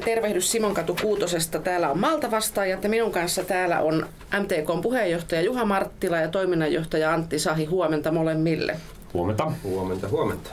jälleen 0.00 0.16
tervehdys 0.16 0.52
Simonkatu 0.52 0.96
Kuutosesta. 1.02 1.58
Täällä 1.58 1.90
on 1.90 1.98
Malta 1.98 2.30
vastaajat 2.30 2.84
ja 2.84 2.90
minun 2.90 3.12
kanssa 3.12 3.44
täällä 3.44 3.80
on 3.80 4.06
MTKn 4.40 4.80
puheenjohtaja 4.82 5.40
Juha 5.40 5.64
Marttila 5.64 6.16
ja 6.16 6.28
toiminnanjohtaja 6.28 7.12
Antti 7.12 7.38
Sahi. 7.38 7.64
Huomenta 7.64 8.12
molemmille. 8.12 8.76
Huomenta. 9.14 9.52
Huomenta, 9.62 10.08
huomenta. 10.08 10.50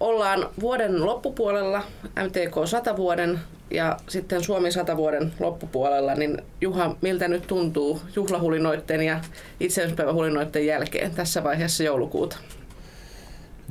Ollaan 0.00 0.48
vuoden 0.60 1.06
loppupuolella, 1.06 1.82
MTK 2.02 2.66
100 2.66 2.96
vuoden 2.96 3.40
ja 3.70 3.96
sitten 4.08 4.44
Suomi 4.44 4.72
100 4.72 4.96
vuoden 4.96 5.32
loppupuolella, 5.40 6.14
niin 6.14 6.42
Juha, 6.60 6.96
miltä 7.00 7.28
nyt 7.28 7.46
tuntuu 7.46 8.00
juhlahulinoitteen 8.16 9.02
ja 9.02 9.20
itsenäisyyspäivähulinoitteen 9.60 10.66
jälkeen 10.66 11.14
tässä 11.14 11.44
vaiheessa 11.44 11.82
joulukuuta? 11.82 12.36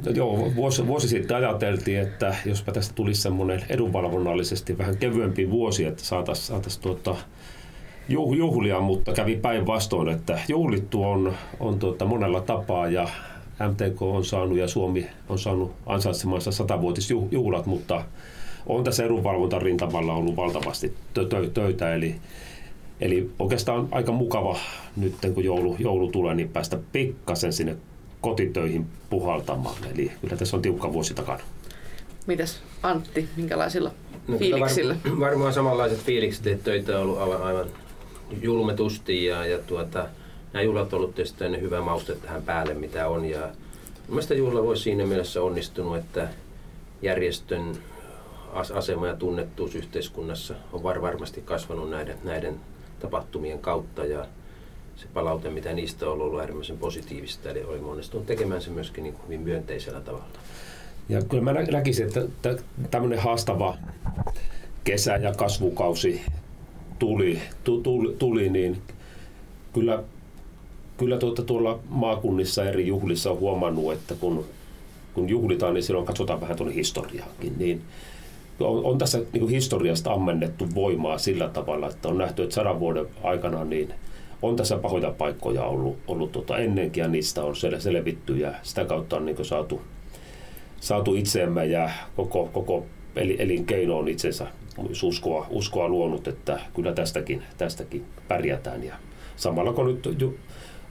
No 0.06 0.12
joo, 0.12 0.52
vuosi, 0.56 0.88
vuosi 0.88 1.08
sitten 1.08 1.38
ajateltiin, 1.38 2.00
että 2.00 2.36
jospa 2.46 2.72
tästä 2.72 2.96
tulisi 2.96 3.22
semmoinen 3.22 3.64
edunvalvonnallisesti 3.70 4.78
vähän 4.78 4.98
kevyempi 4.98 5.50
vuosi, 5.50 5.86
että 5.86 6.04
saataisiin 6.04 6.48
saatais 6.48 6.78
tuota, 6.78 7.16
juhlia, 8.10 8.80
mutta 8.80 9.14
kävi 9.14 9.36
päinvastoin, 9.36 10.10
että 10.10 10.40
juhlittu 10.48 11.04
on, 11.04 11.34
on 11.60 11.80
tuota 11.80 12.06
monella 12.06 12.42
tapaa 12.42 12.88
ja 12.88 13.10
MTK 13.70 14.02
on 14.02 14.26
saanut 14.26 14.58
ja 14.58 14.68
Suomi 14.68 15.08
on 15.30 15.40
saanut 15.40 15.72
ansaitsemansa 15.86 16.52
satavuotisjuhlat, 16.52 17.66
mutta 17.66 18.06
on 18.68 18.84
tässä 18.84 19.04
edunvalvontarintamalla 19.04 20.14
ollut 20.14 20.36
valtavasti 20.36 20.94
töitä, 21.54 21.94
eli, 21.94 22.16
eli 23.02 23.30
oikeastaan 23.40 23.88
aika 23.92 24.12
mukava 24.12 24.58
nyt 24.98 25.14
kun 25.34 25.44
joulu, 25.44 25.76
joulu 25.80 26.08
tulee, 26.08 26.36
niin 26.36 26.50
päästä 26.50 26.80
pikkasen 26.92 27.54
sinne 27.54 27.78
kotitöihin 28.24 28.86
puhaltamaan. 29.10 29.78
Eli 29.94 30.12
kyllä 30.22 30.38
tässä 30.38 30.58
on 30.58 30.62
tiukka 30.62 30.94
vuosi 30.94 31.14
takana. 31.14 31.40
Mitäs 32.26 32.62
Antti, 32.84 33.30
minkälaisilla 33.36 33.92
no, 34.28 34.38
fiiliksillä? 34.38 34.96
Var, 35.06 35.20
varmaan 35.20 35.54
samanlaiset 35.54 36.00
fiilikset, 36.00 36.48
että 36.48 36.64
töitä 36.64 36.96
on 36.98 37.04
ollut 37.04 37.18
aivan, 37.18 37.44
aivan 37.44 37.68
julmetusti 38.42 39.26
ja, 39.26 39.46
ja 39.46 39.60
tuota, 39.60 40.08
nämä 40.54 40.64
juhlat 40.64 40.94
on 40.94 40.98
ollut 40.98 41.16
tietysti 41.16 41.62
hyvä 41.62 41.82
mauste 41.82 42.16
tähän 42.16 42.44
päälle, 42.44 42.74
mitä 42.74 43.08
on. 43.08 43.26
Ja 43.26 43.50
mielestäni 44.08 44.40
juhla 44.40 44.64
voisi 44.64 44.84
siinä 44.84 45.06
mielessä 45.06 45.42
onnistunut, 45.42 45.98
että 45.98 46.28
järjestön 47.02 47.78
asema 48.54 49.08
ja 49.08 49.16
tunnettuus 49.16 49.76
yhteiskunnassa 49.76 50.56
on 50.74 50.84
var 50.84 51.02
varmasti 51.02 51.42
kasvanut 51.42 51.90
näiden, 51.90 52.18
näiden 52.24 52.60
tapahtumien 53.00 53.60
kautta 53.60 54.06
ja 54.06 54.26
se 54.96 55.08
palaute, 55.14 55.50
mitä 55.50 55.74
niistä 55.74 56.10
on 56.10 56.22
ollut 56.22 56.40
äärimmäisen 56.40 56.78
positiivista, 56.78 57.50
eli 57.50 57.64
oli 57.64 57.80
onnistunut 57.80 58.26
tekemään 58.26 58.62
se 58.62 58.70
myöskin 58.70 59.04
niin 59.04 59.16
hyvin 59.26 59.42
myönteisellä 59.42 60.02
tavalla. 60.02 60.26
Ja 61.10 61.22
kyllä 61.22 61.44
mä 61.44 61.54
näkisin, 61.54 62.06
että 62.06 62.56
tämmöinen 62.92 63.20
haastava 63.20 63.78
kesä 64.84 65.16
ja 65.16 65.34
kasvukausi 65.34 66.22
tuli, 67.00 67.40
tuli, 67.64 68.16
tuli 68.20 68.50
niin 68.50 68.82
kyllä, 69.74 70.04
kyllä 70.98 71.18
tuota, 71.18 71.44
tuolla 71.44 71.80
maakunnissa 71.90 72.64
eri 72.64 72.88
juhlissa 72.88 73.32
on 73.32 73.40
huomannut, 73.40 73.94
että 73.94 74.16
kun, 74.16 74.46
kun 75.14 75.30
juhlitaan, 75.30 75.74
niin 75.74 75.84
silloin 75.84 76.06
katsotaan 76.06 76.42
vähän 76.42 76.58
tuonne 76.58 76.76
historiaakin. 76.76 77.54
Niin 77.58 77.82
on, 78.60 78.86
on 78.86 78.98
tässä 78.98 79.22
niin 79.34 79.50
historiasta 79.50 80.14
ammennettu 80.14 80.76
voimaa 80.76 81.18
sillä 81.18 81.50
tavalla, 81.50 81.90
että 81.90 82.08
on 82.08 82.18
nähty, 82.18 82.44
että 82.44 82.56
sadan 82.56 82.80
vuoden 82.80 83.06
aikana 83.24 83.66
niin– 83.66 83.94
on 84.44 84.56
tässä 84.56 84.78
pahoja 84.78 85.12
paikkoja 85.12 85.64
ollut, 85.64 85.98
ollut 86.08 86.32
tota 86.32 86.58
ennenkin 86.58 87.02
ja 87.02 87.08
niistä 87.08 87.44
on 87.44 87.54
sel- 87.54 87.80
selvitty 87.80 88.38
ja 88.38 88.54
sitä 88.64 88.86
kautta 88.86 89.16
on 89.16 89.26
niin 89.26 89.46
saatu, 89.46 89.82
saatu 90.80 91.16
itseemme 91.16 91.66
ja 91.66 91.90
koko, 92.16 92.50
koko 92.54 92.86
elinkeino 93.16 93.98
on 93.98 94.08
itsensä 94.08 94.48
uskoa, 95.04 95.48
uskoa 95.50 95.90
luonut, 95.90 96.28
että 96.28 96.60
kyllä 96.76 96.94
tästäkin, 96.94 97.44
tästäkin 97.58 98.06
pärjätään. 98.28 98.84
Ja 98.84 98.96
samalla 99.36 99.74
kun 99.74 99.88
nyt 99.88 100.28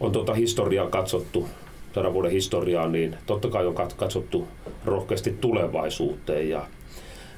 on 0.00 0.12
tuota 0.12 0.34
historiaa 0.34 0.90
katsottu, 0.90 1.48
sadan 1.94 2.14
vuoden 2.14 2.30
historiaa, 2.30 2.88
niin 2.88 3.16
totta 3.26 3.48
kai 3.48 3.66
on 3.66 3.74
katsottu 3.74 4.48
rohkeasti 4.84 5.36
tulevaisuuteen 5.40 6.48
ja 6.48 6.66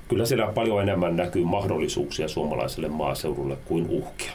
kyllä 0.09 0.27
siellä 0.27 0.47
paljon 0.47 0.83
enemmän 0.83 1.17
näkyy 1.17 1.45
mahdollisuuksia 1.45 2.29
suomalaiselle 2.29 2.89
maaseudulle 2.89 3.57
kuin 3.65 3.87
uhkia. 3.89 4.33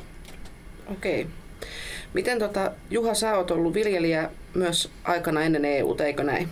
Okei. 0.91 1.21
Okay. 1.21 1.38
Miten 2.13 2.39
tota, 2.39 2.71
Juha, 2.89 3.13
sä 3.13 3.37
oot 3.37 3.51
ollut 3.51 3.73
viljelijä 3.73 4.29
myös 4.53 4.89
aikana 5.03 5.41
ennen 5.41 5.65
EU, 5.65 5.95
eikö 6.05 6.23
näin? 6.23 6.49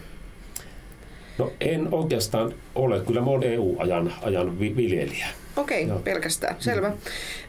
No 1.37 1.51
en 1.61 1.87
oikeastaan 1.91 2.53
ole. 2.75 2.99
Kyllä 2.99 3.21
mä 3.21 3.27
oon 3.27 3.43
EU-ajan 3.43 4.13
ajan 4.21 4.59
viljelijä. 4.59 5.27
Okei, 5.57 5.85
okay, 5.85 5.99
pelkästään. 6.03 6.55
Selvä. 6.59 6.89
Mm. 6.89 6.95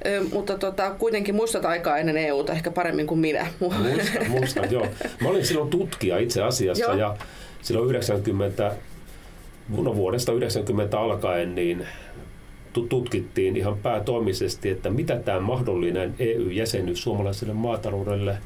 Ö, 0.06 0.24
mutta 0.32 0.58
tota, 0.58 0.90
kuitenkin 0.90 1.34
muistat 1.34 1.64
aikaa 1.64 1.98
ennen 1.98 2.16
EUta 2.16 2.52
ehkä 2.52 2.70
paremmin 2.70 3.06
kuin 3.06 3.20
minä. 3.20 3.46
Muistan, 3.60 4.30
muistan 4.30 4.72
joo. 4.72 4.86
Mä 5.20 5.28
olin 5.28 5.46
silloin 5.46 5.70
tutkija 5.70 6.18
itse 6.18 6.42
asiassa 6.42 6.84
joo. 6.84 6.94
ja 6.94 7.16
silloin 7.62 7.90
90, 7.90 8.72
no 9.68 9.96
vuodesta 9.96 10.32
90 10.32 11.00
alkaen 11.00 11.54
niin 11.54 11.86
tutkittiin 12.72 13.56
ihan 13.56 13.78
päätoimisesti, 13.78 14.70
että 14.70 14.90
mitä 14.90 15.16
tämä 15.16 15.40
mahdollinen 15.40 16.14
EU-jäsenyys 16.18 17.02
suomalaiselle 17.02 17.54
maataloudelle 17.54 18.38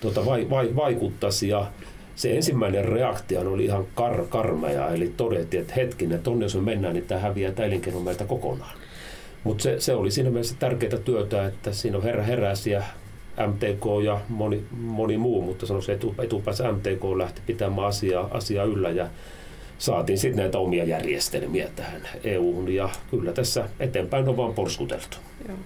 tuota, 0.00 0.26
vai, 0.26 0.50
vai, 0.50 0.76
vaikuttaisi. 0.76 1.48
Ja 1.48 1.66
se 2.14 2.36
ensimmäinen 2.36 2.84
reaktio 2.84 3.40
oli 3.40 3.64
ihan 3.64 3.86
kar, 3.94 4.24
karmea, 4.28 4.88
eli 4.88 5.12
todettiin, 5.16 5.60
että 5.60 5.74
hetkinen, 5.74 6.22
tonne 6.22 6.44
jos 6.44 6.54
me 6.54 6.60
mennään, 6.60 6.94
niin 6.94 7.06
tämä 7.06 7.20
häviää 7.20 7.52
tämä 7.52 7.66
elinkeino 7.66 8.00
meiltä 8.00 8.24
kokonaan. 8.24 8.76
Mutta 9.44 9.62
se, 9.62 9.80
se, 9.80 9.94
oli 9.94 10.10
siinä 10.10 10.30
mielessä 10.30 10.56
tärkeää 10.58 10.98
työtä, 11.04 11.46
että 11.46 11.72
siinä 11.72 11.96
on 11.96 12.02
herra 12.02 12.22
heräsi 12.22 12.70
ja 12.70 12.82
MTK 13.46 13.84
ja 14.04 14.20
moni, 14.28 14.64
moni 14.70 15.18
muu, 15.18 15.42
mutta 15.42 15.66
sanoisin 15.66 15.94
etu, 15.94 16.14
etupäässä 16.18 16.72
MTK 16.72 17.04
lähti 17.16 17.40
pitämään 17.46 17.88
asiaa, 17.88 18.28
asiaa 18.30 18.64
yllä 18.64 18.90
ja 18.90 19.08
saatiin 19.78 20.18
sitten 20.18 20.38
näitä 20.38 20.58
omia 20.58 20.84
järjestelmiä 20.84 21.68
tähän 21.76 22.08
EUhun 22.24 22.74
ja 22.74 22.88
kyllä 23.10 23.32
tässä 23.32 23.68
eteenpäin 23.80 24.28
on 24.28 24.36
vaan 24.36 24.54
porskuteltu. 24.54 25.16
Joo. 25.48 25.58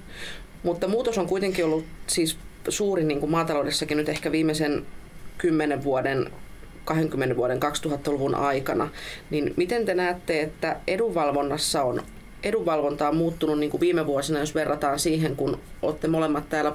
Mutta 0.62 0.88
muutos 0.88 1.18
on 1.18 1.26
kuitenkin 1.26 1.64
ollut 1.64 1.84
siis 2.06 2.38
suuri 2.68 3.04
niin 3.04 3.20
kuin 3.20 3.30
maataloudessakin 3.30 3.96
nyt 3.96 4.08
ehkä 4.08 4.32
viimeisen 4.32 4.86
kymmenen 5.38 5.84
vuoden 5.84 6.30
20 6.84 7.36
vuoden 7.36 7.58
2000-luvun 7.62 8.34
aikana, 8.34 8.88
niin 9.30 9.54
miten 9.56 9.84
te 9.84 9.94
näette, 9.94 10.40
että 10.40 10.76
edunvalvonnassa 10.86 11.82
on 11.82 12.02
edunvalvonta 12.42 13.08
on 13.08 13.16
muuttunut 13.16 13.58
niin 13.58 13.70
kuin 13.70 13.80
viime 13.80 14.06
vuosina, 14.06 14.38
jos 14.38 14.54
verrataan 14.54 14.98
siihen, 14.98 15.36
kun 15.36 15.58
olette 15.82 16.08
molemmat 16.08 16.48
täällä 16.48 16.72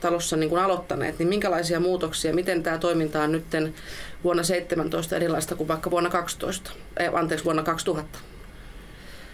talossa 0.00 0.36
niin 0.36 0.50
kuin 0.50 0.62
aloittaneet, 0.62 1.18
niin 1.18 1.28
minkälaisia 1.28 1.80
muutoksia, 1.80 2.34
miten 2.34 2.62
tämä 2.62 2.78
toiminta 2.78 3.22
on 3.22 3.32
nyt 3.32 3.44
vuonna 4.24 4.42
17 4.42 5.16
erilaista 5.16 5.54
kuin 5.54 5.68
vaikka 5.68 5.90
vuonna 5.90 6.10
12, 6.10 6.70
eh, 6.96 7.14
anteeksi 7.14 7.44
vuonna 7.44 7.62
2000? 7.62 8.18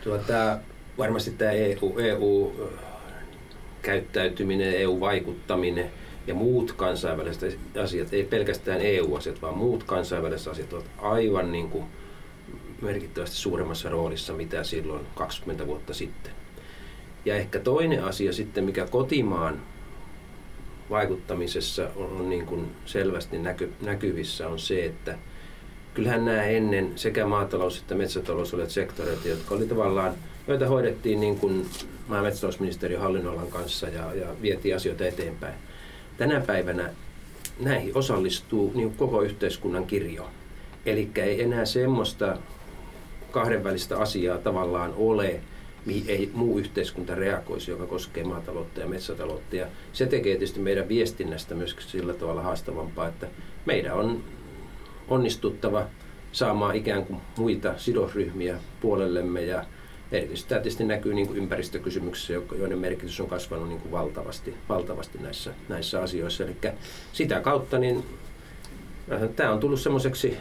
Tuota, 0.04 0.58
varmasti 0.98 1.30
tämä 1.30 1.50
EU, 1.50 1.98
EU 1.98 2.52
käyttäytyminen, 3.82 4.74
EU-vaikuttaminen 4.74 5.90
ja 6.26 6.34
muut 6.34 6.72
kansainväliset 6.72 7.58
asiat, 7.82 8.12
ei 8.12 8.24
pelkästään 8.24 8.80
EU-asiat, 8.80 9.42
vaan 9.42 9.58
muut 9.58 9.82
kansainväliset 9.82 10.48
asiat 10.48 10.72
ovat 10.72 10.90
aivan 10.98 11.52
niin 11.52 11.70
kuin 11.70 11.84
merkittävästi 12.82 13.36
suuremmassa 13.36 13.88
roolissa, 13.88 14.32
mitä 14.32 14.64
silloin 14.64 15.06
20 15.14 15.66
vuotta 15.66 15.94
sitten. 15.94 16.32
Ja 17.24 17.34
ehkä 17.34 17.58
toinen 17.58 18.04
asia 18.04 18.32
sitten, 18.32 18.64
mikä 18.64 18.86
kotimaan 18.86 19.62
vaikuttamisessa 20.90 21.88
on, 21.96 22.12
on 22.20 22.30
niin 22.30 22.46
kuin 22.46 22.70
selvästi 22.86 23.38
näky, 23.38 23.72
näkyvissä 23.82 24.48
on 24.48 24.58
se, 24.58 24.84
että 24.84 25.18
kyllähän 25.94 26.24
nämä 26.24 26.42
ennen 26.42 26.92
sekä 26.96 27.26
maatalous- 27.26 27.78
että 27.78 27.94
metsätalous 27.94 28.54
olivat 28.54 28.70
sektoreita, 28.70 29.28
jotka 29.28 29.54
oli 29.54 29.66
tavallaan, 29.66 30.14
joita 30.48 30.66
hoidettiin 30.66 31.20
niin 31.20 31.38
kuin 31.38 31.66
maa- 32.08 32.18
ja 32.18 32.22
metsätalousministeriön 32.22 33.00
hallinnolan 33.00 33.48
kanssa 33.48 33.88
ja, 33.88 34.14
ja 34.14 34.26
vietiin 34.42 34.76
asioita 34.76 35.06
eteenpäin. 35.06 35.54
Tänä 36.16 36.40
päivänä 36.40 36.90
näihin 37.60 37.96
osallistuu 37.96 38.72
niin 38.74 38.94
koko 38.94 39.22
yhteiskunnan 39.22 39.86
kirjo. 39.86 40.28
Eli 40.86 41.10
ei 41.16 41.42
enää 41.42 41.64
semmoista 41.64 42.38
kahdenvälistä 43.30 43.98
asiaa 43.98 44.38
tavallaan 44.38 44.94
ole, 44.96 45.40
mihin 45.86 46.04
ei 46.08 46.30
muu 46.34 46.58
yhteiskunta 46.58 47.14
reagoisi, 47.14 47.70
joka 47.70 47.86
koskee 47.86 48.24
maataloutta 48.24 48.80
ja 48.80 48.86
metsätaloutta. 48.86 49.56
Ja 49.56 49.66
se 49.92 50.06
tekee 50.06 50.32
tietysti 50.32 50.60
meidän 50.60 50.88
viestinnästä 50.88 51.54
myös 51.54 51.76
sillä 51.78 52.14
tavalla 52.14 52.42
haastavampaa, 52.42 53.08
että 53.08 53.26
meidän 53.66 53.94
on 53.94 54.24
onnistuttava 55.08 55.86
saamaan 56.32 56.76
ikään 56.76 57.04
kuin 57.04 57.20
muita 57.38 57.74
sidosryhmiä 57.76 58.58
puolellemme 58.80 59.42
ja 59.42 59.64
erityisesti 60.12 60.48
tämä 60.48 60.60
tietysti 60.60 60.84
näkyy 60.84 61.14
niin 61.14 61.26
kuin 61.26 61.38
ympäristökysymyksissä, 61.38 62.32
joiden 62.32 62.78
merkitys 62.78 63.20
on 63.20 63.28
kasvanut 63.28 63.68
niin 63.68 63.80
kuin 63.80 63.92
valtavasti, 63.92 64.54
valtavasti 64.68 65.18
näissä, 65.18 65.54
näissä 65.68 66.02
asioissa. 66.02 66.44
Eli 66.44 66.56
sitä 67.12 67.40
kautta 67.40 67.78
niin, 67.78 68.04
äh, 69.12 69.28
tämä 69.36 69.52
on 69.52 69.60
tullut 69.60 69.80
semmoiseksi 69.80 70.36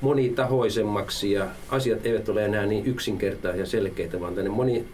monitahoisemmaksi 0.00 1.32
ja 1.32 1.46
asiat 1.68 2.06
eivät 2.06 2.28
ole 2.28 2.44
enää 2.44 2.66
niin 2.66 2.86
yksinkertaisia 2.86 3.60
ja 3.60 3.66
selkeitä, 3.66 4.20
vaan 4.20 4.34
tänne 4.34 4.50
moni, 4.50 4.84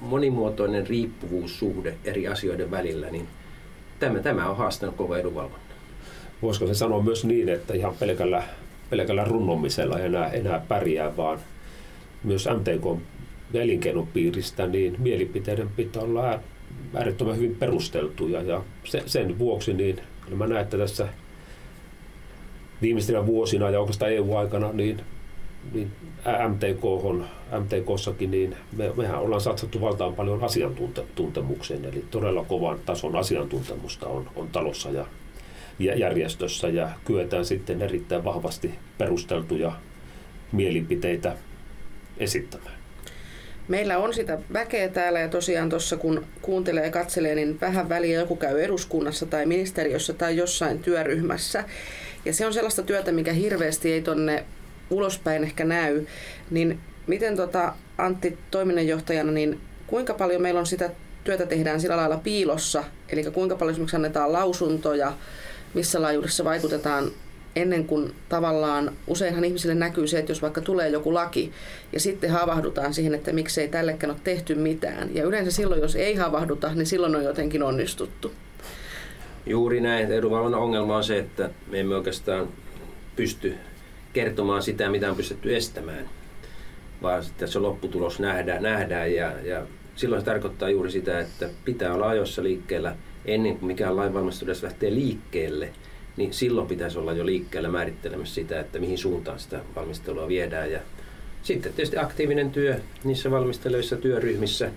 monimuotoinen 0.00 0.86
riippuvuussuhde 0.86 1.94
eri 2.04 2.28
asioiden 2.28 2.70
välillä, 2.70 3.10
niin 3.10 3.28
tämä, 4.00 4.18
tämä 4.18 4.50
on 4.50 4.56
haastanut 4.56 4.96
koko 4.96 5.16
edunvalvonnan. 5.16 5.70
Voisiko 6.42 6.66
se 6.66 6.74
sanoa 6.74 7.02
myös 7.02 7.24
niin, 7.24 7.48
että 7.48 7.74
ihan 7.74 7.94
pelkällä, 8.00 8.42
pelkällä 8.90 9.24
runnomisella 9.24 9.98
ei 9.98 10.06
enää, 10.06 10.28
enää 10.28 10.64
pärjää, 10.68 11.16
vaan 11.16 11.38
myös 12.24 12.48
MTK 12.48 13.00
elinkeinopiiristä, 13.54 14.66
niin 14.66 14.96
mielipiteiden 14.98 15.68
pitää 15.76 16.02
olla 16.02 16.40
äärettömän 16.94 17.36
hyvin 17.36 17.56
perusteltuja 17.56 18.42
ja 18.42 18.62
sen 19.06 19.38
vuoksi 19.38 19.72
niin 19.72 20.00
mä 20.34 20.46
näen, 20.46 20.62
että 20.62 20.78
tässä 20.78 21.08
viimeisinä 22.82 23.26
vuosina 23.26 23.70
ja 23.70 23.80
oikeastaan 23.80 24.12
EU-aikana 24.12 24.72
niin, 24.72 25.00
niin 25.72 25.90
MTK 26.48 26.84
on, 26.84 27.26
MTKssakin, 27.60 28.30
niin 28.30 28.56
me, 28.76 28.92
mehän 28.96 29.20
ollaan 29.20 29.40
satsattu 29.40 29.80
valtaan 29.80 30.14
paljon 30.14 30.44
asiantuntemukseen, 30.44 31.84
eli 31.84 32.04
todella 32.10 32.44
kovan 32.44 32.78
tason 32.86 33.16
asiantuntemusta 33.16 34.06
on, 34.06 34.30
on 34.36 34.48
talossa 34.48 34.90
ja, 34.90 35.06
ja 35.78 35.98
järjestössä 35.98 36.68
ja 36.68 36.90
kyetään 37.04 37.44
sitten 37.44 37.82
erittäin 37.82 38.24
vahvasti 38.24 38.74
perusteltuja 38.98 39.72
mielipiteitä 40.52 41.36
esittämään. 42.18 42.80
Meillä 43.68 43.98
on 43.98 44.14
sitä 44.14 44.38
väkeä 44.52 44.88
täällä 44.88 45.20
ja 45.20 45.28
tosiaan 45.28 45.70
tuossa 45.70 45.96
kun 45.96 46.26
kuuntelee 46.42 46.84
ja 46.84 46.90
katselee, 46.90 47.34
niin 47.34 47.60
vähän 47.60 47.88
väliä 47.88 48.20
joku 48.20 48.36
käy 48.36 48.60
eduskunnassa 48.60 49.26
tai 49.26 49.46
ministeriössä 49.46 50.12
tai 50.12 50.36
jossain 50.36 50.78
työryhmässä. 50.78 51.64
Ja 52.24 52.32
se 52.32 52.46
on 52.46 52.54
sellaista 52.54 52.82
työtä, 52.82 53.12
mikä 53.12 53.32
hirveästi 53.32 53.92
ei 53.92 54.02
tonne 54.02 54.44
ulospäin 54.90 55.44
ehkä 55.44 55.64
näy. 55.64 56.06
Niin 56.50 56.80
miten 57.06 57.36
tota, 57.36 57.74
Antti 57.98 58.38
toiminnanjohtajana, 58.50 59.32
niin 59.32 59.60
kuinka 59.86 60.14
paljon 60.14 60.42
meillä 60.42 60.60
on 60.60 60.66
sitä 60.66 60.90
työtä 61.24 61.46
tehdään 61.46 61.80
sillä 61.80 61.96
lailla 61.96 62.16
piilossa, 62.16 62.84
eli 63.08 63.24
kuinka 63.24 63.56
paljon 63.56 63.72
esimerkiksi 63.72 63.96
annetaan 63.96 64.32
lausuntoja, 64.32 65.12
missä 65.74 66.02
laajuudessa 66.02 66.44
vaikutetaan 66.44 67.10
ennen 67.56 67.84
kuin 67.84 68.14
tavallaan 68.28 68.92
useinhan 69.06 69.44
ihmisille 69.44 69.74
näkyy 69.74 70.06
se, 70.06 70.18
että 70.18 70.30
jos 70.30 70.42
vaikka 70.42 70.60
tulee 70.60 70.88
joku 70.88 71.14
laki 71.14 71.52
ja 71.92 72.00
sitten 72.00 72.30
havahdutaan 72.30 72.94
siihen, 72.94 73.14
että 73.14 73.32
miksei 73.32 73.68
tällekään 73.68 74.10
ole 74.10 74.20
tehty 74.24 74.54
mitään. 74.54 75.14
Ja 75.14 75.24
yleensä 75.24 75.50
silloin, 75.50 75.80
jos 75.80 75.96
ei 75.96 76.14
havahduta, 76.14 76.74
niin 76.74 76.86
silloin 76.86 77.16
on 77.16 77.24
jotenkin 77.24 77.62
onnistuttu. 77.62 78.32
Juuri 79.46 79.80
näin. 79.80 80.12
Edunvalvonnan 80.12 80.60
ongelma 80.60 80.96
on 80.96 81.04
se, 81.04 81.18
että 81.18 81.50
me 81.70 81.80
emme 81.80 81.94
oikeastaan 81.94 82.48
pysty 83.16 83.54
kertomaan 84.12 84.62
sitä, 84.62 84.90
mitä 84.90 85.10
on 85.10 85.16
pystytty 85.16 85.56
estämään, 85.56 86.08
vaan 87.02 87.24
sitten 87.24 87.48
se 87.48 87.58
lopputulos 87.58 88.20
nähdään, 88.20 88.62
nähdään 88.62 89.14
ja, 89.14 89.32
ja 89.44 89.66
silloin 89.96 90.22
se 90.22 90.26
tarkoittaa 90.26 90.70
juuri 90.70 90.90
sitä, 90.90 91.20
että 91.20 91.48
pitää 91.64 91.94
olla 91.94 92.08
ajoissa 92.08 92.42
liikkeellä 92.42 92.96
ennen 93.24 93.58
kuin 93.58 93.66
mikään 93.66 93.96
lainvalmistelu 93.96 94.52
lähtee 94.62 94.94
liikkeelle– 94.94 95.72
niin 96.20 96.34
silloin 96.34 96.68
pitäisi 96.68 96.98
olla 96.98 97.12
jo 97.12 97.26
liikkeellä 97.26 97.68
määrittelemässä 97.68 98.34
sitä, 98.34 98.60
että 98.60 98.78
mihin 98.78 98.98
suuntaan 98.98 99.38
sitä 99.38 99.60
valmistelua 99.76 100.28
viedään. 100.28 100.72
Ja 100.72 100.80
sitten 101.42 101.72
tietysti 101.72 101.98
aktiivinen 101.98 102.50
työ 102.50 102.80
niissä 103.04 103.30
valmistelevissa 103.30 103.96
työryhmissä. 103.96 104.70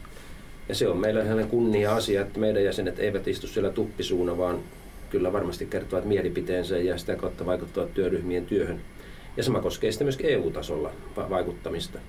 Ja 0.69 0.75
se 0.75 0.87
on 0.87 0.97
meillä 0.97 1.23
ihan 1.23 1.47
kunnia 1.47 1.95
asia, 1.95 2.21
että 2.21 2.39
meidän 2.39 2.63
jäsenet 2.63 2.99
eivät 2.99 3.27
istu 3.27 3.47
siellä 3.47 3.69
tuppisuuna, 3.69 4.37
vaan 4.37 4.59
kyllä 5.09 5.33
varmasti 5.33 5.65
kertovat 5.65 6.05
mielipiteensä 6.05 6.77
ja 6.77 6.97
sitä 6.97 7.15
kautta 7.15 7.45
vaikuttavat 7.45 7.93
työryhmien 7.93 8.45
työhön. 8.45 8.81
Ja 9.37 9.43
sama 9.43 9.61
koskee 9.61 9.91
sitten 9.91 10.05
myös 10.05 10.19
EU-tasolla 10.23 10.91
vaikuttamista. 11.15 11.99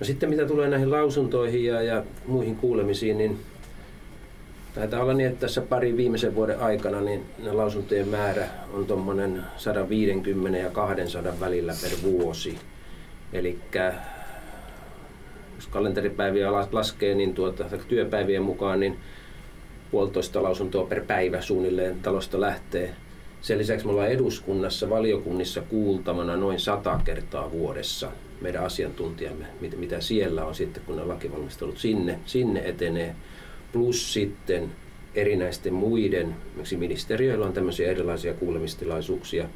No 0.00 0.06
sitten 0.06 0.30
mitä 0.30 0.46
tulee 0.46 0.68
näihin 0.68 0.90
lausuntoihin 0.90 1.64
ja, 1.64 1.82
ja 1.82 2.04
muihin 2.26 2.56
kuulemisiin, 2.56 3.18
niin 3.18 3.38
Taitaa 4.78 5.02
olla 5.02 5.14
niin, 5.14 5.28
että 5.28 5.40
tässä 5.40 5.60
pari 5.60 5.96
viimeisen 5.96 6.34
vuoden 6.34 6.60
aikana 6.60 7.00
niin 7.00 7.24
lausuntojen 7.52 8.08
määrä 8.08 8.46
on 8.72 8.86
tuommoinen 8.86 9.42
150 9.56 10.58
ja 10.58 10.70
200 10.70 11.40
välillä 11.40 11.74
per 11.82 11.90
vuosi. 12.02 12.58
Eli 13.32 13.58
kalenteripäiviä 15.70 16.52
laskee, 16.52 17.14
niin 17.14 17.34
tuota, 17.34 17.64
työpäivien 17.88 18.42
mukaan 18.42 18.80
niin 18.80 18.96
puolitoista 19.90 20.42
lausuntoa 20.42 20.86
per 20.86 21.04
päivä 21.04 21.40
suunnilleen 21.40 22.00
talosta 22.02 22.40
lähtee. 22.40 22.94
Sen 23.40 23.58
lisäksi 23.58 23.86
me 23.86 23.92
ollaan 23.92 24.10
eduskunnassa, 24.10 24.90
valiokunnissa 24.90 25.62
kuultavana 25.62 26.36
noin 26.36 26.60
sata 26.60 27.00
kertaa 27.04 27.50
vuodessa 27.50 28.12
meidän 28.40 28.64
asiantuntijamme, 28.64 29.44
mitä 29.76 30.00
siellä 30.00 30.44
on 30.44 30.54
sitten, 30.54 30.82
kun 30.86 30.96
ne 30.96 31.04
lakivalmistelut 31.04 31.78
sinne, 31.78 32.18
sinne 32.26 32.60
etenee 32.64 33.14
plus 33.72 34.12
sitten 34.12 34.72
erinäisten 35.14 35.74
muiden, 35.74 36.36
miksi 36.56 36.76
ministeriöillä 36.76 37.46
on 37.46 37.52
tämmöisiä 37.52 37.90
erilaisia 37.90 38.34
kuulemistilaisuuksia 38.34 39.48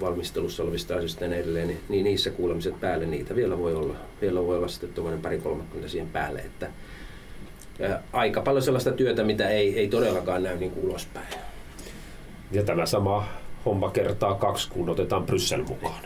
valmistelussa 0.00 0.62
olevista 0.62 0.94
asioista 0.94 1.24
ja 1.24 1.36
edelleen, 1.36 1.68
niin, 1.68 1.80
niin 1.88 2.04
niissä 2.04 2.30
kuulemiset 2.30 2.80
päälle 2.80 3.06
niitä 3.06 3.36
vielä 3.36 3.58
voi 3.58 3.74
olla, 3.74 3.94
vielä 4.20 4.46
voi 4.46 4.56
olla 4.56 4.68
sitten 4.68 4.92
tuommoinen 4.92 5.22
pari 5.22 5.38
kolmekymmentä 5.38 5.88
siihen 5.88 6.08
päälle, 6.08 6.38
että 6.38 6.70
ää, 7.80 8.02
aika 8.12 8.40
paljon 8.40 8.62
sellaista 8.62 8.92
työtä, 8.92 9.24
mitä 9.24 9.48
ei, 9.48 9.78
ei 9.78 9.88
todellakaan 9.88 10.42
näy 10.42 10.56
niin 10.56 10.70
kuin 10.70 10.86
ulospäin. 10.86 11.34
Ja 12.52 12.62
tämä 12.62 12.86
sama 12.86 13.28
homma 13.64 13.90
kertaa 13.90 14.34
kaksi, 14.34 14.68
kun 14.70 14.88
otetaan 14.88 15.26
Bryssel 15.26 15.62
mukaan, 15.62 16.04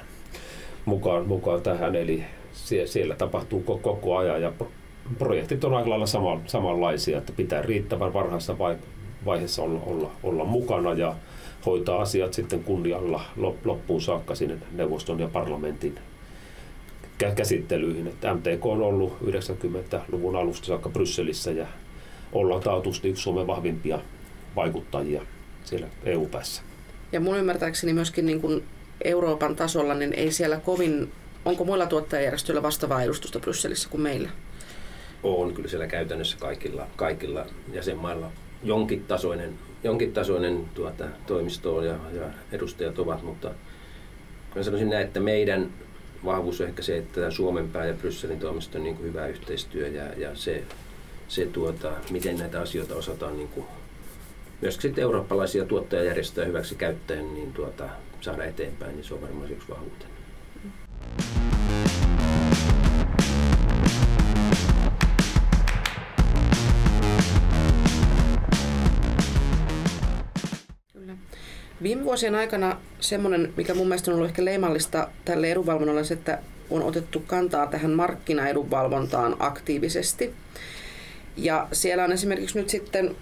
mukaan, 0.85 1.27
mukaan 1.27 1.63
tähän, 1.63 1.95
eli 1.95 2.25
siellä 2.85 3.15
tapahtuu 3.15 3.61
koko 3.83 4.17
ajan 4.17 4.43
ja 4.43 4.53
projektit 5.19 5.65
on 5.65 5.75
aika 5.75 5.91
lailla 5.91 6.07
sama, 6.07 6.41
samanlaisia, 6.47 7.19
että 7.19 7.33
pitää 7.37 7.63
riittävän 7.63 8.13
varhaisessa 8.13 8.57
vaiheessa 9.27 9.63
olla, 9.63 9.81
olla, 9.87 10.11
olla 10.23 10.45
mukana 10.45 10.93
ja 10.93 11.15
hoitaa 11.67 12.01
asiat 12.01 12.35
sitten 12.35 12.65
kunnialla 12.65 13.25
loppuun 13.65 14.01
saakka 14.01 14.35
sinne 14.35 14.59
neuvoston 14.73 15.21
ja 15.21 15.29
parlamentin 15.29 15.99
käsittelyihin. 17.37 18.07
Että 18.07 18.35
MTK 18.35 18.67
on 18.67 18.83
ollut 18.83 19.17
90-luvun 19.25 20.37
alusta 20.37 20.67
saakka 20.67 20.89
Brysselissä 20.89 21.51
ja 21.51 21.67
ollaan 22.33 22.63
taatusti 22.63 23.09
yksi 23.09 23.23
Suomen 23.23 23.47
vahvimpia 23.47 23.99
vaikuttajia 24.57 25.23
siellä 25.65 25.87
EU-päässä. 26.05 26.63
Ja 27.13 27.21
mun 27.21 27.37
ymmärtääkseni 27.37 27.93
myöskin 27.93 28.27
niin 28.27 28.41
kuin 28.41 28.65
Euroopan 29.05 29.57
tasolla, 29.57 29.95
niin 29.95 30.13
ei 30.15 30.33
siellä 30.33 30.57
kovin, 30.57 31.13
onko 31.45 31.65
muilla 31.65 31.87
tuottajajärjestöillä 31.87 32.63
vastaavaa 32.63 33.03
edustusta 33.03 33.41
Brysselissä 33.41 33.89
kuin 33.89 34.01
meillä? 34.01 34.29
on 35.23 35.55
kyllä 35.55 35.69
siellä 35.69 35.87
käytännössä 35.87 36.37
kaikilla, 36.41 36.87
kaikilla 36.97 37.47
jäsenmailla 37.73 38.31
jonkin 38.63 39.05
tasoinen, 39.05 39.59
jonkin 39.85 40.13
tasoinen 40.13 40.65
tuota, 40.75 41.05
toimisto 41.27 41.83
ja, 41.83 41.97
ja 42.13 42.31
edustajat 42.53 42.99
ovat, 42.99 43.23
mutta 43.23 43.51
mä 44.55 44.63
sanoisin 44.63 44.91
näin, 44.91 45.07
että 45.07 45.21
meidän 45.21 45.71
vahvuus 46.25 46.61
on 46.61 46.67
ehkä 46.67 46.83
se, 46.83 46.97
että 46.97 47.31
Suomen 47.31 47.69
pää 47.69 47.87
ja 47.87 47.95
Brysselin 47.95 48.41
toimisto 48.41 48.79
on 48.79 48.85
niin 48.85 48.97
kuin 48.97 49.07
hyvä 49.09 49.27
yhteistyö 49.27 49.89
ja, 49.89 50.05
ja 50.17 50.35
se, 50.35 50.65
se 51.29 51.47
tuota, 51.47 51.93
miten 52.11 52.39
näitä 52.39 52.61
asioita 52.61 52.95
osataan 52.95 53.37
niin 53.37 53.49
kuin, 53.49 53.67
myös 54.61 54.75
sitten 54.75 55.03
eurooppalaisia 55.03 55.65
tuottajajärjestöjä 55.65 56.47
hyväksi 56.47 56.75
käyttäen 56.75 57.35
niin 57.35 57.53
tuota, 57.53 57.89
saada 58.21 58.45
eteenpäin, 58.45 58.97
niin 58.97 59.05
se 59.05 59.15
on 59.15 59.23
varmaan 59.23 59.53
yksi 59.53 59.69
vahvuutena. 59.69 60.15
Viime 71.83 72.05
vuosien 72.05 72.35
aikana 72.35 72.81
semmoinen, 73.01 73.53
mikä 73.57 73.75
mun 73.75 73.89
mielestä 73.89 74.11
on 74.11 74.15
ollut 74.15 74.29
ehkä 74.29 74.45
leimallista 74.45 75.09
tälle 75.25 75.53
edunvalvonnalle, 75.53 76.01
on 76.01 76.07
se, 76.07 76.15
että 76.15 76.39
on 76.71 76.83
otettu 76.83 77.21
kantaa 77.27 77.67
tähän 77.67 77.91
markkinaedunvalvontaan 77.91 79.37
aktiivisesti. 79.39 80.35
Ja 81.37 81.69
siellä 81.73 82.05
on 82.05 82.13
esimerkiksi 82.13 82.59
nyt 82.59 82.69
sitten 82.69 83.17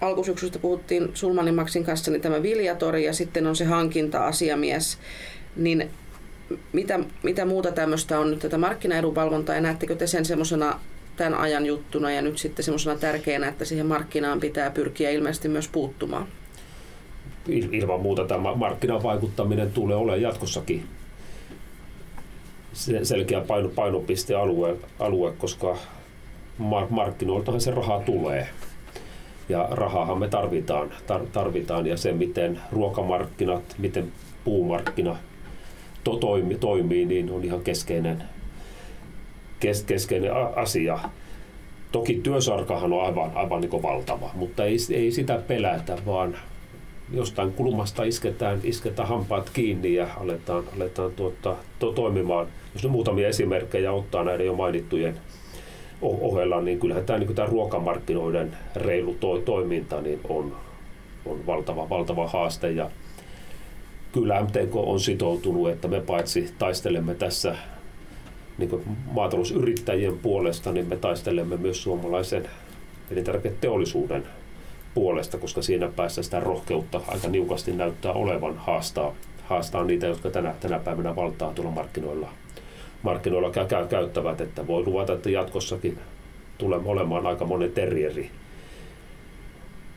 alkusyksystä 0.00 0.58
puhuttiin 0.58 1.10
Sulmanin 1.14 1.54
Maxin 1.54 1.84
kanssa 1.84 2.10
niin 2.10 2.20
tämä 2.20 2.42
Viljatori 2.42 3.04
ja 3.04 3.12
sitten 3.12 3.46
on 3.46 3.56
se 3.56 3.64
hankinta-asiamies. 3.64 4.98
Niin 5.56 5.90
mitä, 6.72 7.00
mitä 7.22 7.44
muuta 7.44 7.72
tämmöistä 7.72 8.18
on 8.18 8.30
nyt 8.30 8.38
tätä 8.38 8.58
markkinaedunvalvontaa 8.58 9.54
ja 9.54 9.60
näettekö 9.60 9.94
te 9.94 10.06
sen 10.06 10.24
semmoisena 10.24 10.80
tämän 11.16 11.34
ajan 11.34 11.66
juttuna 11.66 12.10
ja 12.10 12.22
nyt 12.22 12.38
sitten 12.38 12.64
semmoisena 12.64 12.98
tärkeänä, 12.98 13.48
että 13.48 13.64
siihen 13.64 13.86
markkinaan 13.86 14.40
pitää 14.40 14.70
pyrkiä 14.70 15.10
ilmeisesti 15.10 15.48
myös 15.48 15.68
puuttumaan? 15.68 16.28
Ilman 17.48 18.00
muuta 18.00 18.24
tämä 18.24 18.54
markkinavaikuttaminen 18.54 19.72
tulee 19.72 19.96
olemaan 19.96 20.22
jatkossakin 20.22 20.84
selkeä 23.02 23.40
paino, 23.40 23.68
painopistealue, 23.68 24.76
alue, 24.98 25.32
koska 25.38 25.76
markkinoiltahan 26.90 27.60
se 27.60 27.70
raha 27.70 28.00
tulee. 28.00 28.48
Ja 29.48 29.68
rahaahan 29.70 30.18
me 30.18 30.28
tarvitaan, 30.28 30.90
tar, 31.06 31.20
tarvitaan 31.32 31.86
ja 31.86 31.96
se, 31.96 32.12
miten 32.12 32.60
ruokamarkkinat, 32.72 33.62
miten 33.78 34.12
puumarkkina 34.44 35.16
to, 36.04 36.16
toimi, 36.16 36.54
toimii, 36.54 37.04
niin 37.04 37.30
on 37.30 37.44
ihan 37.44 37.60
keskeinen, 37.60 38.22
kes, 39.60 39.82
keskeinen 39.82 40.32
asia. 40.56 40.98
Toki 41.92 42.20
työsarkahan 42.22 42.92
on 42.92 43.04
aivan, 43.04 43.30
aivan 43.34 43.60
niin 43.60 43.82
valtava, 43.82 44.30
mutta 44.34 44.64
ei, 44.64 44.76
ei 44.92 45.12
sitä 45.12 45.42
pelätä, 45.48 45.98
vaan 46.06 46.36
jostain 47.12 47.52
kulmasta 47.52 48.04
isketään, 48.04 48.60
isketään 48.62 49.08
hampaat 49.08 49.50
kiinni 49.50 49.94
ja 49.94 50.08
aletaan, 50.16 50.64
aletaan 50.76 51.12
tuota, 51.12 51.56
to, 51.78 51.92
toimimaan. 51.92 52.46
Jos 52.74 52.82
ne 52.82 52.90
muutamia 52.90 53.28
esimerkkejä 53.28 53.92
ottaa 53.92 54.24
näiden 54.24 54.46
jo 54.46 54.54
mainittujen 54.54 55.18
ohella, 56.02 56.60
niin 56.60 56.80
kyllähän 56.80 57.04
tämä, 57.04 57.18
niin 57.18 57.34
tämä 57.34 57.48
ruokamarkkinoiden 57.48 58.56
reilu 58.76 59.14
to, 59.14 59.38
toiminta 59.38 60.00
niin 60.00 60.20
on, 60.28 60.56
on 61.26 61.46
valtava, 61.46 61.88
valtava 61.88 62.28
haaste. 62.28 62.70
Ja 62.70 62.90
kyllä 64.12 64.42
MTK 64.42 64.76
on 64.76 65.00
sitoutunut, 65.00 65.70
että 65.70 65.88
me 65.88 66.00
paitsi 66.00 66.54
taistelemme 66.58 67.14
tässä 67.14 67.56
niin 68.58 68.82
maatalousyrittäjien 69.12 70.18
puolesta, 70.18 70.72
niin 70.72 70.86
me 70.86 70.96
taistelemme 70.96 71.56
myös 71.56 71.82
suomalaisen 71.82 72.48
elintarviketeollisuuden 73.10 74.24
puolesta, 74.98 75.38
koska 75.38 75.62
siinä 75.62 75.88
päässä 75.96 76.22
sitä 76.22 76.40
rohkeutta 76.40 77.00
aika 77.08 77.28
niukasti 77.28 77.72
näyttää 77.72 78.12
olevan 78.12 78.56
haastaa, 78.56 79.14
haastaa 79.44 79.84
niitä, 79.84 80.06
jotka 80.06 80.30
tänä, 80.30 80.54
tänä 80.60 80.78
päivänä 80.78 81.16
valtaa 81.16 81.52
tuolla 81.52 81.70
markkinoilla, 81.70 82.28
markkinoilla 83.02 83.50
käy, 83.50 83.66
käy, 83.66 83.86
käyttävät, 83.86 84.40
että 84.40 84.66
voi 84.66 84.86
luvata, 84.86 85.12
että 85.12 85.30
jatkossakin 85.30 85.98
tulemme 86.58 86.88
olemaan 86.88 87.26
aika 87.26 87.44
monen 87.44 87.72
terrieri 87.72 88.30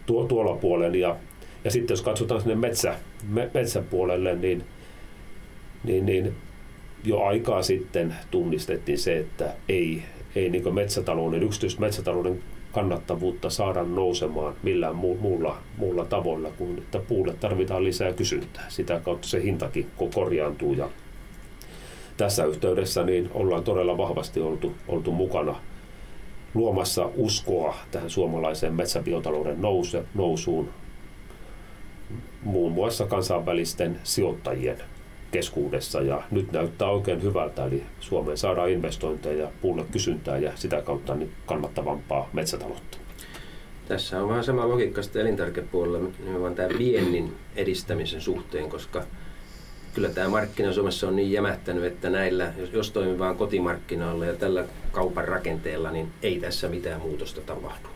tuo, 0.06 0.26
tuolla 0.26 0.56
puolella. 0.56 0.98
Ja, 0.98 1.16
ja 1.64 1.72
sitten 1.72 1.94
jos 1.94 2.02
katsotaan 2.02 2.42
sinne 2.42 2.56
metsä, 2.56 2.96
me, 3.30 3.50
metsäpuolelle, 3.54 4.36
niin, 4.36 4.64
niin, 5.84 6.06
niin 6.06 6.36
jo 7.04 7.24
aikaa 7.24 7.62
sitten 7.62 8.16
tunnistettiin 8.32 9.00
se, 9.00 9.18
että 9.18 9.54
ei, 9.70 10.04
ei 10.36 10.50
niin 10.50 10.74
metsätalouden, 10.74 11.44
yksityismetsätalouden 11.44 12.44
kannattavuutta 12.72 13.50
saada 13.50 13.84
nousemaan 13.84 14.54
millään 14.64 14.96
muulla, 14.96 15.58
muulla 15.78 16.06
tavoilla 16.06 16.50
kuin 16.58 16.78
että 16.78 17.00
puulle 17.00 17.34
tarvitaan 17.40 17.84
lisää 17.84 18.14
kysyntää. 18.14 18.66
Sitä 18.70 19.00
kautta 19.00 19.28
se 19.28 19.44
hintakin 19.44 19.92
korjaantuu 20.14 20.74
ja 20.74 20.90
tässä 22.18 22.46
yhteydessä 22.46 23.04
niin 23.04 23.30
ollaan 23.34 23.64
todella 23.64 23.98
vahvasti 23.98 24.42
oltu, 24.42 24.74
oltu 24.88 25.12
mukana 25.12 25.56
luomassa 26.54 27.10
uskoa 27.16 27.76
tähän 27.92 28.10
suomalaiseen 28.10 28.74
metsäbiotalouden 28.74 29.62
nousuun 30.14 30.70
muun 32.44 32.72
muassa 32.72 33.06
kansainvälisten 33.06 34.00
sijoittajien 34.04 34.78
keskuudessa 35.32 36.02
ja 36.02 36.24
nyt 36.32 36.52
näyttää 36.52 36.90
oikein 36.90 37.24
hyvältä, 37.24 37.66
eli 37.66 37.84
Suomeen 38.00 38.38
saadaan 38.38 38.70
investointeja, 38.70 39.52
puulle 39.62 39.86
kysyntää 39.92 40.38
ja 40.38 40.52
sitä 40.56 40.82
kautta 40.82 41.16
niin 41.16 41.32
kannattavampaa 41.46 42.30
metsätaloutta. 42.34 42.98
Tässä 43.88 44.24
on 44.24 44.30
vähän 44.30 44.44
sama 44.44 44.68
logiikka 44.68 45.02
sitten 45.02 45.22
elintarvikepuolella, 45.22 46.10
nimenomaan 46.20 46.56
tämä 46.56 46.70
viennin 46.78 47.34
edistämisen 47.56 48.22
suhteen, 48.22 48.70
koska 48.70 49.04
kyllä 49.94 50.10
tämä 50.10 50.30
markkina 50.30 50.74
Suomessa 50.74 51.08
on 51.08 51.16
niin 51.16 51.32
jämättänyt, 51.32 51.84
että 51.84 52.10
näillä, 52.10 52.54
jos, 52.74 52.92
toimii 52.92 53.20
vain 53.20 53.38
kotimarkkinoilla 53.38 54.26
ja 54.26 54.34
tällä 54.34 54.66
kaupan 54.92 55.28
rakenteella, 55.28 55.92
niin 55.92 56.12
ei 56.24 56.40
tässä 56.40 56.68
mitään 56.68 57.02
muutosta 57.02 57.42
tapahdu. 57.42 57.88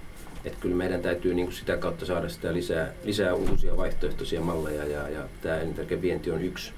Että 0.45 0.59
kyllä 0.61 0.75
meidän 0.75 1.01
täytyy 1.01 1.33
niin 1.33 1.45
kuin 1.45 1.55
sitä 1.55 1.77
kautta 1.77 2.05
saada 2.05 2.29
sitä 2.29 2.53
lisää, 2.53 2.93
lisää 3.03 3.33
uusia 3.33 3.77
vaihtoehtoisia 3.77 4.41
malleja 4.41 4.85
ja, 4.85 5.09
ja 5.09 5.21
tämä 5.41 5.57
elintarvikevienti 5.57 6.31
on 6.31 6.41
yksi 6.41 6.71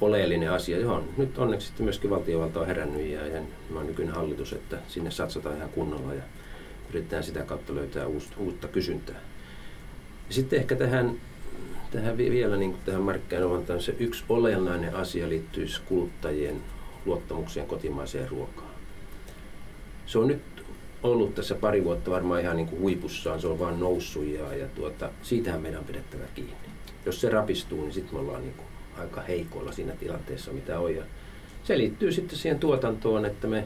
oleellinen 0.00 0.52
asia, 0.52 0.78
johon 0.78 1.08
nyt 1.16 1.38
onneksi 1.38 1.66
sitten 1.66 1.84
myöskin 1.84 2.10
valtiovalta 2.10 2.60
on 2.60 2.66
herännyt 2.66 3.06
ja, 3.06 3.26
ja 3.26 3.40
nykyinen 3.86 4.14
hallitus, 4.14 4.52
että 4.52 4.78
sinne 4.88 5.10
satsataan 5.10 5.56
ihan 5.56 5.68
kunnolla 5.68 6.14
ja 6.14 6.22
yritetään 6.90 7.24
sitä 7.24 7.42
kautta 7.42 7.74
löytää 7.74 8.06
uutta, 8.36 8.68
kysyntää. 8.68 9.20
Ja 10.28 10.34
sitten 10.34 10.58
ehkä 10.58 10.76
tähän, 10.76 11.20
tähän 11.90 12.16
vielä 12.16 12.56
niin 12.56 12.70
kuin 12.70 12.82
tähän 12.84 13.02
markkinoimaan 13.02 13.80
se 13.80 13.94
yksi 13.98 14.24
olennainen 14.28 14.94
asia 14.94 15.28
liittyy 15.28 15.66
kuluttajien 15.88 16.56
luottamukseen 17.06 17.66
kotimaiseen 17.66 18.28
ruokaan. 18.28 18.72
Se 20.06 20.18
on 20.18 20.28
nyt 20.28 20.42
ollut 21.02 21.34
tässä 21.34 21.54
pari 21.54 21.84
vuotta 21.84 22.10
varmaan 22.10 22.40
ihan 22.40 22.56
niin 22.56 22.68
kuin 22.68 22.80
huipussaan, 22.80 23.40
se 23.40 23.46
on 23.46 23.58
vaan 23.58 23.80
noussut 23.80 24.24
ja, 24.24 24.54
ja 24.54 24.66
tuota, 24.66 25.10
siitähän 25.22 25.62
meidän 25.62 25.80
on 25.80 25.86
pidettävä 25.86 26.24
kiinni. 26.34 26.54
Jos 27.06 27.20
se 27.20 27.30
rapistuu, 27.30 27.82
niin 27.82 27.92
sitten 27.92 28.14
me 28.14 28.20
ollaan 28.20 28.42
niin 28.42 28.54
kuin 28.54 28.71
aika 28.98 29.20
heikoilla 29.20 29.72
siinä 29.72 29.92
tilanteessa, 29.92 30.52
mitä 30.52 30.78
on. 30.78 30.94
Ja 30.94 31.02
se 31.64 31.78
liittyy 31.78 32.12
sitten 32.12 32.38
siihen 32.38 32.58
tuotantoon, 32.58 33.24
että 33.24 33.46
me 33.46 33.64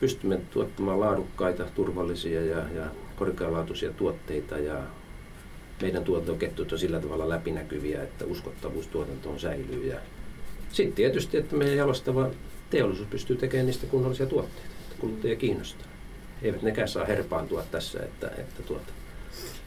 pystymme 0.00 0.40
tuottamaan 0.50 1.00
laadukkaita, 1.00 1.64
turvallisia 1.74 2.44
ja, 2.44 2.58
ja 2.74 2.86
korkealaatuisia 3.16 3.92
tuotteita 3.92 4.58
ja 4.58 4.82
meidän 5.82 6.04
tuotantoketjut 6.04 6.72
on 6.72 6.78
sillä 6.78 7.00
tavalla 7.00 7.28
läpinäkyviä, 7.28 8.02
että 8.02 8.24
uskottavuus 8.24 8.86
tuotantoon 8.86 9.40
säilyy. 9.40 9.86
Ja 9.86 9.98
sitten 10.72 10.94
tietysti, 10.94 11.36
että 11.36 11.56
meidän 11.56 11.76
jalostava 11.76 12.30
teollisuus 12.70 13.08
pystyy 13.08 13.36
tekemään 13.36 13.66
niistä 13.66 13.86
kunnollisia 13.86 14.26
tuotteita, 14.26 14.68
että 14.82 15.00
kuluttajia 15.00 15.36
kiinnostaa. 15.36 15.86
Eivät 16.42 16.62
nekään 16.62 16.88
saa 16.88 17.04
herpaantua 17.04 17.62
tässä, 17.70 18.02
että, 18.02 18.30
että 18.38 18.62
tuota, 18.62 18.92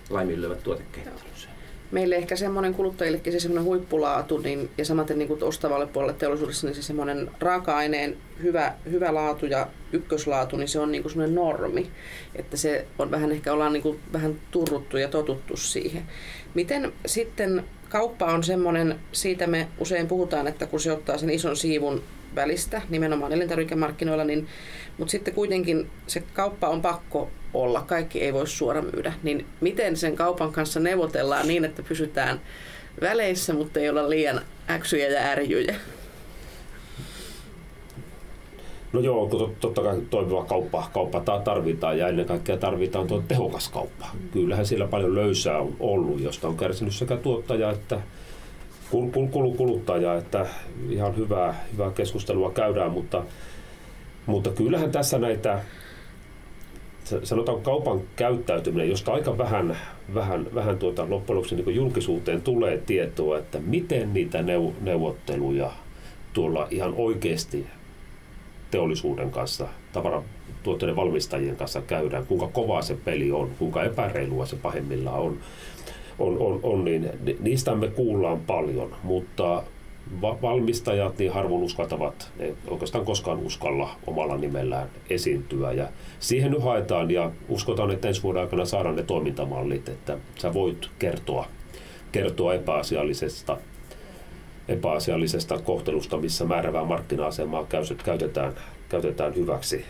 laiminlyövät 0.09 0.63
tuotekehittelyssä 0.63 1.54
meille 1.95 2.15
ehkä 2.15 2.35
semmoinen 2.35 2.73
kuluttajillekin 2.73 3.33
se 3.33 3.39
semmoinen 3.39 3.65
huippulaatu 3.65 4.37
niin, 4.37 4.69
ja 4.77 4.85
samaten 4.85 5.17
niin 5.17 5.27
kuin 5.27 5.43
ostavalle 5.43 5.87
puolelle 5.87 6.13
teollisuudessa 6.13 6.67
niin 6.67 6.75
se 6.75 6.81
semmoinen 6.81 7.31
raaka-aineen 7.39 8.17
hyvä, 8.43 8.73
hyvä 8.91 9.13
laatu 9.13 9.45
ja 9.45 9.67
ykköslaatu, 9.93 10.57
niin 10.57 10.67
se 10.67 10.79
on 10.79 10.91
niin 10.91 11.01
kuin 11.01 11.11
semmoinen 11.11 11.35
normi. 11.35 11.91
Että 12.35 12.57
se 12.57 12.87
on 12.99 13.11
vähän 13.11 13.31
ehkä 13.31 13.53
ollaan 13.53 13.73
niin 13.73 13.83
kuin 13.83 13.99
vähän 14.13 14.35
turruttu 14.51 14.97
ja 14.97 15.07
totuttu 15.07 15.57
siihen. 15.57 16.03
Miten 16.53 16.93
sitten 17.05 17.63
kauppa 17.89 18.25
on 18.25 18.43
semmoinen, 18.43 18.99
siitä 19.11 19.47
me 19.47 19.67
usein 19.79 20.07
puhutaan, 20.07 20.47
että 20.47 20.67
kun 20.67 20.79
se 20.79 20.91
ottaa 20.91 21.17
sen 21.17 21.29
ison 21.29 21.57
siivun 21.57 22.03
välistä, 22.35 22.81
nimenomaan 22.89 23.33
elintarvikemarkkinoilla, 23.33 24.23
niin, 24.23 24.47
mutta 24.97 25.11
sitten 25.11 25.33
kuitenkin 25.33 25.89
se 26.07 26.23
kauppa 26.33 26.67
on 26.67 26.81
pakko 26.81 27.29
olla, 27.53 27.81
kaikki 27.81 28.21
ei 28.21 28.33
voi 28.33 28.47
suora 28.47 28.81
myydä. 28.81 29.13
Niin 29.23 29.45
miten 29.61 29.97
sen 29.97 30.15
kaupan 30.15 30.51
kanssa 30.51 30.79
neuvotellaan 30.79 31.47
niin, 31.47 31.65
että 31.65 31.83
pysytään 31.83 32.41
väleissä, 33.01 33.53
mutta 33.53 33.79
ei 33.79 33.89
olla 33.89 34.09
liian 34.09 34.41
äksyjä 34.69 35.07
ja 35.07 35.21
ärjyjä? 35.21 35.75
No 38.93 39.01
joo, 39.01 39.29
totta 39.59 39.81
kai 39.81 40.01
toimiva 40.09 40.45
kauppa, 40.45 40.89
kauppa 40.93 41.19
tarvitaan 41.43 41.97
ja 41.97 42.07
ennen 42.07 42.25
kaikkea 42.25 42.57
tarvitaan 42.57 43.07
tuo 43.07 43.23
tehokas 43.27 43.69
kauppa. 43.69 44.07
Kyllähän 44.31 44.65
siellä 44.65 44.87
paljon 44.87 45.15
löysää 45.15 45.59
on 45.59 45.75
ollut, 45.79 46.21
josta 46.21 46.47
on 46.47 46.57
kärsinyt 46.57 46.93
sekä 46.93 47.17
tuottaja 47.17 47.71
että 47.71 48.01
kuluttaja, 49.57 50.15
että 50.15 50.45
ihan 50.89 51.17
hyvää, 51.17 51.65
hyvää 51.73 51.91
keskustelua 51.91 52.51
käydään, 52.51 52.91
mutta, 52.91 53.23
mutta 54.25 54.49
kyllähän 54.49 54.91
tässä 54.91 55.19
näitä 55.19 55.59
sanotaan 57.23 57.61
kaupan 57.61 58.01
käyttäytyminen, 58.15 58.89
josta 58.89 59.13
aika 59.13 59.37
vähän, 59.37 59.77
vähän, 60.13 60.47
vähän 60.55 60.77
tuota, 60.77 61.09
loppujen 61.09 61.37
lopuksi 61.37 61.55
niin 61.55 61.75
julkisuuteen 61.75 62.41
tulee 62.41 62.77
tietoa, 62.77 63.37
että 63.37 63.59
miten 63.59 64.13
niitä 64.13 64.43
neuvotteluja 64.81 65.71
tuolla 66.33 66.67
ihan 66.71 66.93
oikeasti 66.97 67.67
teollisuuden 68.71 69.31
kanssa, 69.31 69.67
tavaratuotteiden 69.93 70.95
valmistajien 70.95 71.55
kanssa 71.55 71.81
käydään, 71.81 72.25
kuinka 72.25 72.47
kovaa 72.47 72.81
se 72.81 72.97
peli 73.05 73.31
on, 73.31 73.51
kuinka 73.59 73.83
epäreilua 73.83 74.45
se 74.45 74.55
pahimmillaan 74.55 75.19
on, 75.19 75.37
on, 76.19 76.37
on, 76.39 76.59
on 76.63 76.85
niin 76.85 77.09
niistä 77.39 77.75
me 77.75 77.87
kuullaan 77.87 78.39
paljon, 78.39 78.95
mutta 79.03 79.63
valmistajat 80.21 81.17
niin 81.17 81.31
harvoin 81.31 81.63
uskaltavat, 81.63 82.31
ne 82.39 82.53
oikeastaan 82.67 83.05
koskaan 83.05 83.39
uskalla 83.39 83.89
omalla 84.07 84.37
nimellään 84.37 84.89
esiintyä. 85.09 85.71
Ja 85.71 85.87
siihen 86.19 86.51
nyt 86.51 86.63
haetaan 86.63 87.11
ja 87.11 87.31
uskotaan, 87.49 87.91
että 87.91 88.07
ensi 88.07 88.23
vuoden 88.23 88.41
aikana 88.41 88.65
saadaan 88.65 88.95
ne 88.95 89.03
toimintamallit, 89.03 89.89
että 89.89 90.17
sä 90.35 90.53
voit 90.53 90.89
kertoa, 90.99 91.47
kertoa 92.11 92.53
epäasiallisesta, 92.53 93.57
epäasiallisesta 94.67 95.59
kohtelusta, 95.59 96.17
missä 96.17 96.45
määrävää 96.45 96.83
markkina-asemaa 96.83 97.67
käytetään, 98.03 98.53
käytetään 98.89 99.35
hyväksi, 99.35 99.85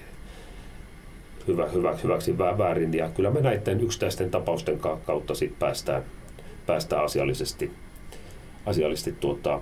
hyvä, 1.47 1.67
hyvä, 1.67 1.95
hyväksi 2.03 2.37
väärin. 2.37 2.93
Ja 2.93 3.09
kyllä 3.09 3.31
me 3.31 3.41
näiden 3.41 3.81
yksittäisten 3.81 4.31
tapausten 4.31 4.79
kautta 5.05 5.35
sit 5.35 5.59
päästään, 5.59 6.03
päästään 6.65 7.03
asiallisesti, 7.03 7.71
asiallisesti 8.65 9.11
tuota, 9.11 9.61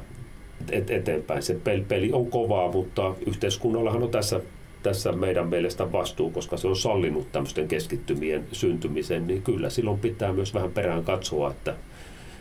et, 0.71 0.89
eteenpäin. 0.89 1.43
Se 1.43 1.59
peli 1.87 2.11
on 2.11 2.27
kovaa, 2.27 2.71
mutta 2.71 3.15
yhteiskunnallahan 3.25 4.03
on 4.03 4.09
tässä, 4.09 4.39
tässä 4.83 5.11
meidän 5.11 5.47
mielestä 5.47 5.91
vastuu, 5.91 6.29
koska 6.29 6.57
se 6.57 6.67
on 6.67 6.75
sallinut 6.75 7.31
tämmöisten 7.31 7.67
keskittymien 7.67 8.47
syntymisen, 8.51 9.27
niin 9.27 9.41
kyllä 9.41 9.69
silloin 9.69 9.99
pitää 9.99 10.33
myös 10.33 10.53
vähän 10.53 10.71
perään 10.71 11.03
katsoa, 11.03 11.51
että 11.51 11.75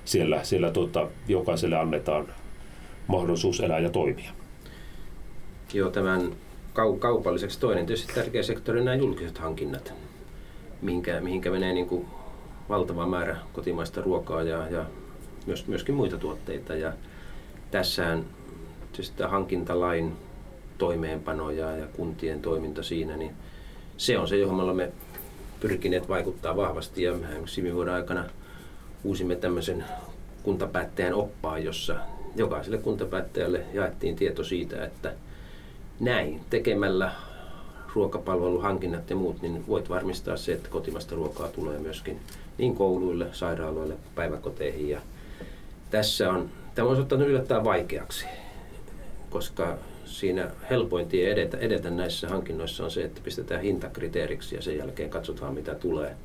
siellä, 0.05 0.45
siellä 0.45 0.71
tuota, 0.71 1.09
jokaiselle 1.29 1.77
annetaan 1.77 2.27
mahdollisuus 3.07 3.61
elää 3.61 3.79
ja 3.79 3.91
toimia. 3.91 4.31
jo 5.75 5.91
tämän 5.91 6.33
kau- 6.75 6.99
kaupalliseksi. 6.99 7.61
Toinen 7.61 7.87
tietysti 7.87 8.15
tärkeä 8.15 8.43
sektori 8.43 8.79
on 8.79 8.85
nämä 8.85 8.95
julkiset 8.95 9.39
hankinnat, 9.39 9.95
mihinkä, 10.83 11.21
mihinkä 11.21 11.51
menee 11.51 11.73
niin 11.73 11.89
kuin 11.89 12.07
valtava 12.69 13.07
määrä 13.07 13.37
kotimaista 13.53 14.01
ruokaa 14.01 14.43
ja, 14.43 14.69
ja 14.69 14.85
myös, 15.47 15.67
myöskin 15.67 15.95
muita 15.95 16.19
tuotteita. 16.19 16.75
Ja 16.75 16.93
tässähän 17.71 18.25
tietysti 18.93 19.23
hankintalain 19.23 20.13
toimeenpano 20.79 21.51
ja, 21.51 21.77
ja 21.77 21.87
kuntien 21.87 22.41
toiminta 22.41 22.83
siinä, 22.83 23.17
niin 23.17 23.33
se 23.97 24.19
on 24.19 24.29
se, 24.29 24.37
johon 24.37 24.57
me 24.57 24.63
olemme 24.63 24.93
pyrkineet 25.61 26.09
vaikuttaa 26.09 26.57
vahvasti. 26.57 27.03
Ja 27.03 27.13
viime 27.57 27.75
vuoden 27.75 27.95
aikana 27.95 28.25
uusimme 29.05 29.37
tämmöisen 29.37 29.85
kuntapäättäjän 30.43 31.15
oppaan, 31.15 31.65
jossa 31.65 31.97
jokaiselle 32.37 32.79
kuntapäättäjälle 32.79 33.65
jaettiin 33.73 34.17
tieto 34.17 34.45
siitä, 34.45 34.85
että 34.85 35.15
näin 36.03 36.41
tekemällä 36.51 37.13
ruokapalveluhankinnat 37.95 39.11
ja 39.11 39.17
muut, 39.17 39.43
niin 39.43 39.67
voit 39.69 39.89
varmistaa 39.89 40.37
se, 40.37 40.53
että 40.53 40.69
kotimasta 40.69 41.15
ruokaa 41.15 41.49
tulee 41.49 41.79
myöskin 41.79 42.21
niin 42.59 42.75
kouluille, 42.75 43.27
sairaaloille, 43.33 43.95
päiväkoteihin. 44.15 44.89
Ja 44.89 45.01
tässä 45.91 46.31
on, 46.31 46.51
tämä 46.75 46.89
on 46.89 47.01
ottanut 47.01 47.29
yllättäen 47.29 47.65
vaikeaksi, 47.65 48.27
koska 49.31 49.79
siinä 50.05 50.51
helpoin 50.71 51.09
tie 51.09 51.33
edetä, 51.33 51.57
edetä 51.57 51.91
näissä 51.91 52.29
hankinnoissa 52.29 52.85
on 52.85 52.91
se, 52.91 53.05
että 53.05 53.21
pistetään 53.25 53.63
hintakriteeriksi 53.63 54.57
ja 54.57 54.63
sen 54.63 54.79
jälkeen 54.79 55.11
katsotaan 55.11 55.55
mitä 55.55 55.75
tulee. 55.75 56.17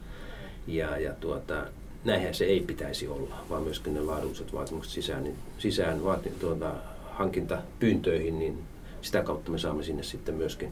Ja, 0.68 0.98
ja 0.98 1.14
tuota, 1.14 1.66
näinhän 2.04 2.34
se 2.34 2.46
ei 2.46 2.60
pitäisi 2.60 3.08
olla, 3.08 3.36
vaan 3.50 3.64
myöskin 3.64 3.94
ne 3.94 4.02
laadulliset 4.02 4.54
vaatimukset 4.54 4.94
sisään, 4.94 5.24
niin, 5.24 5.36
sisään 5.58 6.04
vaati, 6.04 6.30
tuota, 6.30 6.72
hankintapyyntöihin, 7.12 8.40
niin 8.40 8.64
sitä 9.02 9.24
kautta 9.24 9.52
me 9.52 9.58
saamme 9.58 9.84
sinne 9.84 10.04
sitten 10.04 10.36
myöskin 10.36 10.72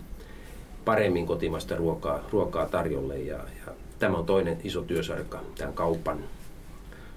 paremmin 0.86 1.25
kotimaista 1.25 1.75
ruokaa, 1.75 2.27
ruokaa 2.32 2.65
tarjolle. 2.65 3.20
Ja, 3.20 3.36
ja 3.38 3.74
tämä 4.00 4.17
on 4.17 4.25
toinen 4.25 4.58
iso 4.63 4.82
työsarka 4.82 5.41
tämän 5.58 5.74
kaupan, 5.74 6.24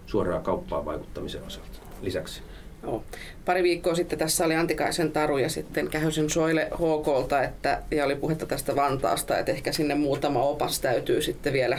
suoraan 0.06 0.42
kauppaan 0.42 0.84
vaikuttamisen 0.84 1.42
osalta 1.42 1.78
lisäksi. 2.02 2.42
Joo. 2.82 3.04
Pari 3.44 3.62
viikkoa 3.62 3.94
sitten 3.94 4.18
tässä 4.18 4.44
oli 4.44 4.54
Antikaisen 4.54 5.12
Taru 5.12 5.38
ja 5.38 5.48
sitten 5.48 5.88
Kähösen 5.88 6.30
Soile 6.30 6.68
HKlta, 6.74 7.42
että, 7.42 7.82
ja 7.90 8.04
oli 8.04 8.14
puhetta 8.14 8.46
tästä 8.46 8.76
Vantaasta, 8.76 9.38
että 9.38 9.52
ehkä 9.52 9.72
sinne 9.72 9.94
muutama 9.94 10.42
opas 10.42 10.80
täytyy 10.80 11.22
sitten 11.22 11.52
vielä 11.52 11.78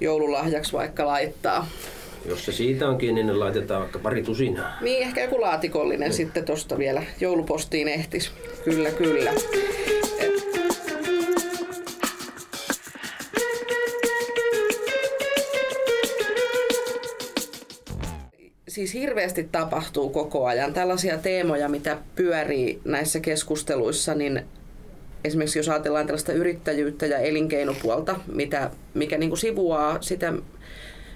joululahjaksi 0.00 0.72
vaikka 0.72 1.06
laittaa. 1.06 1.66
Jos 2.24 2.44
se 2.44 2.52
siitä 2.52 2.88
on 2.88 2.98
kiinni, 2.98 3.22
niin 3.22 3.40
laitetaan 3.40 3.80
vaikka 3.80 3.98
pari 3.98 4.22
tusinaa. 4.22 4.76
Niin, 4.80 5.02
ehkä 5.02 5.22
joku 5.22 5.40
laatikollinen 5.40 6.08
mm. 6.08 6.12
sitten 6.12 6.44
tuosta 6.44 6.78
vielä 6.78 7.02
joulupostiin 7.20 7.88
ehtis. 7.88 8.32
Kyllä, 8.64 8.90
kyllä. 8.90 9.32
siis 18.70 18.94
hirveästi 18.94 19.48
tapahtuu 19.52 20.10
koko 20.10 20.46
ajan. 20.46 20.74
Tällaisia 20.74 21.18
teemoja, 21.18 21.68
mitä 21.68 21.98
pyörii 22.14 22.80
näissä 22.84 23.20
keskusteluissa, 23.20 24.14
niin 24.14 24.42
esimerkiksi 25.24 25.58
jos 25.58 25.68
ajatellaan 25.68 26.06
tällaista 26.06 26.32
yrittäjyyttä 26.32 27.06
ja 27.06 27.18
elinkeinopuolta, 27.18 28.20
mitä, 28.32 28.70
mikä 28.94 29.18
niin 29.18 29.30
kuin 29.30 29.38
sivuaa 29.38 30.02
sitä 30.02 30.32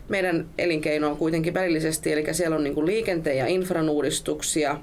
meidän 0.08 0.46
elinkeinoa 0.58 1.14
kuitenkin 1.14 1.54
välillisesti, 1.54 2.12
eli 2.12 2.34
siellä 2.34 2.56
on 2.56 2.64
niin 2.64 2.74
kuin 2.74 2.86
liikenteen 2.86 3.38
ja 3.38 3.46
infran 3.46 3.88
uudistuksia. 3.88 4.80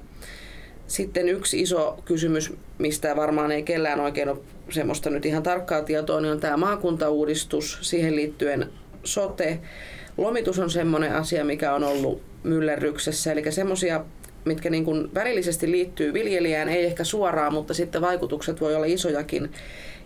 Sitten 0.86 1.28
yksi 1.28 1.60
iso 1.60 2.02
kysymys, 2.04 2.52
mistä 2.78 3.16
varmaan 3.16 3.52
ei 3.52 3.62
kellään 3.62 4.00
oikein 4.00 4.28
ole 4.28 4.38
semmoista 4.70 5.10
nyt 5.10 5.26
ihan 5.26 5.42
tarkkaa 5.42 5.82
tietoa, 5.82 6.20
niin 6.20 6.32
on 6.32 6.40
tämä 6.40 6.56
maakuntauudistus, 6.56 7.78
siihen 7.80 8.16
liittyen 8.16 8.70
sote. 9.04 9.58
Lomitus 10.16 10.58
on 10.58 10.70
semmoinen 10.70 11.14
asia, 11.14 11.44
mikä 11.44 11.74
on 11.74 11.84
ollut 11.84 12.22
myllerryksessä, 12.42 13.32
eli 13.32 13.52
semmoisia 13.52 14.04
mitkä 14.44 14.70
niin 14.70 14.84
kuin 14.84 15.14
välillisesti 15.14 15.70
liittyy 15.70 16.12
viljelijään, 16.12 16.68
ei 16.68 16.84
ehkä 16.84 17.04
suoraan, 17.04 17.52
mutta 17.52 17.74
sitten 17.74 18.00
vaikutukset 18.00 18.60
voi 18.60 18.74
olla 18.74 18.86
isojakin. 18.86 19.50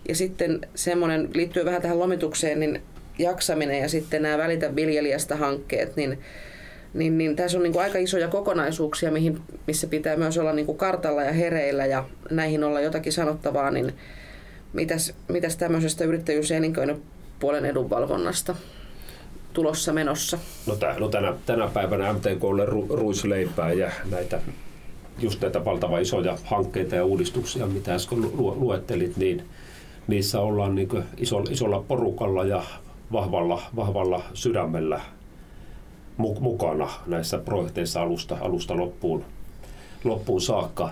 Ja 0.07 0.15
sitten 0.15 0.67
semmoinen 0.75 1.29
liittyy 1.33 1.65
vähän 1.65 1.81
tähän 1.81 1.99
lomitukseen, 1.99 2.59
niin 2.59 2.81
jaksaminen 3.19 3.79
ja 3.79 3.89
sitten 3.89 4.21
nämä 4.21 4.37
Välitä 4.37 4.75
viljelijästä 4.75 5.35
hankkeet, 5.35 5.95
niin, 5.95 6.19
niin, 6.93 7.17
niin 7.17 7.35
tässä 7.35 7.57
on 7.57 7.63
niin 7.63 7.73
kuin 7.73 7.83
aika 7.83 7.97
isoja 7.97 8.27
kokonaisuuksia, 8.27 9.11
mihin, 9.11 9.39
missä 9.67 9.87
pitää 9.87 10.15
myös 10.15 10.37
olla 10.37 10.53
niin 10.53 10.65
kuin 10.65 10.77
kartalla 10.77 11.23
ja 11.23 11.33
hereillä 11.33 11.85
ja 11.85 12.05
näihin 12.31 12.63
olla 12.63 12.81
jotakin 12.81 13.13
sanottavaa, 13.13 13.71
niin 13.71 13.93
mitäs, 14.73 15.13
mitäs 15.27 15.57
tämmöisestä 15.57 16.03
yrittäjyys- 16.03 16.49
ja 16.49 16.57
elinkeinopuolen 16.57 17.65
edunvalvonnasta? 17.65 18.55
tulossa 19.57 19.93
menossa? 19.93 20.39
No, 20.65 20.75
tää, 20.75 20.99
no 20.99 21.09
tänä, 21.09 21.33
tänä 21.45 21.67
päivänä 21.67 22.13
MTKlle 22.13 22.65
ru, 22.65 22.87
ruisleipää 22.89 23.71
ja 23.71 23.91
näitä 24.11 24.41
just 25.19 25.41
näitä 25.41 25.65
valtavan 25.65 26.01
isoja 26.01 26.37
hankkeita 26.43 26.95
ja 26.95 27.05
uudistuksia, 27.05 27.67
mitä 27.67 27.93
äsken 27.93 28.21
lu, 28.21 28.55
luettelit, 28.59 29.17
niin 29.17 29.43
niissä 30.07 30.39
ollaan 30.39 30.75
niin 30.75 30.89
isolla, 31.17 31.51
isolla 31.51 31.83
porukalla 31.87 32.45
ja 32.45 32.63
vahvalla, 33.11 33.61
vahvalla 33.75 34.21
sydämellä 34.33 35.01
mukana 36.17 36.89
näissä 37.05 37.37
projekteissa 37.37 38.01
alusta, 38.01 38.37
alusta 38.41 38.77
loppuun, 38.77 39.25
loppuun 40.03 40.41
saakka. 40.41 40.89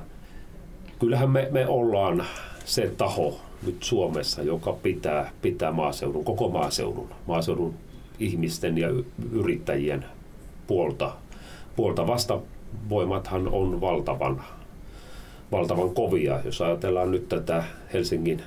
Kyllähän 0.99 1.29
me, 1.29 1.47
me 1.51 1.67
ollaan 1.67 2.25
se 2.65 2.93
taho 2.97 3.39
nyt 3.65 3.83
Suomessa, 3.83 4.43
joka 4.43 4.73
pitää, 4.73 5.31
pitää 5.41 5.71
maaseudun, 5.71 6.25
koko 6.25 6.49
maaseudun, 6.49 7.09
maaseudun 7.27 7.73
ihmisten 8.19 8.77
ja 8.77 8.87
yrittäjien 9.31 10.05
puolta. 10.67 11.13
puolta. 11.75 12.07
Vastavoimathan 12.07 13.47
on 13.47 13.81
valtavan, 13.81 14.41
valtavan 15.51 15.89
kovia. 15.89 16.39
Jos 16.45 16.61
ajatellaan 16.61 17.11
nyt 17.11 17.29
tätä 17.29 17.63
Helsingin 17.93 18.43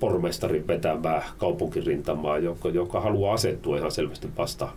pormestarin 0.00 0.66
vetämää 0.66 1.22
kaupunkirintamaa, 1.38 2.38
joka, 2.38 2.68
joka 2.68 3.00
haluaa 3.00 3.34
asettua 3.34 3.78
ihan 3.78 3.90
selvästi 3.90 4.28
vasta, 4.38 4.68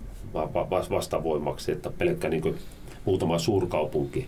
vastavoimaksi, 0.89 1.71
että 1.71 1.89
pelkkä 1.97 2.29
niin 2.29 2.55
muutama 3.05 3.39
suurkaupunki 3.39 4.27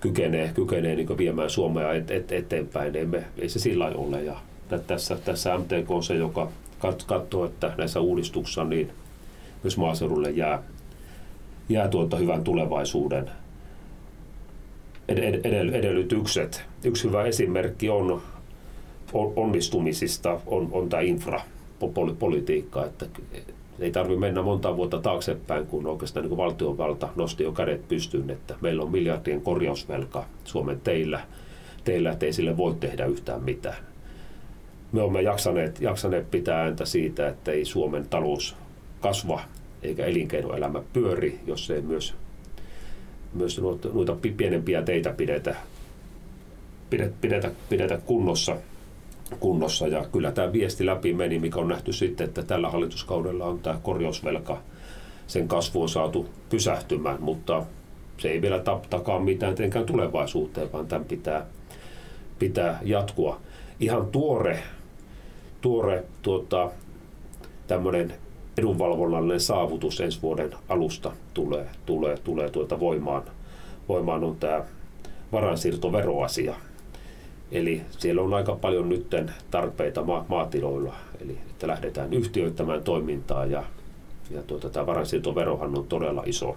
kykenee, 0.00 0.50
kykenee 0.54 0.96
niin 0.96 1.18
viemään 1.18 1.50
Suomea 1.50 1.92
et, 1.92 2.10
et, 2.10 2.32
eteenpäin. 2.32 2.96
Ei, 2.96 3.06
me, 3.06 3.24
ei 3.38 3.48
se 3.48 3.58
sillä 3.58 3.86
ole. 3.86 4.22
Ja 4.22 4.36
tässä, 4.86 5.16
tässä 5.24 5.58
MTK 5.58 5.90
on 5.90 6.02
se, 6.02 6.14
joka 6.14 6.48
katsoa, 7.06 7.46
että 7.46 7.72
näissä 7.78 8.00
uudistuksissa 8.00 8.64
niin 8.64 8.90
myös 9.62 9.76
maaseudulle 9.76 10.30
jää, 10.30 10.62
jää 11.68 11.88
tuota 11.88 12.16
hyvän 12.16 12.44
tulevaisuuden 12.44 13.30
edellytykset. 15.72 16.64
Yksi 16.84 17.04
hyvä 17.04 17.24
esimerkki 17.24 17.90
on 17.90 18.22
onnistumisista 19.12 20.40
on, 20.46 20.68
on 20.72 20.88
tämä 20.88 21.02
infrapolitiikka, 21.02 22.84
että 22.84 23.06
ei 23.78 23.90
tarvitse 23.90 24.20
mennä 24.20 24.42
monta 24.42 24.76
vuotta 24.76 25.00
taaksepäin, 25.00 25.66
kun 25.66 25.86
oikeastaan 25.86 26.26
niin 26.26 26.36
valtiovalta 26.36 27.08
nosti 27.16 27.44
jo 27.44 27.52
kädet 27.52 27.88
pystyyn, 27.88 28.30
että 28.30 28.54
meillä 28.60 28.82
on 28.82 28.90
miljardien 28.90 29.40
korjausvelka 29.40 30.24
Suomen 30.44 30.80
teillä, 30.80 31.20
teillä, 31.84 32.10
että 32.10 32.26
ei 32.26 32.32
sille 32.32 32.56
voi 32.56 32.74
tehdä 32.80 33.06
yhtään 33.06 33.42
mitään. 33.42 33.76
Me 34.92 35.02
olemme 35.02 35.22
jaksaneet, 35.22 35.80
jaksaneet 35.80 36.30
pitää 36.30 36.62
ääntä 36.62 36.84
siitä, 36.84 37.28
että 37.28 37.52
ei 37.52 37.64
Suomen 37.64 38.08
talous 38.08 38.56
kasva 39.00 39.40
eikä 39.82 40.04
elinkeinoelämä 40.04 40.82
pyöri, 40.92 41.40
jos 41.46 41.70
ei 41.70 41.82
myös, 41.82 42.14
myös 43.34 43.60
noita 43.92 44.16
pienempiä 44.36 44.82
teitä 44.82 45.12
pidetä, 45.12 45.56
pidetä, 46.90 47.14
pidetä, 47.20 47.50
pidetä 47.68 47.98
kunnossa, 48.06 48.56
kunnossa. 49.40 49.86
Ja 49.86 50.04
kyllä 50.12 50.32
tämä 50.32 50.52
viesti 50.52 50.86
läpi 50.86 51.12
meni, 51.12 51.38
mikä 51.38 51.58
on 51.58 51.68
nähty 51.68 51.92
sitten, 51.92 52.28
että 52.28 52.42
tällä 52.42 52.70
hallituskaudella 52.70 53.44
on 53.44 53.58
tämä 53.58 53.78
korjausvelka, 53.82 54.58
sen 55.26 55.48
kasvu 55.48 55.82
on 55.82 55.88
saatu 55.88 56.28
pysähtymään, 56.50 57.22
mutta 57.22 57.62
se 58.18 58.28
ei 58.28 58.42
vielä 58.42 58.62
takaa 58.90 59.18
mitään 59.18 59.54
tietenkään 59.54 59.86
tulevaisuuteen, 59.86 60.72
vaan 60.72 60.86
tämän 60.86 61.04
pitää, 61.04 61.46
pitää 62.38 62.78
jatkua. 62.82 63.40
Ihan 63.80 64.06
tuore 64.06 64.62
tuore 65.60 66.04
tuota, 66.22 66.70
tämmöinen 67.66 68.14
edunvalvonnallinen 68.58 69.40
saavutus 69.40 70.00
ensi 70.00 70.22
vuoden 70.22 70.50
alusta 70.68 71.12
tulee, 71.34 71.66
tulee, 71.86 72.16
tulee 72.16 72.50
tuota 72.50 72.80
voimaan. 72.80 73.22
Voimaan 73.88 74.24
on 74.24 74.36
tämä 74.36 74.64
varainsiirtoveroasia. 75.32 76.54
Eli 77.52 77.82
siellä 77.90 78.22
on 78.22 78.34
aika 78.34 78.56
paljon 78.56 78.88
nytten 78.88 79.32
tarpeita 79.50 80.02
ma- 80.02 80.24
maatiloilla, 80.28 80.94
eli 81.20 81.38
että 81.50 81.66
lähdetään 81.66 82.12
yhtiöittämään 82.12 82.84
toimintaa 82.84 83.46
ja, 83.46 83.64
ja 84.30 84.42
tuota, 84.42 84.70
tämä 84.70 84.86
varainsiirtoverohan 84.86 85.78
on 85.78 85.86
todella 85.86 86.22
iso, 86.26 86.56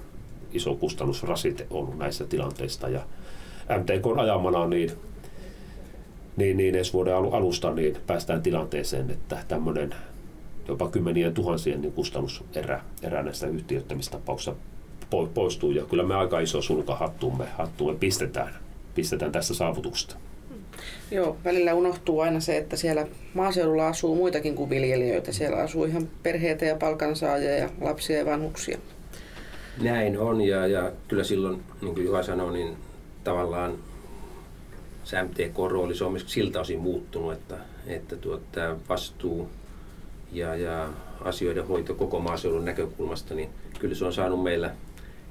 iso 0.54 0.76
kustannusrasite 0.76 1.68
ollut 1.70 1.98
näissä 1.98 2.26
tilanteissa. 2.26 2.90
Ja 2.90 3.02
MTK 3.80 4.20
ajamana 4.20 4.68
niin 4.68 4.92
niin, 6.38 6.58
niin 6.58 6.76
ensi 6.76 6.94
vuoden 6.94 7.16
alusta 7.16 7.74
niin 7.74 7.98
päästään 8.08 8.42
tilanteeseen, 8.42 9.12
että 9.12 9.38
tämmöinen 9.48 9.96
jopa 10.68 10.90
kymmenien 10.90 11.34
tuhansien 11.34 11.82
niin 11.82 11.94
kustannuserä 11.94 12.82
erä 13.02 13.24
näistä 13.24 13.48
yhtiöittämistapauksista 13.48 14.56
poistuu. 15.34 15.72
Ja 15.72 15.86
kyllä 15.86 16.04
me 16.04 16.16
aika 16.16 16.40
iso 16.40 16.62
sulka 16.62 16.96
hattuumme, 16.96 17.46
hattuumme 17.58 18.00
pistetään, 18.00 18.54
pistetään 18.96 19.32
tästä 19.32 19.54
saavutuksesta. 19.54 20.16
Joo, 21.12 21.38
välillä 21.44 21.74
unohtuu 21.74 22.20
aina 22.20 22.40
se, 22.40 22.58
että 22.58 22.76
siellä 22.76 23.08
maaseudulla 23.34 23.88
asuu 23.88 24.16
muitakin 24.16 24.56
kuin 24.56 24.70
viljelijöitä. 24.70 25.32
Siellä 25.32 25.58
asuu 25.58 25.86
ihan 25.86 26.10
perheitä 26.24 26.66
ja 26.66 26.76
palkansaajia 26.76 27.58
ja 27.58 27.70
lapsia 27.82 28.18
ja 28.18 28.26
vanhuksia. 28.26 28.78
Näin 29.82 30.20
on 30.20 30.42
ja, 30.42 30.68
ja 30.68 30.92
kyllä 31.08 31.24
silloin, 31.24 31.64
niin 31.82 31.94
kuin 31.94 32.06
Juha 32.06 32.24
sanoi, 32.24 32.54
niin 32.54 32.78
tavallaan 33.24 33.78
se 35.04 35.24
MTK-rooli 35.24 35.96
se 35.96 36.04
on 36.04 36.12
myös 36.12 36.24
siltä 36.28 36.60
osin 36.60 36.80
muuttunut, 36.80 37.34
että, 37.34 37.58
että 37.88 38.16
tuota, 38.16 38.76
vastuu 38.90 39.50
ja, 40.32 40.56
ja 40.56 40.90
asioiden 41.22 41.68
hoito 41.68 41.96
koko 41.96 42.20
maaseudun 42.20 42.66
näkökulmasta, 42.66 43.34
niin 43.34 43.50
kyllä 43.80 43.96
se 43.96 44.06
on 44.06 44.14
saanut 44.14 44.44
meillä 44.44 44.72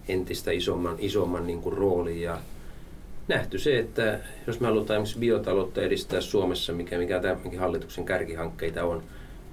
entistä 0.08 0.50
isomman, 0.50 0.96
isomman 0.98 1.46
niin 1.46 1.62
kuin 1.62 1.76
roolin 1.76 2.20
ja 2.20 2.38
nähty 3.30 3.58
se, 3.58 3.78
että 3.78 4.18
jos 4.46 4.60
me 4.60 4.66
halutaan 4.66 4.96
esimerkiksi 4.96 5.18
biotaloutta 5.18 5.82
edistää 5.82 6.20
Suomessa, 6.20 6.72
mikä, 6.72 6.98
mikä 6.98 7.20
tämänkin 7.20 7.60
hallituksen 7.60 8.04
kärkihankkeita 8.04 8.84
on, 8.84 9.02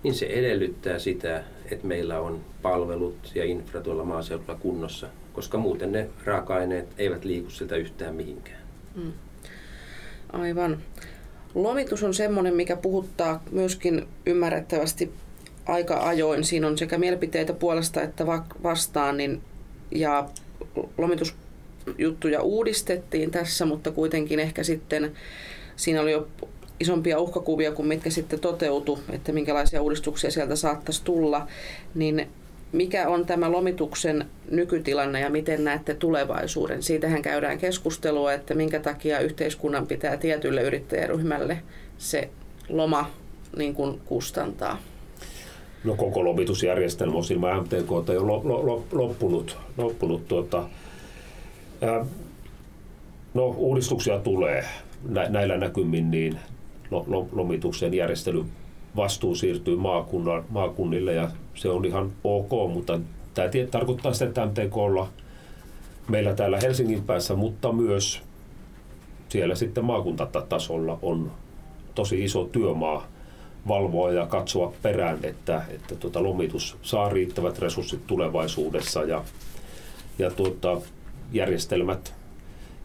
niin 0.03 0.13
se 0.13 0.25
edellyttää 0.25 0.99
sitä, 0.99 1.43
että 1.71 1.87
meillä 1.87 2.19
on 2.19 2.41
palvelut 2.61 3.31
ja 3.35 3.45
infra 3.45 3.81
tuolla 3.81 4.03
maaseudulla 4.03 4.55
kunnossa, 4.55 5.07
koska 5.33 5.57
muuten 5.57 5.91
ne 5.91 6.09
raaka-aineet 6.25 6.87
eivät 6.97 7.25
liiku 7.25 7.49
siltä 7.49 7.75
yhtään 7.75 8.15
mihinkään. 8.15 8.61
Mm. 8.95 9.13
Aivan. 10.33 10.77
Lomitus 11.55 12.03
on 12.03 12.13
semmoinen, 12.13 12.55
mikä 12.55 12.75
puhuttaa 12.75 13.43
myöskin 13.51 14.07
ymmärrettävästi 14.25 15.11
aika 15.65 16.07
ajoin. 16.07 16.43
Siinä 16.43 16.67
on 16.67 16.77
sekä 16.77 16.97
mielipiteitä 16.97 17.53
puolesta 17.53 18.01
että 18.01 18.25
vastaan, 18.63 19.17
niin, 19.17 19.41
ja 19.91 20.29
lomitusjuttuja 21.87 22.41
uudistettiin 22.41 23.31
tässä, 23.31 23.65
mutta 23.65 23.91
kuitenkin 23.91 24.39
ehkä 24.39 24.63
sitten 24.63 25.11
siinä 25.75 26.01
oli 26.01 26.11
jo 26.11 26.27
isompia 26.79 27.19
uhkakuvia 27.19 27.71
kuin 27.71 27.87
mitkä 27.87 28.09
sitten 28.09 28.39
toteutu, 28.39 28.99
että 29.09 29.31
minkälaisia 29.31 29.81
uudistuksia 29.81 30.31
sieltä 30.31 30.55
saattaisi 30.55 31.03
tulla, 31.03 31.47
niin 31.95 32.27
mikä 32.71 33.09
on 33.09 33.25
tämä 33.25 33.51
lomituksen 33.51 34.25
nykytilanne 34.51 35.19
ja 35.19 35.29
miten 35.29 35.63
näette 35.63 35.93
tulevaisuuden? 35.93 36.83
Siitähän 36.83 37.21
käydään 37.21 37.57
keskustelua, 37.57 38.33
että 38.33 38.53
minkä 38.53 38.79
takia 38.79 39.19
yhteiskunnan 39.19 39.87
pitää 39.87 40.17
tietylle 40.17 40.61
yrittäjäryhmälle 40.61 41.59
se 41.97 42.29
loma 42.69 43.11
niin 43.57 43.73
kuin 43.73 44.01
kustantaa. 44.05 44.81
No 45.83 45.95
koko 45.95 46.25
lomitusjärjestelmä 46.25 47.17
on 47.17 47.23
ilman 47.29 47.63
MTK 47.63 47.89
jo 48.13 48.27
loppunut. 48.91 49.57
loppunut 49.77 50.27
tuota, 50.27 50.69
no 53.33 53.45
uudistuksia 53.47 54.19
tulee 54.19 54.65
näillä 55.29 55.57
näkymin, 55.57 56.11
niin 56.11 56.39
lomituksen 57.31 57.93
järjestelyn 57.93 58.45
vastuu 58.95 59.35
siirtyy 59.35 59.75
maakunnan, 59.75 60.43
maakunnille 60.49 61.13
ja 61.13 61.31
se 61.55 61.69
on 61.69 61.85
ihan 61.85 62.11
ok, 62.23 62.49
mutta 62.73 62.99
tämä 63.33 63.47
tarkoittaa 63.71 64.13
sitä, 64.13 64.25
että 64.25 64.45
MTKlla 64.45 65.07
meillä 66.09 66.33
täällä 66.33 66.59
Helsingin 66.61 67.03
päässä, 67.03 67.35
mutta 67.35 67.71
myös 67.71 68.21
siellä 69.29 69.55
sitten 69.55 69.85
maakuntatasolla 69.85 70.99
on 71.01 71.31
tosi 71.95 72.23
iso 72.23 72.43
työmaa 72.51 73.07
valvoa 73.67 74.11
ja 74.11 74.25
katsoa 74.25 74.73
perään, 74.81 75.19
että, 75.23 75.61
että 75.69 75.95
tuota 75.95 76.23
lomitus 76.23 76.77
saa 76.81 77.09
riittävät 77.09 77.59
resurssit 77.59 78.07
tulevaisuudessa 78.07 79.03
ja, 79.03 79.23
ja 80.19 80.31
tuota, 80.31 80.81
järjestelmät 81.31 82.13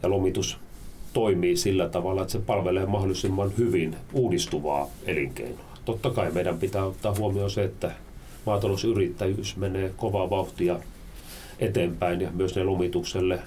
ja 0.02 0.11
lomitus 0.11 0.59
toimii 1.12 1.57
sillä 1.57 1.88
tavalla, 1.88 2.22
että 2.22 2.33
se 2.33 2.38
palvelee 2.38 2.87
mahdollisimman 2.87 3.52
hyvin 3.59 3.96
uudistuvaa 4.12 4.90
elinkeinoa. 5.07 5.72
Totta 5.85 6.11
kai 6.11 6.31
meidän 6.31 6.59
pitää 6.59 6.85
ottaa 6.85 7.14
huomioon 7.18 7.50
se, 7.50 7.64
että 7.64 7.92
maatalousyrittäjyys 8.46 9.57
menee 9.57 9.92
kovaa 9.96 10.31
vauhtia 10.31 10.78
eteenpäin 11.59 12.20
ja 12.20 12.31
myös 12.31 12.57
ne 12.57 12.64
lomitukselle 12.64 13.38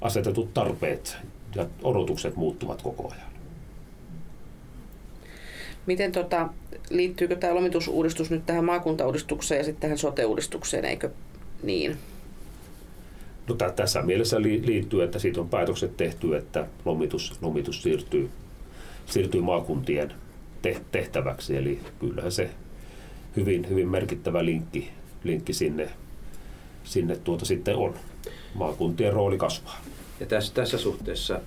asetetut 0.00 0.54
tarpeet 0.54 1.16
ja 1.54 1.66
odotukset 1.82 2.36
muuttuvat 2.36 2.82
koko 2.82 3.12
ajan. 3.12 3.32
Miten 5.86 6.12
tota, 6.12 6.48
liittyykö 6.90 7.36
tämä 7.36 7.54
lomitusuudistus 7.54 8.30
nyt 8.30 8.46
tähän 8.46 8.64
maakuntauudistukseen 8.64 9.58
ja 9.58 9.64
sitten 9.64 9.80
tähän 9.80 9.98
sote-uudistukseen, 9.98 10.84
eikö 10.84 11.10
niin? 11.62 11.96
No, 13.48 13.54
tässä 13.54 14.02
mielessä 14.02 14.42
liittyy, 14.42 15.02
että 15.02 15.18
siitä 15.18 15.40
on 15.40 15.48
päätökset 15.48 15.96
tehty, 15.96 16.36
että 16.36 16.66
lomitus, 16.84 17.32
lomitus 17.42 17.82
siirtyy, 17.82 18.30
siirtyy 19.06 19.40
maakuntien 19.40 20.12
tehtäväksi. 20.92 21.56
Eli 21.56 21.80
kyllähän 21.98 22.32
se 22.32 22.50
hyvin, 23.36 23.68
hyvin 23.68 23.88
merkittävä 23.88 24.44
linkki, 24.44 24.90
linkki 25.24 25.52
sinne, 25.52 25.90
sinne 26.84 27.16
tuota 27.16 27.44
sitten 27.44 27.76
on. 27.76 27.94
Maakuntien 28.54 29.12
rooli 29.12 29.38
kasvaa. 29.38 29.80
Ja 30.20 30.26
tässä, 30.26 30.54
tässä 30.54 30.78
suhteessa 30.78 31.40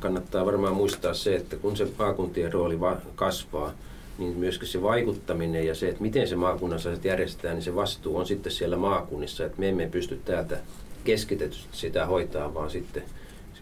kannattaa 0.00 0.46
varmaan 0.46 0.76
muistaa 0.76 1.14
se, 1.14 1.36
että 1.36 1.56
kun 1.56 1.76
se 1.76 1.88
maakuntien 1.98 2.52
rooli 2.52 2.78
kasvaa, 3.14 3.72
niin 4.18 4.36
myöskin 4.36 4.68
se 4.68 4.82
vaikuttaminen 4.82 5.66
ja 5.66 5.74
se, 5.74 5.88
että 5.88 6.02
miten 6.02 6.28
se 6.28 6.36
maakunnassa 6.36 6.90
järjestetään, 7.04 7.54
niin 7.54 7.64
se 7.64 7.74
vastuu 7.74 8.16
on 8.16 8.26
sitten 8.26 8.52
siellä 8.52 8.76
maakunnissa. 8.76 9.46
Että 9.46 9.60
me 9.60 9.68
emme 9.68 9.86
pysty 9.86 10.20
täältä 10.24 10.58
keskitetysti 11.04 11.76
sitä 11.76 12.06
hoitaa, 12.06 12.54
vaan 12.54 12.70
sitten 12.70 13.02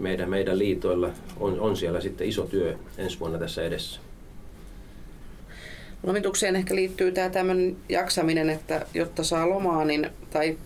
meidän, 0.01 0.31
meidän 0.31 0.59
liitoilla 0.59 1.11
on, 1.41 1.61
on 1.61 1.77
siellä 1.77 2.01
sitten 2.01 2.29
iso 2.29 2.43
työ 2.43 2.77
ensi 2.99 3.21
vuonna 3.21 3.39
tässä 3.39 3.63
edessä. 3.63 4.01
Lomitukseen 6.03 6.57
ehkä 6.57 6.75
liittyy 6.75 7.13
tämä 7.13 7.29
tämmöinen 7.29 7.77
jaksaminen, 7.89 8.51
että 8.51 8.87
jotta 8.95 9.25
saa 9.25 9.49
lomaa, 9.49 9.85
niin, 9.85 10.11
tai 10.31 10.59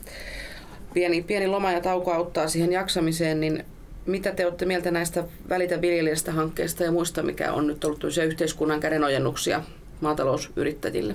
pieni, 0.94 1.22
pieni 1.22 1.46
loma 1.46 1.72
ja 1.72 1.80
tauko 1.80 2.12
auttaa 2.12 2.48
siihen 2.48 2.72
jaksamiseen, 2.72 3.40
niin 3.40 3.64
mitä 4.06 4.32
te 4.32 4.46
olette 4.46 4.66
mieltä 4.66 4.90
näistä 4.90 5.24
Välitä 5.48 5.80
viljelijästä 5.80 6.32
hankkeesta 6.32 6.84
ja 6.84 6.92
muista, 6.92 7.22
mikä 7.22 7.52
on 7.52 7.66
nyt 7.66 7.84
ollut 7.84 8.04
yhteiskunnan 8.26 8.80
kädenojennuksia 8.80 9.62
maatalousyrittäjille? 10.00 11.14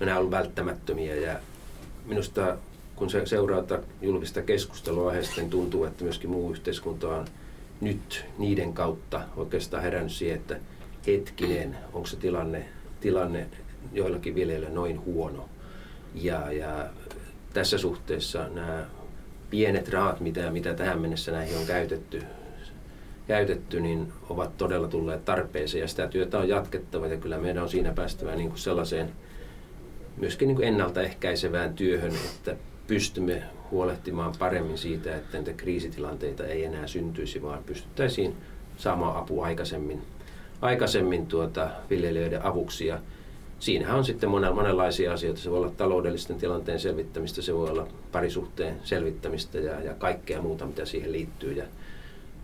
No, 0.00 0.06
nämä 0.06 0.18
ovat 0.18 0.30
välttämättömiä 0.30 1.14
ja 1.14 1.40
minusta 2.06 2.56
kun 2.98 3.10
se 3.10 3.26
seuraa 3.26 3.64
julkista 4.02 4.42
keskustelua 4.42 5.08
aiheesta, 5.08 5.40
niin 5.40 5.50
tuntuu, 5.50 5.84
että 5.84 6.04
myöskin 6.04 6.30
muu 6.30 6.50
yhteiskunta 6.50 7.08
on 7.08 7.24
nyt 7.80 8.24
niiden 8.38 8.72
kautta 8.72 9.20
oikeastaan 9.36 9.82
herännyt 9.82 10.12
siihen, 10.12 10.36
että 10.36 10.56
hetkinen, 11.06 11.76
onko 11.92 12.06
se 12.06 12.16
tilanne, 12.16 12.64
tilanne 13.00 13.46
joillakin 13.92 14.34
viljelijöillä 14.34 14.74
noin 14.74 15.04
huono. 15.04 15.48
Ja, 16.14 16.52
ja 16.52 16.86
tässä 17.54 17.78
suhteessa 17.78 18.48
nämä 18.48 18.84
pienet 19.50 19.88
rahat, 19.88 20.20
mitä, 20.20 20.50
mitä 20.50 20.74
tähän 20.74 21.00
mennessä 21.00 21.32
näihin 21.32 21.58
on 21.58 21.66
käytetty, 21.66 22.22
käytetty, 23.28 23.80
niin 23.80 24.12
ovat 24.28 24.56
todella 24.56 24.88
tulleet 24.88 25.24
tarpeeseen 25.24 25.82
ja 25.82 25.88
sitä 25.88 26.08
työtä 26.08 26.38
on 26.38 26.48
jatkettava 26.48 27.06
ja 27.06 27.16
kyllä 27.16 27.38
meidän 27.38 27.62
on 27.62 27.68
siinä 27.68 27.92
päästävä 27.92 28.36
niin 28.36 28.48
kuin 28.48 28.58
sellaiseen 28.58 29.12
myöskin 30.16 30.48
niin 30.48 30.56
kuin 30.56 30.68
ennaltaehkäisevään 30.68 31.74
työhön, 31.74 32.12
että 32.14 32.56
pystymme 32.88 33.42
huolehtimaan 33.70 34.32
paremmin 34.38 34.78
siitä, 34.78 35.16
että 35.16 35.38
niitä 35.38 35.52
kriisitilanteita 35.52 36.46
ei 36.46 36.64
enää 36.64 36.86
syntyisi, 36.86 37.42
vaan 37.42 37.64
pystyttäisiin 37.64 38.36
saamaan 38.76 39.16
apua 39.16 39.46
aikaisemmin, 39.46 40.02
aikaisemmin 40.60 41.26
tuota 41.26 41.70
viljelijöiden 41.90 42.46
avuksi. 42.46 42.86
Ja 42.86 43.00
siinähän 43.58 43.98
on 43.98 44.04
sitten 44.04 44.30
monenlaisia 44.30 45.12
asioita. 45.12 45.40
Se 45.40 45.50
voi 45.50 45.58
olla 45.58 45.70
taloudellisten 45.70 46.38
tilanteen 46.38 46.80
selvittämistä, 46.80 47.42
se 47.42 47.54
voi 47.54 47.70
olla 47.70 47.86
parisuhteen 48.12 48.80
selvittämistä 48.84 49.58
ja, 49.58 49.80
ja 49.80 49.94
kaikkea 49.94 50.42
muuta, 50.42 50.66
mitä 50.66 50.84
siihen 50.84 51.12
liittyy. 51.12 51.52
Ja 51.52 51.64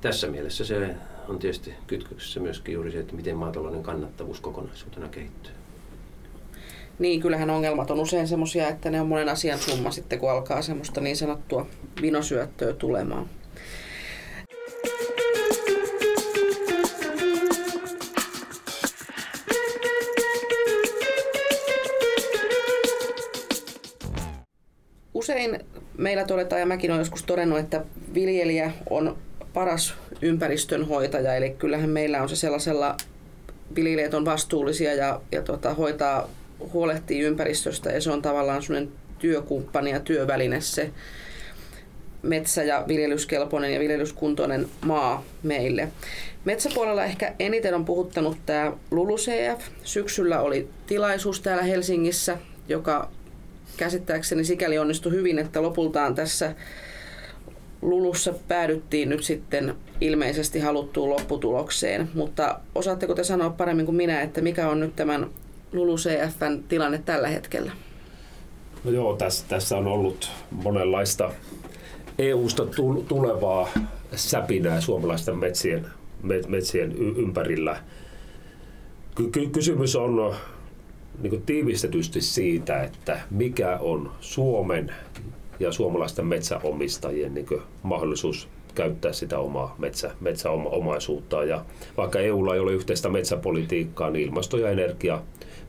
tässä 0.00 0.26
mielessä 0.26 0.64
se 0.64 0.94
on 1.28 1.38
tietysti 1.38 1.74
kytköksessä 1.86 2.40
myöskin 2.40 2.74
juuri 2.74 2.92
se, 2.92 2.98
että 2.98 3.16
miten 3.16 3.36
maatalouden 3.36 3.82
kannattavuus 3.82 4.40
kokonaisuutena 4.40 5.08
kehittyy. 5.08 5.52
Niin, 6.98 7.20
kyllähän 7.20 7.50
ongelmat 7.50 7.90
on 7.90 8.00
usein 8.00 8.28
semmoisia, 8.28 8.68
että 8.68 8.90
ne 8.90 9.00
on 9.00 9.08
monen 9.08 9.28
asian 9.28 9.58
summa 9.58 9.90
sitten, 9.90 10.18
kun 10.18 10.30
alkaa 10.30 10.62
semmoista 10.62 11.00
niin 11.00 11.16
sanottua 11.16 11.66
vinosyöttöä 12.02 12.72
tulemaan. 12.72 13.28
Usein 25.14 25.60
meillä 25.98 26.24
todetaan, 26.24 26.60
ja 26.60 26.66
mäkin 26.66 26.90
olen 26.90 27.00
joskus 27.00 27.22
todennut, 27.22 27.58
että 27.58 27.84
viljelijä 28.14 28.72
on 28.90 29.16
paras 29.52 29.94
ympäristönhoitaja, 30.22 31.34
eli 31.34 31.50
kyllähän 31.50 31.90
meillä 31.90 32.22
on 32.22 32.28
se 32.28 32.36
sellaisella, 32.36 32.96
viljelijät 33.74 34.14
on 34.14 34.24
vastuullisia 34.24 34.94
ja, 34.94 35.20
ja 35.32 35.42
tota, 35.42 35.74
hoitaa, 35.74 36.28
huolehtii 36.72 37.20
ympäristöstä 37.20 37.90
ja 37.90 38.00
se 38.00 38.10
on 38.10 38.22
tavallaan 38.22 38.62
sellainen 38.62 38.92
työkumppani 39.18 39.90
ja 39.90 40.00
työväline 40.00 40.60
se 40.60 40.90
metsä- 42.22 42.62
ja 42.62 42.84
viljelyskelpoinen 42.88 43.74
ja 43.74 43.80
viljelyskuntoinen 43.80 44.68
maa 44.84 45.24
meille. 45.42 45.88
Metsäpuolella 46.44 47.04
ehkä 47.04 47.34
eniten 47.38 47.74
on 47.74 47.84
puhuttanut 47.84 48.36
tämä 48.46 48.72
LULUCF. 48.90 49.60
Syksyllä 49.82 50.40
oli 50.40 50.68
tilaisuus 50.86 51.40
täällä 51.40 51.62
Helsingissä, 51.62 52.38
joka 52.68 53.10
käsittääkseni 53.76 54.44
sikäli 54.44 54.78
onnistui 54.78 55.12
hyvin, 55.12 55.38
että 55.38 55.62
lopultaan 55.62 56.14
tässä 56.14 56.54
Lulussa 57.82 58.34
päädyttiin 58.48 59.08
nyt 59.08 59.22
sitten 59.22 59.74
ilmeisesti 60.00 60.60
haluttuun 60.60 61.10
lopputulokseen, 61.10 62.08
mutta 62.14 62.60
osaatteko 62.74 63.14
te 63.14 63.24
sanoa 63.24 63.50
paremmin 63.50 63.86
kuin 63.86 63.96
minä, 63.96 64.22
että 64.22 64.40
mikä 64.40 64.68
on 64.68 64.80
nyt 64.80 64.96
tämän 64.96 65.26
Lulu 65.74 65.96
CFn 65.96 66.62
tilanne 66.68 66.98
tällä 66.98 67.28
hetkellä? 67.28 67.72
No 68.84 68.90
joo, 68.90 69.16
tässä, 69.16 69.44
tässä 69.48 69.76
on 69.76 69.86
ollut 69.86 70.30
monenlaista 70.50 71.30
EU-sta 72.18 72.66
tulevaa 73.08 73.68
säpinää 74.16 74.80
suomalaisten 74.80 75.38
metsien, 75.38 75.86
metsien 76.48 76.92
ympärillä. 76.92 77.76
Ky- 79.32 79.48
kysymys 79.48 79.96
on 79.96 80.34
niin 81.22 81.42
tiivistetysti 81.42 82.20
siitä, 82.20 82.82
että 82.82 83.20
mikä 83.30 83.78
on 83.78 84.12
Suomen 84.20 84.94
ja 85.60 85.72
suomalaisten 85.72 86.26
metsäomistajien 86.26 87.34
niin 87.34 87.46
mahdollisuus 87.82 88.48
käyttää 88.74 89.12
sitä 89.12 89.38
omaa 89.38 89.74
metsä, 89.78 90.10
metsäomaisuutta. 90.20 91.44
Ja 91.44 91.64
vaikka 91.96 92.18
EUlla 92.18 92.54
ei 92.54 92.60
ole 92.60 92.72
yhteistä 92.72 93.08
metsäpolitiikkaa, 93.08 94.10
niin 94.10 94.28
ilmasto- 94.28 94.58
ja 94.58 94.70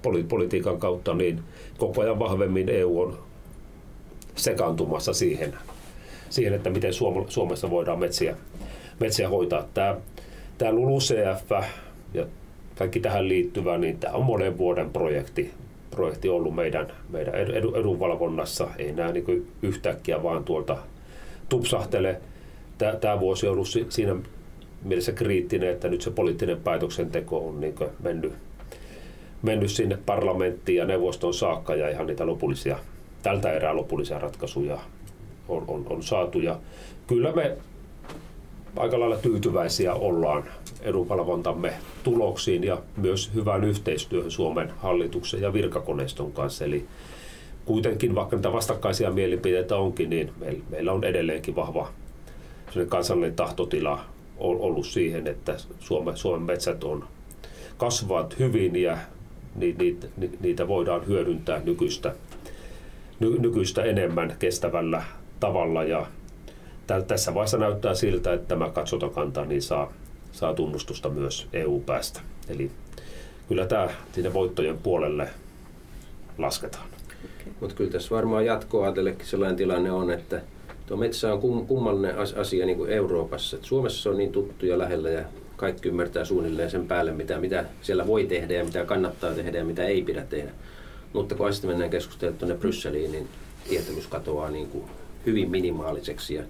energiapolitiikan 0.09 0.79
kautta 0.79 1.13
niin 1.13 1.39
koko 1.77 2.01
ajan 2.01 2.19
vahvemmin 2.19 2.69
EU 2.69 3.01
on 3.01 3.17
sekaantumassa 4.35 5.13
siihen, 5.13 5.53
siihen 6.29 6.53
että 6.53 6.69
miten 6.69 6.93
Suomessa 7.27 7.69
voidaan 7.69 7.99
metsiä, 7.99 8.35
metsiä 8.99 9.29
hoitaa. 9.29 9.67
Tämä, 9.73 9.95
tämä 10.57 10.71
LULUCF 10.71 11.51
ja 12.13 12.25
kaikki 12.75 12.99
tähän 12.99 13.27
liittyvä, 13.27 13.77
niin 13.77 13.99
tämä 13.99 14.13
on 14.13 14.25
monen 14.25 14.57
vuoden 14.57 14.89
projekti, 14.89 15.53
projekti 15.91 16.29
ollut 16.29 16.55
meidän, 16.55 16.87
meidän 17.09 17.35
edunvalvonnassa. 17.75 18.67
Ei 18.77 18.91
nämä 18.91 19.11
niin 19.11 19.47
yhtäkkiä 19.61 20.23
vaan 20.23 20.43
tuolta 20.43 20.77
tupsahtele. 21.49 22.21
Tämä 23.01 23.19
vuosi 23.19 23.47
on 23.47 23.53
ollut 23.53 23.67
siinä 23.89 24.15
mielessä 24.83 25.11
kriittinen, 25.11 25.69
että 25.69 25.87
nyt 25.87 26.01
se 26.01 26.11
poliittinen 26.11 26.61
päätöksenteko 26.61 27.47
on 27.47 27.61
niin 27.61 27.75
mennyt, 28.03 28.33
mennyt 29.45 29.71
sinne 29.71 29.97
parlamenttiin 30.05 30.77
ja 30.77 30.85
neuvoston 30.85 31.33
saakka 31.33 31.75
ja 31.75 31.89
ihan 31.89 32.07
niitä 32.07 32.25
lopullisia, 32.25 32.79
tältä 33.23 33.51
erää 33.51 33.75
lopullisia 33.75 34.19
ratkaisuja 34.19 34.79
on, 35.47 35.63
on, 35.67 35.85
on 35.89 36.03
saatu. 36.03 36.39
Ja 36.39 36.59
kyllä 37.07 37.31
me 37.31 37.57
aika 38.77 38.99
lailla 38.99 39.17
tyytyväisiä 39.17 39.93
ollaan 39.93 40.43
edunvalvontamme 40.81 41.73
tuloksiin 42.03 42.63
ja 42.63 42.77
myös 42.97 43.31
hyvään 43.33 43.63
yhteistyöhön 43.63 44.31
Suomen 44.31 44.71
hallituksen 44.77 45.41
ja 45.41 45.53
virkakoneiston 45.53 46.31
kanssa. 46.31 46.65
Eli 46.65 46.85
kuitenkin, 47.65 48.15
vaikka 48.15 48.35
niitä 48.35 48.53
vastakkaisia 48.53 49.11
mielipiteitä 49.11 49.75
onkin, 49.75 50.09
niin 50.09 50.31
meillä 50.69 50.91
on 50.91 51.03
edelleenkin 51.03 51.55
vahva 51.55 51.91
kansallinen 52.89 53.35
tahtotila 53.35 53.99
ollut 54.37 54.85
siihen, 54.85 55.27
että 55.27 55.55
Suomen, 55.79 56.17
Suomen 56.17 56.41
metsät 56.41 56.83
on, 56.83 57.03
kasvavat 57.77 58.39
hyvin 58.39 58.75
ja 58.75 58.97
niitä, 59.55 60.07
niitä 60.39 60.67
voidaan 60.67 61.07
hyödyntää 61.07 61.61
nykyistä, 61.65 62.13
nykyistä 63.19 63.83
enemmän 63.83 64.35
kestävällä 64.39 65.03
tavalla 65.39 65.83
ja 65.83 66.05
tässä 67.07 67.33
vaiheessa 67.33 67.57
näyttää 67.57 67.95
siltä, 67.95 68.33
että 68.33 68.47
tämä 68.47 68.69
katsotokanta 68.69 69.45
niin 69.45 69.61
saa, 69.61 69.93
saa 70.31 70.53
tunnustusta 70.53 71.09
myös 71.09 71.47
EU-päästä. 71.53 72.21
Eli 72.49 72.71
kyllä 73.47 73.65
tämä 73.65 73.89
sinne 74.11 74.33
voittojen 74.33 74.77
puolelle 74.77 75.29
lasketaan. 76.37 76.85
Okay. 76.85 77.53
Mutta 77.59 77.75
kyllä 77.75 77.91
tässä 77.91 78.15
varmaan 78.15 78.45
jatkoa 78.45 78.85
ajatellekin 78.85 79.25
sellainen 79.25 79.55
tilanne 79.55 79.91
on, 79.91 80.11
että 80.11 80.41
tuo 80.85 80.97
metsä 80.97 81.33
on 81.33 81.67
kummallinen 81.67 82.15
asia 82.17 82.65
niin 82.65 82.77
kuin 82.77 82.91
Euroopassa. 82.91 83.57
Et 83.57 83.63
Suomessa 83.63 84.03
se 84.03 84.09
on 84.09 84.17
niin 84.17 84.31
tuttu 84.31 84.65
ja 84.65 84.77
lähellä 84.77 85.09
ja 85.09 85.25
kaikki 85.57 85.89
ymmärtää 85.89 86.25
suunnilleen 86.25 86.71
sen 86.71 86.87
päälle, 86.87 87.11
mitä, 87.11 87.39
mitä 87.39 87.65
siellä 87.81 88.07
voi 88.07 88.25
tehdä 88.25 88.53
ja 88.53 88.65
mitä 88.65 88.85
kannattaa 88.85 89.33
tehdä 89.33 89.57
ja 89.57 89.65
mitä 89.65 89.83
ei 89.83 90.01
pidä 90.01 90.21
tehdä. 90.21 90.51
Mutta 91.13 91.35
kun 91.35 91.53
sitten 91.53 91.69
mennään 91.69 91.89
keskustelemaan 91.89 92.39
tuonne 92.39 92.55
Brysseliin, 92.55 93.11
niin 93.11 93.27
tietämys 93.69 94.07
katoaa 94.07 94.49
niin 94.49 94.67
kuin 94.67 94.85
hyvin 95.25 95.51
minimaaliseksi. 95.51 96.33
Ja 96.33 96.43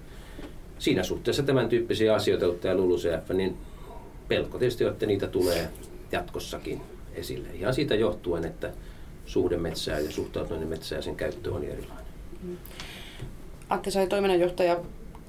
siinä 0.78 1.02
suhteessa 1.02 1.42
tämän 1.42 1.68
tyyppisiä 1.68 2.14
asioita, 2.14 2.52
tämä 2.52 2.74
LULUCF, 2.74 3.30
niin 3.32 3.56
pelko 4.28 4.58
tietysti, 4.58 4.84
että 4.84 5.06
niitä 5.06 5.26
tulee 5.26 5.68
jatkossakin 6.12 6.80
esille. 7.14 7.48
Ihan 7.54 7.74
siitä 7.74 7.94
johtuen, 7.94 8.44
että 8.44 8.72
suhde 9.26 9.56
metsää 9.56 9.98
ja 9.98 10.10
suhtautuminen 10.10 10.68
metsää 10.68 10.98
ja 10.98 11.02
sen 11.02 11.16
käyttö 11.16 11.54
on 11.54 11.64
erilainen. 11.64 12.06
Antti 13.68 13.90
Sai, 13.90 14.06
toiminnanjohtaja, 14.06 14.80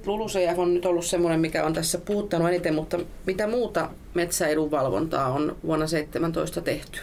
LULUCF 0.05 0.57
on 0.59 0.73
nyt 0.73 0.85
ollut 0.85 1.05
semmoinen, 1.05 1.39
mikä 1.39 1.65
on 1.65 1.73
tässä 1.73 1.97
puuttanut 1.97 2.47
eniten, 2.47 2.75
mutta 2.75 2.99
mitä 3.25 3.47
muuta 3.47 3.89
metsäedunvalvontaa 4.13 5.27
on 5.27 5.55
vuonna 5.63 5.83
2017 5.83 6.61
tehty? 6.61 6.99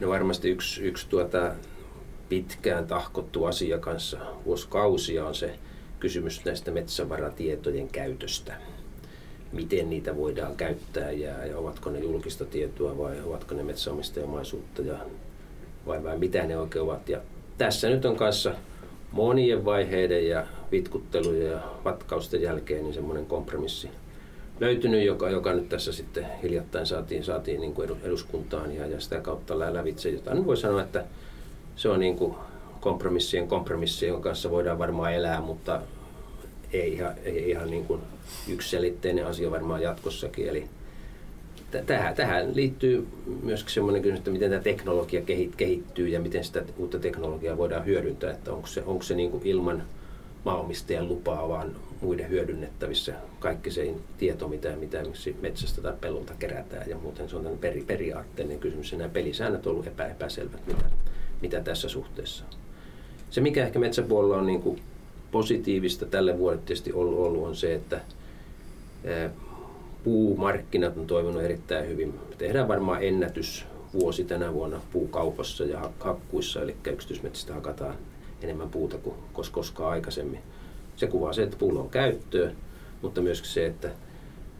No 0.00 0.08
varmasti 0.08 0.50
yksi, 0.50 0.82
yksi 0.82 1.06
tuota, 1.08 1.54
pitkään 2.28 2.86
tahkottu 2.86 3.44
asia 3.44 3.78
kanssa 3.78 4.18
vuosikausia 4.44 5.24
on 5.24 5.34
se 5.34 5.58
kysymys 6.00 6.44
näistä 6.44 6.70
metsävaratietojen 6.70 7.88
käytöstä. 7.88 8.54
Miten 9.52 9.90
niitä 9.90 10.16
voidaan 10.16 10.56
käyttää 10.56 11.10
ja, 11.12 11.46
ja 11.46 11.58
ovatko 11.58 11.90
ne 11.90 11.98
julkista 11.98 12.44
tietoa 12.44 12.98
vai 12.98 13.20
ovatko 13.20 13.54
ne 13.54 13.62
metsäomistajamaisuutta 13.62 14.82
ja 14.82 14.98
vai, 15.86 16.04
vai 16.04 16.18
mitä 16.18 16.46
ne 16.46 16.58
oikein 16.58 16.82
ovat. 16.82 17.08
Ja 17.08 17.20
tässä 17.58 17.88
nyt 17.88 18.04
on 18.04 18.16
kanssa 18.16 18.54
monien 19.12 19.64
vaiheiden 19.64 20.28
ja 20.28 20.46
vitkuttelujen 20.72 21.50
ja 21.50 21.60
vatkausten 21.84 22.42
jälkeen 22.42 22.84
niin 22.84 22.94
semmoinen 22.94 23.26
kompromissi 23.26 23.90
löytynyt, 24.60 25.04
joka, 25.04 25.30
joka 25.30 25.52
nyt 25.52 25.68
tässä 25.68 25.92
sitten 25.92 26.26
hiljattain 26.42 26.86
saatiin, 26.86 27.24
saatiin 27.24 27.60
niin 27.60 27.74
kuin 27.74 27.90
eduskuntaan 28.02 28.74
ja, 28.74 28.86
ja 28.86 29.00
sitä 29.00 29.20
kautta 29.20 29.58
lävitse. 29.58 30.10
Jotain 30.10 30.46
voi 30.46 30.56
sanoa, 30.56 30.82
että 30.82 31.04
se 31.76 31.88
on 31.88 32.00
niin 32.00 32.16
kuin 32.16 32.34
kompromissien 32.80 33.48
kompromissien 33.48 34.20
kanssa 34.20 34.50
voidaan 34.50 34.78
varmaan 34.78 35.14
elää, 35.14 35.40
mutta 35.40 35.80
ei 36.72 36.92
ihan, 36.92 37.14
ei 37.24 37.50
ihan 37.50 37.70
niin 37.70 37.84
kuin 37.84 38.00
yksiselitteinen 38.48 39.26
asia 39.26 39.50
varmaan 39.50 39.82
jatkossakin. 39.82 40.48
Eli 40.48 40.68
tähän, 41.86 42.14
tähän 42.14 42.56
liittyy 42.56 43.08
myös 43.42 43.64
sellainen 43.68 44.02
kysymys, 44.02 44.18
että 44.18 44.30
miten 44.30 44.50
tämä 44.50 44.62
teknologia 44.62 45.22
kehittyy 45.56 46.08
ja 46.08 46.20
miten 46.20 46.44
sitä 46.44 46.62
uutta 46.76 46.98
teknologiaa 46.98 47.56
voidaan 47.56 47.86
hyödyntää, 47.86 48.30
että 48.30 48.52
onko 48.52 48.66
se, 48.66 48.82
onko 48.86 49.02
se 49.02 49.14
niin 49.14 49.30
kuin 49.30 49.46
ilman 49.46 49.82
maanomistajan 50.44 51.08
lupaa, 51.08 51.48
vaan 51.48 51.76
muiden 52.00 52.30
hyödynnettävissä 52.30 53.14
kaikki 53.38 53.70
se 53.70 53.94
tieto, 54.18 54.48
mitä, 54.48 54.76
mitä 54.76 55.02
metsästä 55.40 55.82
tai 55.82 55.92
pellolta 56.00 56.34
kerätään 56.38 56.90
ja 56.90 56.96
muuten 56.98 57.28
se 57.28 57.36
on 57.36 57.58
peri, 57.60 57.84
periaatteellinen 57.86 58.60
kysymys 58.60 58.92
ja 58.92 58.98
nämä 58.98 59.10
pelisäännöt 59.10 59.66
ovat 59.66 59.76
olleet 59.76 59.92
epä, 59.92 60.06
epäselvät, 60.06 60.66
mitä, 60.66 60.84
mitä 61.42 61.60
tässä 61.60 61.88
suhteessa 61.88 62.44
on. 62.44 62.58
Se, 63.30 63.40
mikä 63.40 63.66
ehkä 63.66 63.78
metsäpuolella 63.78 64.36
on 64.36 64.46
niin 64.46 64.62
kuin 64.62 64.80
positiivista 65.30 66.06
tälle 66.06 66.38
vuodelle 66.38 66.62
tietysti 66.66 66.92
ollut, 66.92 67.18
ollut 67.18 67.46
on 67.46 67.56
se, 67.56 67.74
että 67.74 68.00
puumarkkinat 70.08 70.96
on 70.96 71.06
toiminut 71.06 71.42
erittäin 71.42 71.88
hyvin. 71.88 72.14
Tehdään 72.38 72.68
varmaan 72.68 73.02
ennätys 73.02 73.66
vuosi 73.94 74.24
tänä 74.24 74.52
vuonna 74.52 74.80
puukaupassa 74.92 75.64
ja 75.64 75.90
hakkuissa, 76.00 76.62
eli 76.62 76.76
yksityismetsistä 76.92 77.54
hakataan 77.54 77.94
enemmän 78.42 78.70
puuta 78.70 78.98
kuin 78.98 79.16
koskaan 79.52 79.92
aikaisemmin. 79.92 80.40
Se 80.96 81.06
kuvaa 81.06 81.32
se, 81.32 81.42
että 81.42 81.56
puulla 81.56 81.80
on 81.80 81.90
käyttöä, 81.90 82.50
mutta 83.02 83.20
myös 83.20 83.54
se, 83.54 83.66
että 83.66 83.90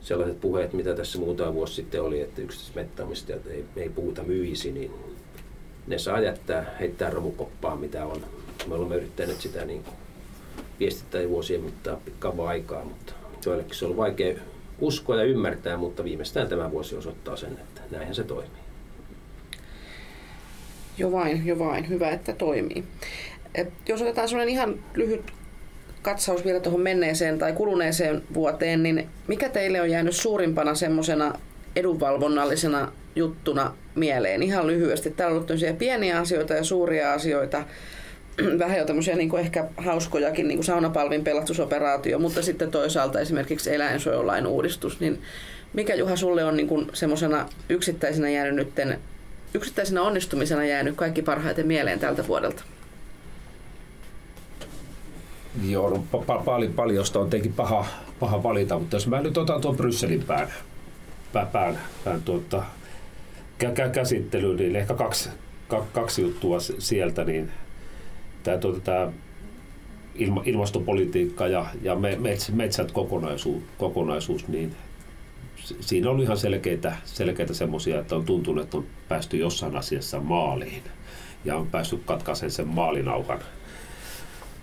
sellaiset 0.01 0.41
puheet, 0.41 0.73
mitä 0.73 0.95
tässä 0.95 1.19
muutama 1.19 1.55
vuosi 1.55 1.75
sitten 1.75 2.03
oli, 2.03 2.21
että 2.21 2.43
yksityismettäomistajat 2.43 3.47
ei, 3.47 3.65
ei 3.77 3.89
puuta 3.89 4.23
myisi, 4.23 4.73
niin 4.73 4.91
ne 5.87 5.99
saa 5.99 6.21
jättää, 6.21 6.77
heittää 6.81 7.11
romukoppaan, 7.11 7.81
mitä 7.81 8.07
on. 8.07 8.21
Me 8.67 8.75
olemme 8.75 8.97
yrittäneet 8.97 9.41
sitä 9.41 9.65
niin 9.65 9.85
viestittää 10.81 11.29
vuosien 11.29 11.63
mittaan 11.63 11.99
pitkään 12.05 12.41
aikaa, 12.41 12.85
mutta 12.85 13.13
joillekin 13.47 13.75
se 13.75 13.87
on 13.87 13.97
vaikea 13.97 14.39
uskoa 14.81 15.17
ja 15.17 15.25
ymmärtää, 15.25 15.77
mutta 15.77 16.05
viimeistään 16.05 16.49
tämä 16.49 16.71
vuosi 16.71 16.97
osoittaa 16.97 17.37
sen, 17.37 17.53
että 17.53 17.81
näinhän 17.91 18.14
se 18.14 18.25
toimii. 18.25 18.61
Jo 20.99 21.12
vain, 21.12 21.47
jo 21.47 21.59
vain. 21.59 21.88
Hyvä, 21.88 22.11
että 22.11 22.33
toimii. 22.33 22.85
Et 23.55 23.69
jos 23.88 24.03
otetaan 24.03 24.29
sellainen 24.29 24.55
ihan 24.55 24.75
lyhyt 24.95 25.33
katsaus 26.03 26.45
vielä 26.45 26.61
tuohon 26.61 26.81
menneeseen 26.81 27.38
tai 27.38 27.53
kuluneeseen 27.53 28.23
vuoteen, 28.35 28.83
niin 28.83 29.09
mikä 29.27 29.49
teille 29.49 29.81
on 29.81 29.91
jäänyt 29.91 30.17
suurimpana 30.17 30.75
semmoisena 30.75 31.35
edunvalvonnallisena 31.77 32.93
juttuna 33.17 33.75
mieleen? 33.95 34.43
Ihan 34.43 34.67
lyhyesti. 34.67 35.11
Täällä 35.11 35.37
on 35.37 35.47
ollut 35.51 35.79
pieniä 35.79 36.19
asioita 36.19 36.55
ja 36.55 36.64
suuria 36.64 37.12
asioita. 37.12 37.64
Vähän 38.59 38.79
jo 38.79 38.85
tämmöisiä 38.85 39.16
niin 39.16 39.29
kuin 39.29 39.40
ehkä 39.40 39.64
hauskojakin, 39.77 40.48
niin 40.48 40.59
kuin 40.59 40.64
saunapalvin 40.64 41.24
pelastusoperaatio, 41.24 42.18
mutta 42.18 42.42
sitten 42.42 42.70
toisaalta 42.70 43.20
esimerkiksi 43.20 43.74
eläinsuojelain 43.74 44.46
uudistus. 44.46 45.01
Niin 45.01 45.22
mikä 45.72 45.94
Juha 45.94 46.16
sulle 46.16 46.44
on 46.44 46.57
niin 46.57 46.90
semmoisena 46.92 47.48
yksittäisenä 47.68 48.31
jäänyt 48.31 48.55
nytten, 48.55 48.98
yksittäisenä 49.55 50.03
onnistumisena 50.03 50.64
jäänyt 50.64 50.96
kaikki 50.96 51.22
parhaiten 51.22 51.66
mieleen 51.66 51.98
tältä 51.98 52.27
vuodelta? 52.27 52.62
Joo, 55.68 55.90
no, 55.90 56.05
pa- 56.12 56.42
paljon, 56.44 56.72
paljosta 56.72 57.18
on 57.18 57.31
tietenkin 57.31 57.53
paha, 57.53 57.87
paha 58.20 58.42
valita, 58.42 58.79
mutta 58.79 58.96
jos 58.96 59.07
mä 59.07 59.20
nyt 59.20 59.38
otan 59.38 59.61
tuon 59.61 59.77
Brysselin 59.77 60.22
pään, 60.22 60.48
pään, 61.33 61.46
pään, 61.46 61.79
pään 62.05 62.22
tuota, 62.22 62.64
kä- 63.64 63.90
käsittelyyn, 63.92 64.57
niin 64.57 64.77
ehkä 64.77 64.94
kaksi, 64.94 65.29
kaksi 65.92 66.22
juttua 66.22 66.59
sieltä, 66.61 67.24
niin 67.24 67.53
tämä, 68.42 68.59
tuota, 68.59 68.81
tämä 68.81 69.12
ilma, 70.14 70.42
ilmastopolitiikka 70.44 71.46
ja, 71.46 71.66
ja 71.83 71.96
metsät, 72.18 72.55
metsät 72.55 72.92
kokonaisuus, 72.92 73.62
kokonaisuus, 73.79 74.48
niin 74.48 74.74
siinä 75.81 76.11
oli 76.11 76.22
ihan 76.22 76.37
selkeitä, 76.37 76.96
selkeitä 77.05 77.55
semmoisia, 77.55 78.01
että 78.01 78.16
on 78.16 78.24
tuntunut, 78.24 78.64
että 78.64 78.77
on 78.77 78.87
päästy 79.09 79.37
jossain 79.37 79.77
asiassa 79.77 80.20
maaliin 80.20 80.83
ja 81.44 81.57
on 81.57 81.66
päässyt 81.66 82.03
katkaisemaan 82.05 82.51
sen 82.51 82.68
maalinauhan 82.68 83.38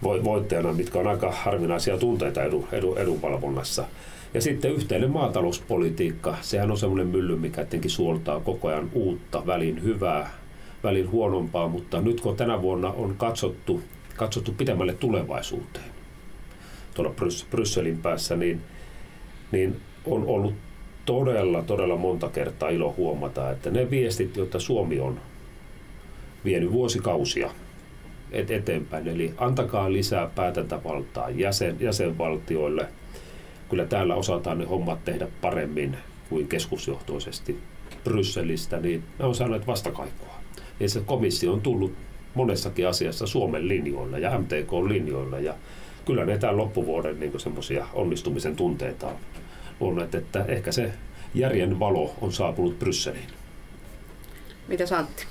voittajana, 0.04 0.74
mitkä 0.74 1.00
on 1.00 1.08
aika 1.08 1.32
harvinaisia 1.32 1.98
tunteita 1.98 2.44
edun, 2.44 2.68
edun, 2.72 2.98
edunvalvonnassa. 2.98 3.86
Ja 4.34 4.42
sitten 4.42 4.72
yhteinen 4.72 5.12
maatalouspolitiikka, 5.12 6.38
sehän 6.42 6.72
on 6.72 6.78
semmoinen 6.78 7.08
mylly, 7.08 7.36
mikä 7.36 7.56
tietenkin 7.56 7.92
suoltaa 7.92 8.40
koko 8.40 8.68
ajan 8.68 8.90
uutta, 8.94 9.46
välin 9.46 9.84
hyvää, 9.84 10.32
välin 10.86 11.12
huonompaa, 11.12 11.68
mutta 11.68 12.02
nyt 12.02 12.22
kun 12.22 12.36
tänä 12.36 12.62
vuonna 12.62 12.90
on 12.90 13.16
katsottu, 13.18 13.82
katsottu 14.16 14.52
pidemmälle 14.58 14.94
tulevaisuuteen 14.94 15.96
tuolla 16.94 17.14
Brys- 17.22 17.46
Brysselin 17.50 17.98
päässä, 17.98 18.36
niin, 18.36 18.62
niin 19.52 19.82
on 20.06 20.26
ollut 20.26 20.54
todella, 21.06 21.62
todella 21.62 21.96
monta 21.96 22.30
kertaa 22.30 22.70
ilo 22.70 22.94
huomata, 22.98 23.52
että 23.52 23.72
ne 23.72 23.90
viestit, 23.90 24.38
joita 24.38 24.60
Suomi 24.60 25.00
on 25.00 25.20
vienyt 26.46 26.72
vuosikausia 26.72 27.52
et 28.32 28.52
eteenpäin, 28.52 29.08
eli 29.08 29.34
antakaa 29.38 29.94
lisää 29.94 30.30
päätäntävaltaa 30.36 31.30
jäsen, 31.30 31.78
jäsenvaltioille. 31.80 32.88
Kyllä 33.70 33.86
täällä 33.86 34.16
osataan 34.16 34.58
ne 34.58 34.66
hommat 34.66 35.06
tehdä 35.06 35.28
paremmin 35.42 35.98
kuin 36.30 36.48
keskusjohtoisesti 36.48 37.60
Brysselistä, 38.04 38.80
niin 38.80 39.04
ne 39.20 39.26
on 39.26 39.36
saaneet 39.36 39.68
vastakaikua. 39.68 40.25
Ja 40.80 40.90
se 40.90 41.02
komissio 41.06 41.54
on 41.54 41.62
tullut 41.62 41.94
monessakin 42.34 42.88
asiassa 42.88 43.28
Suomen 43.28 43.68
linjoilla 43.68 44.18
ja 44.18 44.40
MTK-linjoilla 44.40 45.40
ja 45.40 45.54
kyllä 46.06 46.26
ne 46.26 46.38
tämän 46.38 46.58
loppuvuoden 46.58 47.20
niin 47.20 47.40
semmoisia 47.40 47.88
onnistumisen 47.94 48.56
tunteita 48.56 49.08
on 49.08 49.16
luonneet, 49.80 50.16
että 50.16 50.46
ehkä 50.48 50.72
se 50.72 50.92
järjen 51.34 51.80
valo 51.80 52.14
on 52.22 52.34
saapunut 52.34 52.80
Brysseliin. 52.80 53.28
Mitä 54.68 54.86
Santti? 54.86 55.26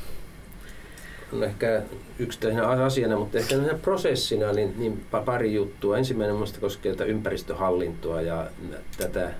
No 1.33 1.44
ehkä 1.44 1.83
yksittäisenä 2.18 2.66
asiana, 2.66 3.18
mutta 3.18 3.38
ehkä 3.38 3.57
prosessina 3.83 4.52
niin, 4.52 4.74
niin 4.78 5.07
pari 5.24 5.54
juttua. 5.54 5.98
Ensimmäinen 5.98 6.37
minusta 6.37 6.61
koskee 6.61 6.92
tätä 6.92 7.04
ympäristöhallintoa 7.04 8.20
ja 8.20 8.46
tätä 8.98 9.30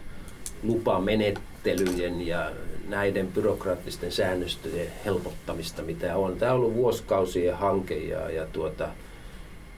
lupamenettelyjen 0.62 2.26
ja 2.26 2.50
näiden 2.88 3.27
byrokraattisten 3.27 4.12
säännöstöjen 4.12 4.88
helpottamista, 5.05 5.83
mitä 5.83 6.16
on. 6.16 6.37
Tämä 6.37 6.53
on 6.53 6.59
ollut 6.59 6.75
vuosikausien 6.75 7.57
hanke 7.57 7.97
ja, 7.97 8.31
ja 8.31 8.47
tuota, 8.47 8.88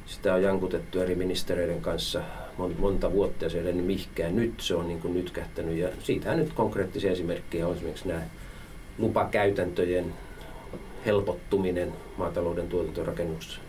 sitä 0.07 0.35
on 0.35 0.43
jankutettu 0.43 1.01
eri 1.01 1.15
ministeriöiden 1.15 1.81
kanssa 1.81 2.23
monta 2.79 3.13
vuotta 3.13 3.45
ja 3.45 3.51
se 3.51 3.61
ei 3.61 3.73
mihkään. 3.73 4.37
Nyt 4.37 4.61
se 4.61 4.75
on 4.75 4.89
niin 4.89 5.01
kuin 5.01 5.15
nyt 5.15 5.31
kähtänyt 5.31 5.77
ja 5.77 5.89
siitä 6.03 6.35
nyt 6.35 6.53
konkreettisia 6.53 7.13
esimerkkejä 7.13 7.69
on 7.69 7.75
esimerkiksi 7.75 8.09
nämä 8.09 8.23
lupakäytäntöjen 8.99 10.15
helpottuminen 11.07 11.93
maatalouden 12.17 12.69
tuotantorakennus 12.69 13.61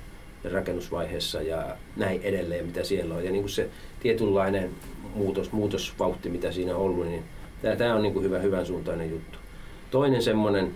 rakennusvaiheessa 0.51 1.41
ja 1.41 1.75
näin 1.95 2.21
edelleen, 2.21 2.65
mitä 2.65 2.83
siellä 2.83 3.15
on. 3.15 3.25
Ja 3.25 3.31
niin 3.31 3.41
kuin 3.41 3.51
se 3.51 3.69
tietynlainen 3.99 4.69
muutos, 5.15 5.51
muutosvauhti, 5.51 6.29
mitä 6.29 6.51
siinä 6.51 6.75
on 6.75 6.81
ollut, 6.81 7.07
niin 7.07 7.23
tämä 7.77 7.95
on 7.95 8.01
niin 8.01 8.13
kuin 8.13 8.25
hyvä, 8.25 8.39
hyvän 8.39 8.65
suuntainen 8.65 9.11
juttu. 9.11 9.37
Toinen 9.91 10.23
semmoinen, 10.23 10.71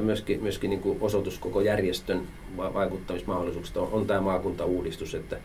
myöskin, 0.00 0.42
myöskin 0.42 0.70
niin 0.70 0.80
kuin 0.80 0.98
osoitus 1.00 1.38
koko 1.38 1.60
järjestön 1.60 2.22
vaikuttamismahdollisuuksista 2.56 3.80
on, 3.80 3.88
on 3.92 4.06
tämä 4.06 4.20
maakuntauudistus, 4.20 5.14
että 5.14 5.36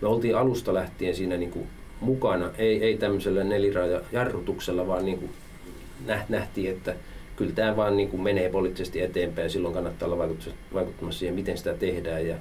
me 0.00 0.08
oltiin 0.08 0.36
alusta 0.36 0.74
lähtien 0.74 1.16
siinä 1.16 1.36
niin 1.36 1.50
kuin 1.50 1.66
mukana, 2.00 2.50
ei, 2.58 2.84
ei 2.84 2.96
tämmöisellä 2.96 3.44
nelirajajarrutuksella, 3.44 4.86
vaan 4.86 5.04
niin 5.04 5.18
kuin 5.18 5.30
nähtiin, 6.28 6.70
että 6.70 6.94
kyllä 7.36 7.52
tämä 7.52 7.76
vaan 7.76 7.96
niin 7.96 8.08
kuin 8.08 8.22
menee 8.22 8.50
poliittisesti 8.50 9.00
eteenpäin 9.00 9.44
ja 9.44 9.50
silloin 9.50 9.74
kannattaa 9.74 10.08
olla 10.08 10.28
vaikuttamassa 10.74 11.18
siihen, 11.18 11.34
miten 11.34 11.58
sitä 11.58 11.74
tehdään. 11.74 12.26
Ja 12.26 12.36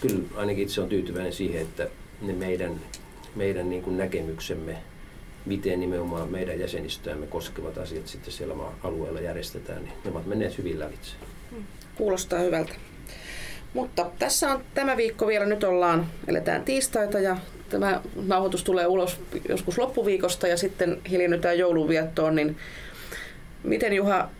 kyllä 0.00 0.22
ainakin 0.36 0.62
itse 0.62 0.80
on 0.80 0.88
tyytyväinen 0.88 1.32
siihen, 1.32 1.62
että 1.62 1.88
ne 2.22 2.32
meidän, 2.32 2.72
meidän 3.36 3.70
niin 3.70 3.82
kuin 3.82 3.98
näkemyksemme, 3.98 4.76
miten 5.46 5.80
nimenomaan 5.80 6.30
meidän 6.30 6.60
jäsenistöämme 6.60 7.26
koskevat 7.26 7.78
asiat 7.78 8.06
sitten 8.06 8.32
siellä 8.32 8.54
alueella 8.82 9.20
järjestetään, 9.20 9.82
niin 9.82 9.94
ne 10.04 10.10
ovat 10.10 10.26
menneet 10.26 10.58
hyvin 10.58 10.80
lävitse. 10.80 11.12
Kuulostaa 11.94 12.38
hyvältä. 12.38 12.72
Mutta 13.74 14.10
tässä 14.18 14.50
on 14.50 14.64
tämä 14.74 14.96
viikko 14.96 15.26
vielä, 15.26 15.46
nyt 15.46 15.64
ollaan, 15.64 16.06
eletään 16.28 16.62
tiistaita 16.62 17.18
ja 17.18 17.36
tämä 17.68 18.00
nauhoitus 18.26 18.64
tulee 18.64 18.86
ulos 18.86 19.20
joskus 19.48 19.78
loppuviikosta 19.78 20.46
ja 20.46 20.56
sitten 20.56 21.00
hiljennytään 21.10 21.58
joulunviettoon, 21.58 22.34
niin 22.34 22.56
miten 23.62 23.92
Juha 23.92 24.30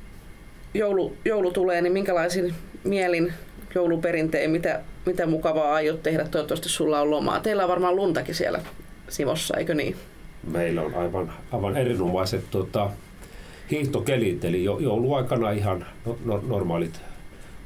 joulu, 0.75 1.17
joulu 1.25 1.51
tulee, 1.51 1.83
niin 1.83 1.93
minkälaisin 1.93 2.55
mielin 2.85 3.33
jouluperinteen, 3.75 4.51
mitä, 4.51 4.81
mitä 5.07 5.27
mukavaa 5.27 5.75
aiot 5.75 6.03
tehdä? 6.03 6.25
Toivottavasti 6.25 6.69
sulla 6.69 7.01
on 7.01 7.11
lomaa. 7.11 7.41
Teillä 7.41 7.63
on 7.63 7.69
varmaan 7.69 7.97
luntakin 7.97 8.35
siellä 8.35 8.61
Simossa, 9.09 9.57
eikö 9.57 9.75
niin? 9.75 9.97
Meillä 10.47 10.83
on 10.83 10.95
aivan, 10.95 11.33
aivan 11.53 11.77
erinomaiset 11.77 12.45
tota, 12.51 12.91
hiihtokelit, 13.71 14.45
eli 14.45 14.65
jouluaikana 14.65 15.51
ihan 15.51 15.87
no, 16.07 16.19
no, 16.25 16.43
normaalit 16.49 17.01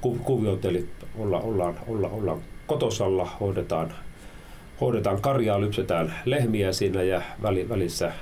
ku, 0.00 0.18
kuviot, 0.24 0.64
eli 0.64 0.88
olla, 1.18 1.40
ollaan, 1.40 1.74
olla, 1.86 2.08
ollaan 2.08 2.38
kotosalla, 2.66 3.30
hoidetaan, 3.40 3.94
hoidetaan 4.80 5.20
karjaa, 5.20 5.60
lypsetään 5.60 6.14
lehmiä 6.24 6.72
siinä 6.72 7.02
ja 7.02 7.22
väli, 7.42 7.68
välissä 7.68 8.12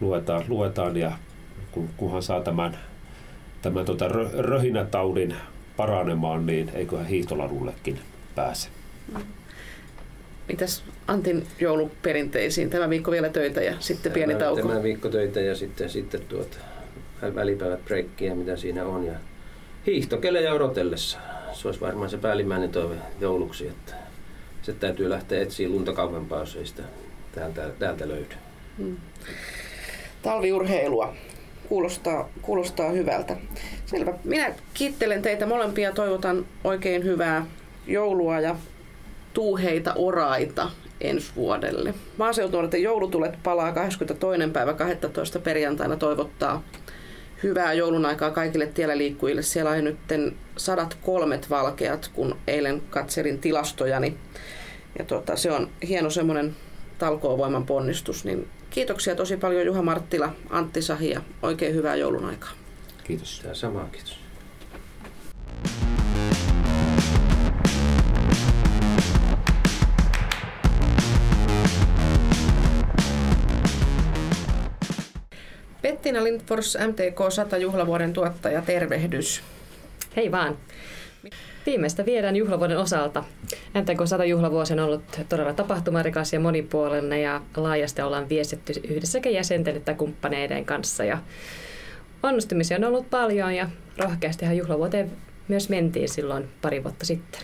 luetaan, 0.00 0.44
luetaan. 0.48 0.96
Ja 0.96 1.12
kun, 1.72 1.88
kunhan 1.96 2.22
saa 2.22 2.40
tämän, 2.40 2.78
tämän 3.62 3.84
tota 3.84 4.08
röhinätaudin 4.38 5.34
paranemaan, 5.76 6.46
niin 6.46 6.70
eiköhän 6.74 7.06
hiihtoladullekin 7.06 7.98
pääse. 8.34 8.68
Mitäs 10.48 10.84
Antin 11.10 11.46
jouluperinteisiin? 11.60 12.70
Tämä 12.70 12.90
viikko 12.90 13.10
vielä 13.10 13.28
töitä 13.28 13.60
ja 13.60 13.74
sitten 13.80 14.12
pieni 14.12 14.34
tämä, 14.34 14.44
tauko. 14.44 14.68
Tämä 14.68 14.82
viikko 14.82 15.08
töitä 15.08 15.40
ja 15.40 15.54
sitten, 15.54 15.90
sitten 15.90 16.20
tuota, 16.20 16.56
välipäivät 17.34 17.84
breikkiä, 17.84 18.34
mitä 18.34 18.56
siinä 18.56 18.84
on. 18.84 19.06
Ja 19.06 19.12
hiihtokelejä 19.86 20.52
odotellessa. 20.52 21.18
Se 21.52 21.68
olisi 21.68 21.80
varmaan 21.80 22.10
se 22.10 22.18
päällimmäinen 22.18 22.70
toive 22.70 22.94
jouluksi, 23.20 23.68
että 23.68 23.94
se 24.62 24.72
täytyy 24.72 25.10
lähteä 25.10 25.42
etsiä 25.42 25.68
lunta 25.68 25.92
kauempaa, 25.92 26.40
jos 26.40 26.56
ei 26.56 26.66
sitä 26.66 26.82
täältä, 27.34 27.70
täältä 27.78 28.08
löydy. 28.08 28.34
Hmm. 28.78 28.96
Talviurheilua 30.22 31.14
kuulostaa, 31.68 32.28
kuulostaa 32.42 32.90
hyvältä. 32.90 33.36
Selvä. 33.86 34.12
Minä 34.24 34.54
kiittelen 34.74 35.22
teitä 35.22 35.46
molempia, 35.46 35.92
toivotan 35.92 36.46
oikein 36.64 37.04
hyvää 37.04 37.46
joulua 37.86 38.40
ja 38.40 38.56
tuuheita 39.34 39.92
oraita 39.96 40.70
ensi 41.00 41.30
vuodelle. 41.36 41.94
Maaseutunuorten 42.16 42.82
joulutulet 42.82 43.42
palaa 43.42 43.72
22. 43.72 44.50
päivä 44.52 44.74
12. 44.74 45.38
perjantaina 45.38 45.96
toivottaa 45.96 46.62
hyvää 47.42 47.72
joulun 47.72 48.06
aikaa 48.06 48.30
kaikille 48.30 48.66
tiellä 48.66 48.98
liikkujille. 48.98 49.42
Siellä 49.42 49.70
on 49.70 49.84
nyt 49.84 49.98
sadat 50.56 50.96
kolmet 51.02 51.50
valkeat, 51.50 52.10
kun 52.14 52.36
eilen 52.46 52.82
katselin 52.90 53.38
tilastojani. 53.38 54.16
Ja 54.98 55.04
tota, 55.04 55.36
se 55.36 55.52
on 55.52 55.70
hieno 55.88 56.10
semmoinen 56.10 56.56
talkoovoiman 56.98 57.66
ponnistus, 57.66 58.24
niin 58.24 58.48
Kiitoksia 58.70 59.16
tosi 59.16 59.36
paljon 59.36 59.66
Juha 59.66 59.82
Marttila, 59.82 60.32
Antti 60.50 60.82
Sahi 60.82 61.10
ja 61.10 61.20
oikein 61.42 61.74
hyvää 61.74 61.96
joulun 61.96 62.24
aikaa. 62.24 62.50
Kiitos. 63.04 63.42
Ja 63.44 63.54
samaa 63.54 63.88
kiitos. 63.92 64.19
Martina 76.10 76.24
Lindfors, 76.24 76.78
MTK 76.86 77.32
100 77.32 77.56
juhlavuoden 77.56 78.12
tuottaja, 78.12 78.62
tervehdys. 78.62 79.42
Hei 80.16 80.32
vaan. 80.32 80.58
Viimeistä 81.66 82.06
viedään 82.06 82.36
juhlavuoden 82.36 82.78
osalta. 82.78 83.24
MTK 83.74 84.06
100 84.06 84.24
juhlavuosi 84.24 84.72
on 84.72 84.78
ollut 84.78 85.02
todella 85.28 85.52
tapahtumarikas 85.52 86.32
ja 86.32 86.40
monipuolinen 86.40 87.22
ja 87.22 87.40
laajasti 87.56 88.02
ollaan 88.02 88.28
viestitty 88.28 88.72
yhdessä 88.88 89.12
sekä 89.12 89.30
jäsenten 89.30 89.76
että 89.76 89.94
kumppaneiden 89.94 90.64
kanssa. 90.64 91.04
Ja 91.04 91.18
onnistumisia 92.22 92.76
on 92.76 92.84
ollut 92.84 93.10
paljon 93.10 93.54
ja 93.54 93.68
rohkeastihan 93.98 94.56
juhlavuoteen 94.56 95.10
myös 95.48 95.68
mentiin 95.68 96.08
silloin 96.08 96.48
pari 96.62 96.82
vuotta 96.84 97.06
sitten. 97.06 97.40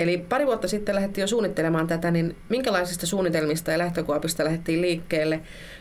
Eli 0.00 0.18
pari 0.28 0.46
vuotta 0.46 0.68
sitten 0.68 0.94
lähdettiin 0.94 1.22
jo 1.22 1.26
suunnittelemaan 1.26 1.86
tätä, 1.86 2.10
niin 2.10 2.36
minkälaisista 2.48 3.06
suunnitelmista 3.06 3.70
ja 3.70 3.78
lähtökuopista 3.78 4.44
lähdettiin 4.44 4.82
liikkeelle? 4.82 5.40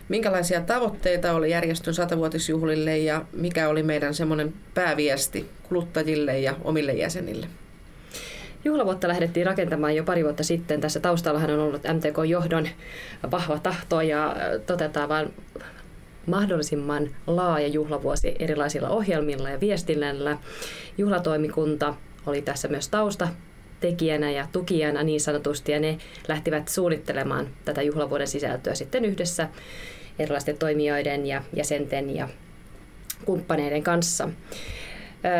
Minkälaisia 0.09 0.61
tavoitteita 0.61 1.33
oli 1.33 1.49
järjestön 1.49 1.93
satavuotisjuhlille 1.93 2.97
ja 2.97 3.25
mikä 3.33 3.69
oli 3.69 3.83
meidän 3.83 4.13
semmoinen 4.13 4.53
pääviesti 4.73 5.49
kuluttajille 5.63 6.39
ja 6.39 6.55
omille 6.63 6.93
jäsenille? 6.93 7.47
Juhlavuotta 8.65 9.07
lähdettiin 9.07 9.45
rakentamaan 9.45 9.95
jo 9.95 10.03
pari 10.03 10.23
vuotta 10.23 10.43
sitten. 10.43 10.81
Tässä 10.81 10.99
taustallahan 10.99 11.51
on 11.51 11.59
ollut 11.59 11.83
MTK-johdon 11.83 12.67
vahva 13.31 13.59
tahto 13.59 14.01
ja 14.01 14.35
toteutetaan 14.65 15.09
vain 15.09 15.33
mahdollisimman 16.25 17.09
laaja 17.27 17.67
juhlavuosi 17.67 18.35
erilaisilla 18.39 18.89
ohjelmilla 18.89 19.49
ja 19.49 19.59
viestinnällä. 19.59 20.37
Juhlatoimikunta 20.97 21.93
oli 22.25 22.41
tässä 22.41 22.67
myös 22.67 22.89
tausta 22.89 23.27
tekijänä 23.79 24.31
ja 24.31 24.47
tukijana 24.51 25.03
niin 25.03 25.21
sanotusti, 25.21 25.71
ja 25.71 25.79
ne 25.79 25.97
lähtivät 26.27 26.67
suunnittelemaan 26.67 27.47
tätä 27.65 27.81
juhlavuoden 27.81 28.27
sisältöä 28.27 28.75
sitten 28.75 29.05
yhdessä 29.05 29.49
erilaisten 30.19 30.57
toimijoiden 30.57 31.25
ja 31.25 31.43
jäsenten 31.55 32.15
ja 32.15 32.29
kumppaneiden 33.25 33.83
kanssa. 33.83 34.29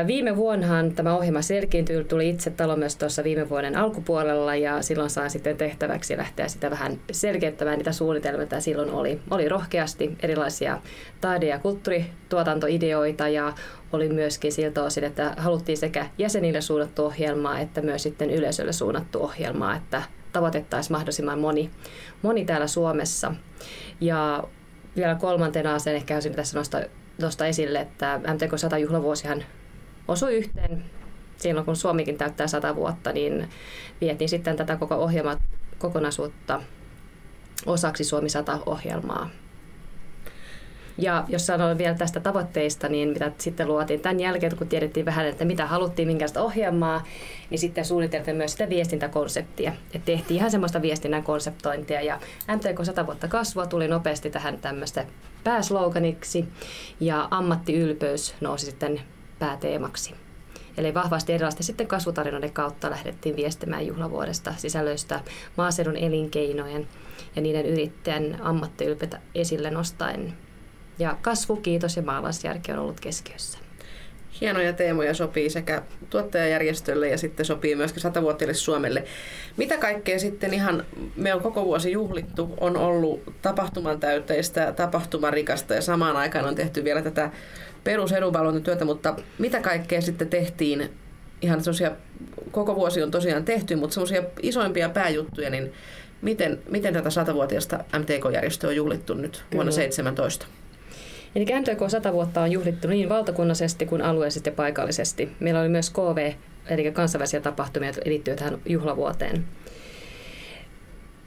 Viime 0.08 0.36
vuonnahan 0.36 0.92
tämä 0.92 1.16
ohjelma 1.16 1.42
selkiintyi, 1.42 2.04
tuli 2.04 2.30
itse 2.30 2.50
talo 2.50 2.76
myös 2.76 2.96
tuossa 2.96 3.24
viime 3.24 3.50
vuoden 3.50 3.78
alkupuolella 3.78 4.56
ja 4.56 4.82
silloin 4.82 5.10
sain 5.10 5.30
sitten 5.30 5.58
tehtäväksi 5.58 6.18
lähteä 6.18 6.48
sitä 6.48 6.72
vähän 6.72 7.00
selkeyttämään 7.12 7.78
niitä 7.78 7.92
suunnitelmia, 7.92 8.40
mitä 8.40 8.60
silloin 8.60 8.92
oli. 8.92 9.20
Oli 9.32 9.50
rohkeasti 9.50 10.18
erilaisia 10.24 10.82
taide- 11.22 11.48
ja 11.48 11.60
kulttuurituotantoideoita 11.60 13.28
ja 13.28 13.54
oli 13.94 14.10
myöskin 14.10 14.52
siltä 14.52 14.84
osin, 14.84 15.04
että 15.04 15.34
haluttiin 15.38 15.78
sekä 15.78 16.06
jäsenille 16.18 16.62
suunnattu 16.62 17.06
ohjelmaa 17.06 17.60
että 17.60 17.82
myös 17.82 18.04
sitten 18.04 18.30
yleisölle 18.30 18.74
suunnattu 18.74 19.24
ohjelmaa, 19.24 19.76
että 19.76 20.04
tavoitettaisiin 20.34 20.94
mahdollisimman 20.94 21.40
moni, 21.40 21.70
moni 22.22 22.46
täällä 22.46 22.68
Suomessa. 22.68 23.34
Ja 24.02 24.44
vielä 24.96 25.16
kolmantena 25.16 25.80
sen 25.80 25.96
ehkä 25.96 26.14
haluaisin 26.14 26.36
tässä 26.36 26.58
nostaa, 26.58 26.82
nostaa 27.22 27.48
esille, 27.48 27.80
että 27.80 28.20
MTK 28.34 28.58
100 28.60 28.78
juhlavuosihan 28.78 29.44
osui 30.10 30.36
yhteen 30.36 30.84
silloin, 31.38 31.66
kun 31.66 31.76
Suomikin 31.76 32.18
täyttää 32.18 32.48
100 32.48 32.76
vuotta, 32.76 33.12
niin 33.12 33.50
vietiin 34.02 34.30
sitten 34.30 34.56
tätä 34.56 34.76
koko 34.76 34.96
ohjelma 34.96 35.38
kokonaisuutta 35.78 36.62
osaksi 37.66 38.04
Suomi 38.04 38.28
100-ohjelmaa. 38.28 39.30
Ja 40.98 41.26
jos 41.28 41.46
sanon 41.46 41.78
vielä 41.78 41.96
tästä 41.96 42.20
tavoitteista, 42.20 42.90
niin 42.90 43.10
mitä 43.10 43.32
sitten 43.38 43.68
luotiin 43.68 44.00
tämän 44.00 44.20
jälkeen, 44.20 44.58
kun 44.58 44.68
tiedettiin 44.68 45.06
vähän, 45.06 45.26
että 45.26 45.46
mitä 45.46 45.66
haluttiin, 45.66 46.08
minkälaista 46.08 46.42
ohjelmaa, 46.42 47.04
niin 47.50 47.60
sitten 47.60 47.86
suunniteltiin 47.86 48.38
myös 48.38 48.52
sitä 48.52 48.70
viestintäkonseptia. 48.70 49.74
Et 49.94 50.06
tehtiin 50.06 50.38
ihan 50.38 50.52
semmoista 50.52 50.82
viestinnän 50.82 51.24
konseptointia 51.24 52.02
ja 52.02 52.20
MTK 52.56 52.86
100 52.86 53.06
vuotta 53.06 53.28
kasvua 53.28 53.66
tuli 53.66 53.88
nopeasti 53.88 54.30
tähän 54.30 54.58
tämmöistä 54.58 55.06
pääsloganiksi 55.44 56.46
ja 57.00 57.28
ammattiylpeys 57.32 58.36
nousi 58.42 58.66
sitten 58.66 59.02
pääteemaksi. 59.40 60.16
Eli 60.78 60.94
vahvasti 60.94 61.34
erilaisten 61.34 61.64
sitten 61.64 61.88
kasvutarinoiden 61.88 62.54
kautta 62.54 62.90
lähdettiin 62.90 63.36
viestimään 63.36 63.88
juhlavuodesta 63.88 64.54
sisällöistä 64.58 65.20
maaseudun 65.58 65.98
elinkeinojen 65.98 66.88
ja 67.36 67.42
niiden 67.42 67.66
yrittäjän 67.66 68.38
ammattiylpeitä 68.42 69.20
esille 69.36 69.72
nostaen. 69.72 70.34
Ja 71.00 71.18
kasvu, 71.22 71.56
kiitos 71.56 71.96
ja 71.96 72.02
maalaisjärki 72.02 72.72
on 72.72 72.80
ollut 72.80 73.00
keskiössä. 73.00 73.60
Hienoja 74.42 74.74
teemoja 74.74 75.14
sopii 75.14 75.50
sekä 75.50 75.82
tuottajajärjestölle 76.10 77.10
ja 77.10 77.18
sitten 77.18 77.46
sopii 77.46 77.76
myöskin 77.76 78.02
satavuotiaille 78.02 78.54
Suomelle. 78.54 79.04
Mitä 79.58 79.78
kaikkea 79.78 80.20
sitten 80.20 80.54
ihan, 80.54 80.86
me 81.16 81.34
on 81.34 81.42
koko 81.42 81.66
vuosi 81.66 81.92
juhlittu, 81.92 82.54
on 82.60 82.78
ollut 82.78 83.24
tapahtuman 83.42 84.00
täyteistä, 84.00 84.72
tapahtumarikasta 84.72 85.74
ja 85.74 85.82
samaan 85.82 86.18
aikaan 86.18 86.46
on 86.46 86.56
tehty 86.56 86.84
vielä 86.84 87.02
tätä 87.02 87.32
perusedunvalvontatyötä, 87.84 88.86
mutta 88.86 89.16
mitä 89.38 89.62
kaikkea 89.62 90.02
sitten 90.02 90.30
tehtiin? 90.30 90.90
Ihan 91.42 91.64
tosiaan, 91.64 91.96
koko 92.52 92.76
vuosi 92.76 93.04
on 93.04 93.12
tosiaan 93.12 93.46
tehty, 93.46 93.76
mutta 93.76 93.94
semmoisia 93.94 94.24
isoimpia 94.42 94.90
pääjuttuja, 94.90 95.50
niin 95.50 95.74
miten, 96.22 96.60
miten 96.70 96.94
tätä 96.94 97.10
satavuotiaista 97.10 97.84
MTK-järjestöä 98.00 98.70
on 98.70 98.76
juhlittu 98.76 99.14
nyt 99.14 99.32
Kyllä. 99.32 99.46
vuonna 99.54 99.72
2017? 99.72 100.46
Eli 101.36 101.46
MTK 101.46 101.90
100 101.90 102.14
vuotta 102.14 102.42
on 102.42 102.52
juhlittu 102.52 102.88
niin 102.88 103.10
valtakunnallisesti 103.10 103.86
kuin 103.86 104.02
alueellisesti 104.02 104.50
ja 104.50 104.56
paikallisesti. 104.56 105.30
Meillä 105.40 105.60
oli 105.60 105.70
myös 105.70 105.90
KV, 105.90 106.34
eli 106.70 106.92
kansainvälisiä 106.92 107.42
tapahtumia 107.42 107.92
liittyen 108.06 108.38
tähän 108.38 108.60
juhlavuoteen 108.66 109.46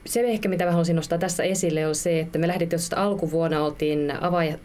se 0.05 0.21
ehkä, 0.21 0.49
mitä 0.49 0.65
mä 0.65 0.71
haluaisin 0.71 0.95
nostaa 0.95 1.17
tässä 1.17 1.43
esille, 1.43 1.87
on 1.87 1.95
se, 1.95 2.19
että 2.19 2.39
me 2.39 2.47
lähdettiin 2.47 2.79
tuosta 2.79 3.03
alkuvuonna, 3.03 3.65
oltiin, 3.65 4.13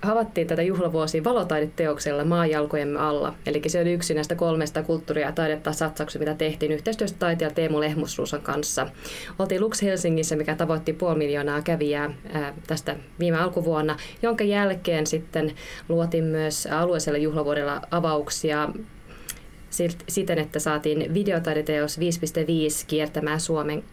avattiin 0.03 0.47
tätä 0.47 0.63
juhlavuosia 0.63 1.25
valotaideteoksella 1.25 2.25
maajalkojemme 2.25 2.99
alla. 2.99 3.35
Eli 3.47 3.63
se 3.67 3.81
oli 3.81 3.93
yksi 3.93 4.15
näistä 4.15 4.35
kolmesta 4.35 4.83
kulttuuria 4.83 5.27
ja 5.27 5.33
taidetta 5.33 5.73
satsauksia, 5.73 6.19
mitä 6.19 6.35
tehtiin 6.35 6.73
yhteistyössä 6.73 7.17
taiteilija 7.19 7.55
Teemu 7.55 7.81
Lehmusruusan 7.81 8.43
kanssa. 8.43 8.87
Oltiin 9.39 9.61
Lux 9.61 9.83
Helsingissä, 9.83 10.37
mikä 10.37 10.55
tavoitti 10.55 10.93
puoli 10.93 11.19
miljoonaa 11.19 11.63
kävijää 11.63 12.11
ää, 12.33 12.55
tästä 12.67 12.97
viime 13.19 13.39
alkuvuonna, 13.39 13.97
jonka 14.23 14.45
jälkeen 14.45 15.07
sitten 15.07 15.53
luotiin 15.89 16.25
myös 16.25 16.67
alueellisella 16.67 17.19
juhlavuodella 17.19 17.81
avauksia 17.91 18.69
siten, 20.09 20.39
että 20.39 20.59
saatiin 20.59 21.15
videotaideteos 21.15 21.99
5.5 21.99 22.05
kiertämään 22.87 23.41
Suomen 23.41 23.85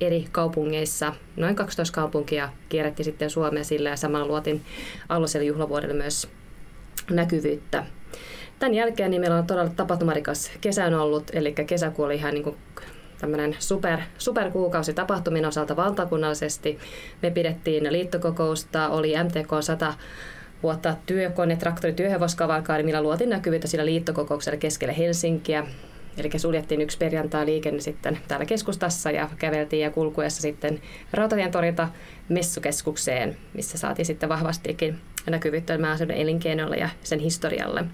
eri, 0.00 0.24
kaupungeissa. 0.32 1.12
Noin 1.36 1.56
12 1.56 1.94
kaupunkia 1.94 2.48
kierrätti 2.68 3.04
sitten 3.04 3.30
Suomea 3.30 3.64
sillä 3.64 3.88
ja 3.88 3.96
samalla 3.96 4.26
luotiin 4.26 4.64
alueelle 5.08 5.44
juhlavuodelle 5.44 5.94
myös 5.94 6.28
näkyvyyttä. 7.10 7.84
Tämän 8.58 8.74
jälkeen 8.74 9.10
niin 9.10 9.20
meillä 9.20 9.36
on 9.36 9.46
todella 9.46 9.70
tapahtumarikas 9.76 10.50
kesä 10.60 10.86
on 10.86 10.94
ollut, 10.94 11.30
eli 11.32 11.52
kesäkuu 11.52 12.04
oli 12.04 12.14
ihan 12.14 12.34
niin 12.34 12.44
kuin 12.44 12.56
tämmöinen 13.20 13.56
super, 13.58 13.98
superkuukausi 14.18 14.94
tapahtumien 14.94 15.46
osalta 15.46 15.76
valtakunnallisesti. 15.76 16.78
Me 17.22 17.30
pidettiin 17.30 17.92
liittokokousta, 17.92 18.88
oli 18.88 19.14
MTK 19.24 19.50
100 19.60 19.94
vuotta 20.62 20.96
työkone, 21.06 21.56
traktori, 21.56 21.92
työhevoskavalkaari, 21.92 22.82
millä 22.82 23.02
luotiin 23.02 23.30
näkyvyyttä 23.30 23.68
sillä 23.68 23.86
liittokokouksella 23.86 24.58
keskellä 24.58 24.94
Helsinkiä. 24.94 25.66
Eli 26.18 26.38
suljettiin 26.38 26.80
yksi 26.80 26.98
perjantai 26.98 27.46
liikenne 27.46 27.80
sitten 27.80 28.18
täällä 28.28 28.46
keskustassa 28.46 29.10
ja 29.10 29.28
käveltiin 29.38 29.82
ja 29.82 29.90
kulkuessa 29.90 30.42
sitten 30.42 30.80
Rautatien 31.12 31.50
torilta 31.50 31.88
messukeskukseen, 32.28 33.36
missä 33.54 33.78
saatiin 33.78 34.06
sitten 34.06 34.28
vahvastikin 34.28 34.98
näkyvyyttä 35.30 35.78
maaseudun 35.78 36.16
elinkeinolle 36.16 36.76
ja 36.76 36.88
sen 37.02 37.18
historialle. 37.18 37.84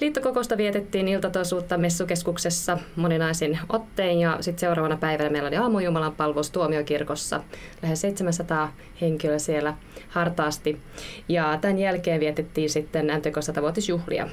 Liittokokousta 0.00 0.56
vietettiin 0.56 1.08
iltatoisuutta 1.08 1.78
messukeskuksessa 1.78 2.78
moninaisin 2.96 3.58
ottein 3.68 4.20
ja 4.20 4.36
sitten 4.40 4.60
seuraavana 4.60 4.96
päivänä 4.96 5.30
meillä 5.30 5.48
oli 5.48 5.56
aamujumalan 5.56 6.12
palvelus 6.12 6.50
tuomiokirkossa. 6.50 7.40
Lähes 7.82 8.00
700 8.00 8.72
henkilöä 9.00 9.38
siellä 9.38 9.74
hartaasti. 10.08 10.80
Ja 11.28 11.58
tämän 11.60 11.78
jälkeen 11.78 12.20
vietettiin 12.20 12.70
sitten 12.70 13.06
MTK 13.06 13.36
100-vuotisjuhlia 13.36 14.28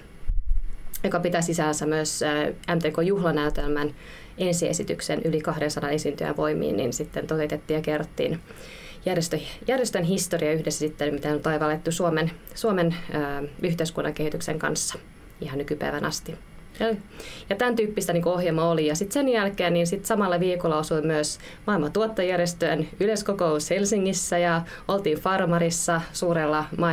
joka 1.04 1.20
pitää 1.20 1.42
sisänsä 1.42 1.86
myös 1.86 2.20
MTK-juhlanäytelmän 2.76 3.96
ensiesityksen 4.38 5.22
yli 5.26 5.42
200 5.42 5.90
esiintyjän 5.90 6.38
voimiin, 6.38 6.78
niin 6.78 6.94
sitten 6.94 7.28
toteutettiin 7.28 7.76
ja 7.76 7.82
kerrottiin 7.82 8.40
järjestö, 9.06 9.40
järjestön 9.68 10.04
historia 10.04 10.54
yhdessä 10.54 10.80
sitten, 10.80 11.14
mitä 11.14 11.30
on 11.30 11.40
taivallettu 11.40 11.92
Suomen, 11.92 12.32
Suomen 12.56 12.96
ö, 13.14 13.48
yhteiskunnan 13.64 14.14
kehityksen 14.14 14.60
kanssa 14.60 15.00
ihan 15.42 15.58
nykypäivän 15.58 16.06
asti. 16.06 16.36
Ja, 16.80 16.96
ja 17.50 17.56
tämän 17.56 17.76
tyyppistä 17.76 18.14
niin 18.14 18.28
ohjelma 18.28 18.70
oli. 18.70 18.88
Ja 18.88 18.96
sitten 18.96 19.14
sen 19.14 19.30
jälkeen 19.30 19.74
niin 19.74 19.88
sit 19.88 20.06
samalla 20.06 20.40
viikolla 20.40 20.78
osui 20.78 21.02
myös 21.02 21.40
maailman 21.68 21.92
tuottajärjestöjen 21.92 22.90
yleiskokous 23.00 23.70
Helsingissä 23.70 24.38
ja 24.38 24.62
oltiin 24.88 25.18
Farmarissa 25.18 26.02
suurella 26.14 26.66
maa- 26.78 26.92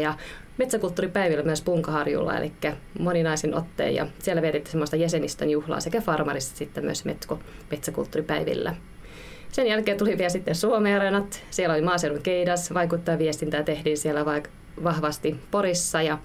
ja 0.00 0.14
metsäkulttuuripäivillä 0.58 1.42
myös 1.42 1.62
Punkaharjulla, 1.62 2.36
eli 2.36 2.52
moninaisin 2.98 3.54
otteen. 3.54 3.94
Ja 3.94 4.06
siellä 4.18 4.42
vietettiin 4.42 4.72
semmoista 4.72 4.96
jäsenistön 4.96 5.50
juhlaa 5.50 5.80
sekä 5.80 6.00
Farmarissa 6.00 6.56
sitten 6.56 6.84
myös 6.84 7.04
metsäkulttuuripäivillä. 7.70 8.74
Sen 9.52 9.66
jälkeen 9.66 9.98
tuli 9.98 10.18
vielä 10.18 10.28
sitten 10.28 10.54
Suomen 10.54 10.96
Arenat. 10.96 11.42
Siellä 11.50 11.74
oli 11.74 11.82
maaseudun 11.82 12.22
keidas, 12.22 12.74
vaikuttaa 12.74 13.18
viestintää 13.18 13.62
tehtiin 13.62 13.98
siellä 13.98 14.24
vaikka 14.24 14.50
vahvasti 14.84 15.36
Porissa 15.50 16.02
ja 16.02 16.18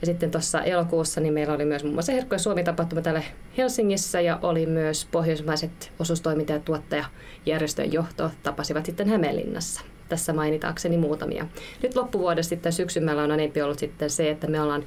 ja 0.00 0.06
sitten 0.06 0.30
tuossa 0.30 0.62
elokuussa 0.62 1.20
niin 1.20 1.34
meillä 1.34 1.54
oli 1.54 1.64
myös 1.64 1.82
muun 1.82 1.94
muassa 1.94 2.12
Herkko 2.12 2.34
ja 2.34 2.38
Suomi-tapahtuma 2.38 3.02
täällä 3.02 3.22
Helsingissä 3.56 4.20
ja 4.20 4.38
oli 4.42 4.66
myös 4.66 5.08
pohjoismaiset 5.10 5.92
osuustoiminta- 5.98 6.52
ja 6.52 6.60
tuottajajärjestön 6.60 7.92
johto 7.92 8.30
tapasivat 8.42 8.86
sitten 8.86 9.08
Hämeenlinnassa. 9.08 9.80
Tässä 10.10 10.32
mainitaakseni 10.32 10.96
muutamia. 10.96 11.46
Nyt 11.82 11.96
loppuvuodesta 11.96 12.48
sitten 12.48 12.72
syksymällä 12.72 13.22
on 13.22 13.30
enempi 13.30 13.62
ollut 13.62 13.78
sitten 13.78 14.10
se, 14.10 14.30
että 14.30 14.46
me 14.46 14.60
ollaan 14.60 14.84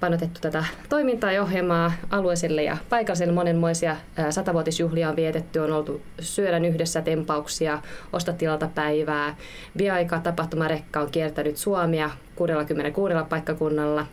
panotettu 0.00 0.40
tätä 0.40 0.64
toimintaa 0.88 1.32
ja 1.32 1.42
ohjelmaa 1.42 1.92
alueisille 2.10 2.62
ja 2.62 2.76
paikallisille. 2.88 3.32
Monenmoisia 3.32 3.96
satavuotisjuhlia 4.30 5.08
on 5.08 5.16
vietetty, 5.16 5.58
on 5.58 5.72
oltu 5.72 6.00
syödän 6.20 6.64
yhdessä 6.64 7.02
tempauksia, 7.02 7.82
osta 8.12 8.32
tilalta 8.32 8.68
päivää. 8.74 9.36
Viaika 9.78 10.18
tapahtumarekka 10.18 11.00
on 11.00 11.10
kiertänyt 11.10 11.56
Suomia 11.56 12.10
66 12.36 13.14
paikkakunnalla. 13.28 14.06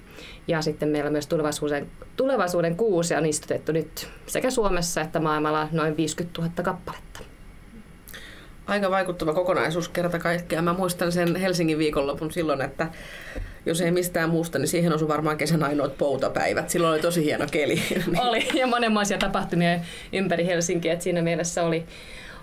Ja 0.47 0.61
sitten 0.61 0.89
meillä 0.89 1.09
myös 1.09 1.27
tulevaisuuden, 1.27 1.87
tulevaisuuden 2.15 2.75
kuusi 2.75 3.15
on 3.15 3.25
istutettu 3.25 3.71
nyt 3.71 4.09
sekä 4.25 4.49
Suomessa 4.49 5.01
että 5.01 5.19
maailmalla 5.19 5.67
noin 5.71 5.97
50 5.97 6.41
000 6.41 6.53
kappaletta. 6.63 7.36
Aika 8.67 8.91
vaikuttava 8.91 9.33
kokonaisuus 9.33 9.89
kerta 9.89 10.19
kaikkiaan. 10.19 10.65
Mä 10.65 10.73
muistan 10.73 11.11
sen 11.11 11.35
Helsingin 11.35 11.77
viikonlopun 11.77 12.31
silloin, 12.31 12.61
että 12.61 12.87
jos 13.65 13.81
ei 13.81 13.91
mistään 13.91 14.29
muusta, 14.29 14.59
niin 14.59 14.67
siihen 14.67 14.93
osui 14.93 15.07
varmaan 15.07 15.37
kesän 15.37 15.63
ainoat 15.63 15.97
poutapäivät. 15.97 16.69
Silloin 16.69 16.93
oli 16.93 17.01
tosi 17.01 17.25
hieno 17.25 17.45
keli. 17.51 17.81
Oli, 18.27 18.47
ja 18.53 18.67
monenlaisia 18.67 19.17
tapahtumia 19.17 19.79
ympäri 20.13 20.45
Helsinkiä, 20.45 20.93
että 20.93 21.03
siinä 21.03 21.21
mielessä 21.21 21.63
oli, 21.63 21.85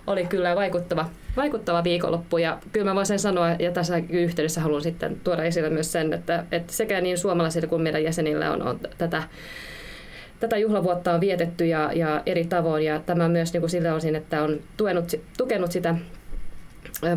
oli 0.06 0.26
kyllä 0.26 0.56
vaikuttava, 0.56 1.08
vaikuttava 1.36 1.84
viikonloppu. 1.84 2.38
Ja 2.38 2.58
kyllä 2.72 2.90
mä 2.90 2.94
voisin 2.94 3.18
sanoa, 3.18 3.48
ja 3.58 3.72
tässä 3.72 4.02
yhteydessä 4.08 4.60
haluan 4.60 4.82
sitten 4.82 5.20
tuoda 5.24 5.44
esille 5.44 5.70
myös 5.70 5.92
sen, 5.92 6.12
että, 6.12 6.44
että 6.52 6.72
sekä 6.72 7.00
niin 7.00 7.18
suomalaisilla 7.18 7.68
kuin 7.68 7.82
meidän 7.82 8.04
jäsenillä 8.04 8.52
on, 8.52 8.62
on 8.62 8.80
tätä 8.98 9.22
tätä 10.44 10.56
juhlavuotta 10.56 11.14
on 11.14 11.20
vietetty 11.20 11.66
ja, 11.66 11.90
ja 11.94 12.22
eri 12.26 12.44
tavoin 12.44 12.84
ja 12.84 13.00
tämä 13.00 13.28
myös 13.28 13.52
niin 13.52 13.60
kuin 13.60 13.70
sillä 13.70 13.94
osin, 13.94 14.16
että 14.16 14.42
on 14.42 14.60
tuenut, 14.76 15.12
tukenut 15.36 15.72
sitä 15.72 15.94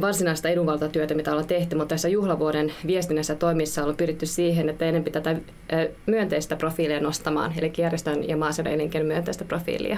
varsinaista 0.01 0.49
edunvaltatyötä, 0.49 1.13
mitä 1.13 1.31
ollaan 1.31 1.47
tehty, 1.47 1.75
mutta 1.75 1.89
tässä 1.89 2.09
juhlavuoden 2.09 2.73
viestinnässä 2.87 3.35
toimissa 3.35 3.85
on 3.85 3.97
pyritty 3.97 4.25
siihen, 4.25 4.69
että 4.69 4.85
enemmän 4.85 5.11
tätä 5.11 5.35
myönteistä 6.05 6.55
profiilia 6.55 6.99
nostamaan, 6.99 7.53
eli 7.57 7.73
järjestön 7.77 8.27
ja 8.29 8.37
maaseudun 8.37 8.73
elinkeinon 8.73 9.07
myönteistä 9.07 9.45
profiilia. 9.45 9.97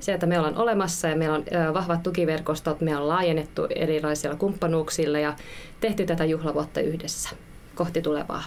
Se, 0.00 0.12
että 0.12 0.26
me 0.26 0.38
ollaan 0.38 0.56
olemassa 0.58 1.08
ja 1.08 1.16
meillä 1.16 1.34
on 1.34 1.74
vahvat 1.74 2.02
tukiverkostot, 2.02 2.80
me 2.80 2.96
on 2.96 3.08
laajennettu 3.08 3.66
erilaisilla 3.76 4.36
kumppanuuksilla 4.36 5.18
ja 5.18 5.36
tehty 5.80 6.06
tätä 6.06 6.24
juhlavuotta 6.24 6.80
yhdessä 6.80 7.30
kohti 7.74 8.02
tulevaa. 8.02 8.44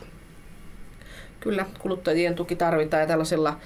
Kyllä, 1.39 1.65
kuluttajien 1.79 2.35
tuki 2.35 2.55
tarvitaan 2.55 3.01
ja 3.01 3.07
tällaisilla 3.07 3.57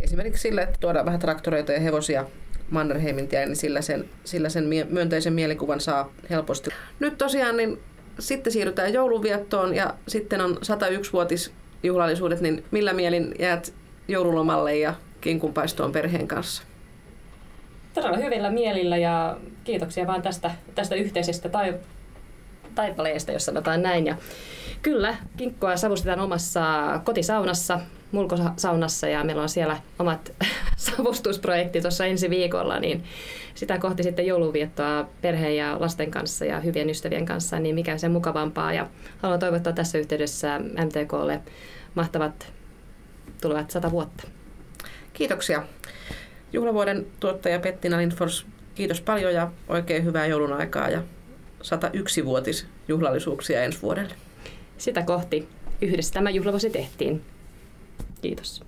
esimerkiksi 0.00 0.42
sillä, 0.42 0.62
että 0.62 0.78
tuodaan 0.80 1.06
vähän 1.06 1.20
traktoreita 1.20 1.72
ja 1.72 1.80
hevosia 1.80 2.24
Mannerheimin 2.70 3.28
niin 3.32 3.56
sillä 3.56 3.80
sen, 3.80 4.04
sillä 4.24 4.48
sen 4.48 4.64
myönteisen 4.90 5.32
mielikuvan 5.32 5.80
saa 5.80 6.12
helposti. 6.30 6.70
Nyt 7.00 7.18
tosiaan 7.18 7.56
niin 7.56 7.78
sitten 8.18 8.52
siirrytään 8.52 8.92
jouluviettoon 8.92 9.74
ja 9.74 9.94
sitten 10.08 10.40
on 10.40 10.56
101-vuotis 10.56 11.52
juhlallisuudet, 11.82 12.40
niin 12.40 12.64
millä 12.70 12.92
mielin 12.92 13.34
jäät 13.38 13.74
joululomalle 14.08 14.76
ja 14.76 14.94
kinkunpaistoon 15.20 15.92
perheen 15.92 16.28
kanssa? 16.28 16.62
Todella 17.94 18.16
hyvillä 18.16 18.50
mielillä 18.50 18.96
ja 18.96 19.36
kiitoksia 19.64 20.06
vaan 20.06 20.22
tästä, 20.22 20.50
tästä 20.74 20.94
yhteisestä 20.94 21.48
tai, 21.48 21.74
taipaleesta, 22.74 23.32
jos 23.32 23.44
sanotaan 23.44 23.82
näin. 23.82 24.06
Ja 24.06 24.16
kyllä, 24.82 25.16
kinkkua 25.36 25.76
savustetaan 25.76 26.20
omassa 26.20 26.60
kotisaunassa 27.04 27.80
mulkosaunassa 28.12 29.08
ja 29.08 29.24
meillä 29.24 29.42
on 29.42 29.48
siellä 29.48 29.78
omat 29.98 30.32
savustusprojektit 30.76 31.82
tuossa 31.82 32.06
ensi 32.06 32.30
viikolla, 32.30 32.80
niin 32.80 33.04
sitä 33.54 33.78
kohti 33.78 34.02
sitten 34.02 34.26
jouluviettoa 34.26 35.08
perheen 35.22 35.56
ja 35.56 35.76
lasten 35.80 36.10
kanssa 36.10 36.44
ja 36.44 36.60
hyvien 36.60 36.90
ystävien 36.90 37.26
kanssa, 37.26 37.58
niin 37.58 37.74
mikä 37.74 37.98
se 37.98 38.08
mukavampaa. 38.08 38.72
Ja 38.72 38.86
haluan 39.22 39.40
toivottaa 39.40 39.72
tässä 39.72 39.98
yhteydessä 39.98 40.58
MTKlle 40.58 41.40
mahtavat 41.94 42.52
tulevat 43.40 43.70
sata 43.70 43.90
vuotta. 43.90 44.28
Kiitoksia. 45.12 45.62
Juhlavuoden 46.52 47.06
tuottaja 47.20 47.58
Pettina 47.58 47.98
Lindfors, 47.98 48.46
kiitos 48.74 49.00
paljon 49.00 49.34
ja 49.34 49.50
oikein 49.68 50.04
hyvää 50.04 50.26
joulun 50.26 50.52
aikaa 50.52 50.90
ja 50.90 51.02
101-vuotis 51.62 52.66
juhlallisuuksia 52.88 53.62
ensi 53.62 53.82
vuodelle. 53.82 54.14
Sitä 54.78 55.02
kohti 55.02 55.48
yhdessä 55.80 56.14
tämä 56.14 56.30
juhlavuosi 56.30 56.70
tehtiin. 56.70 57.22
Kiitos. 58.20 58.62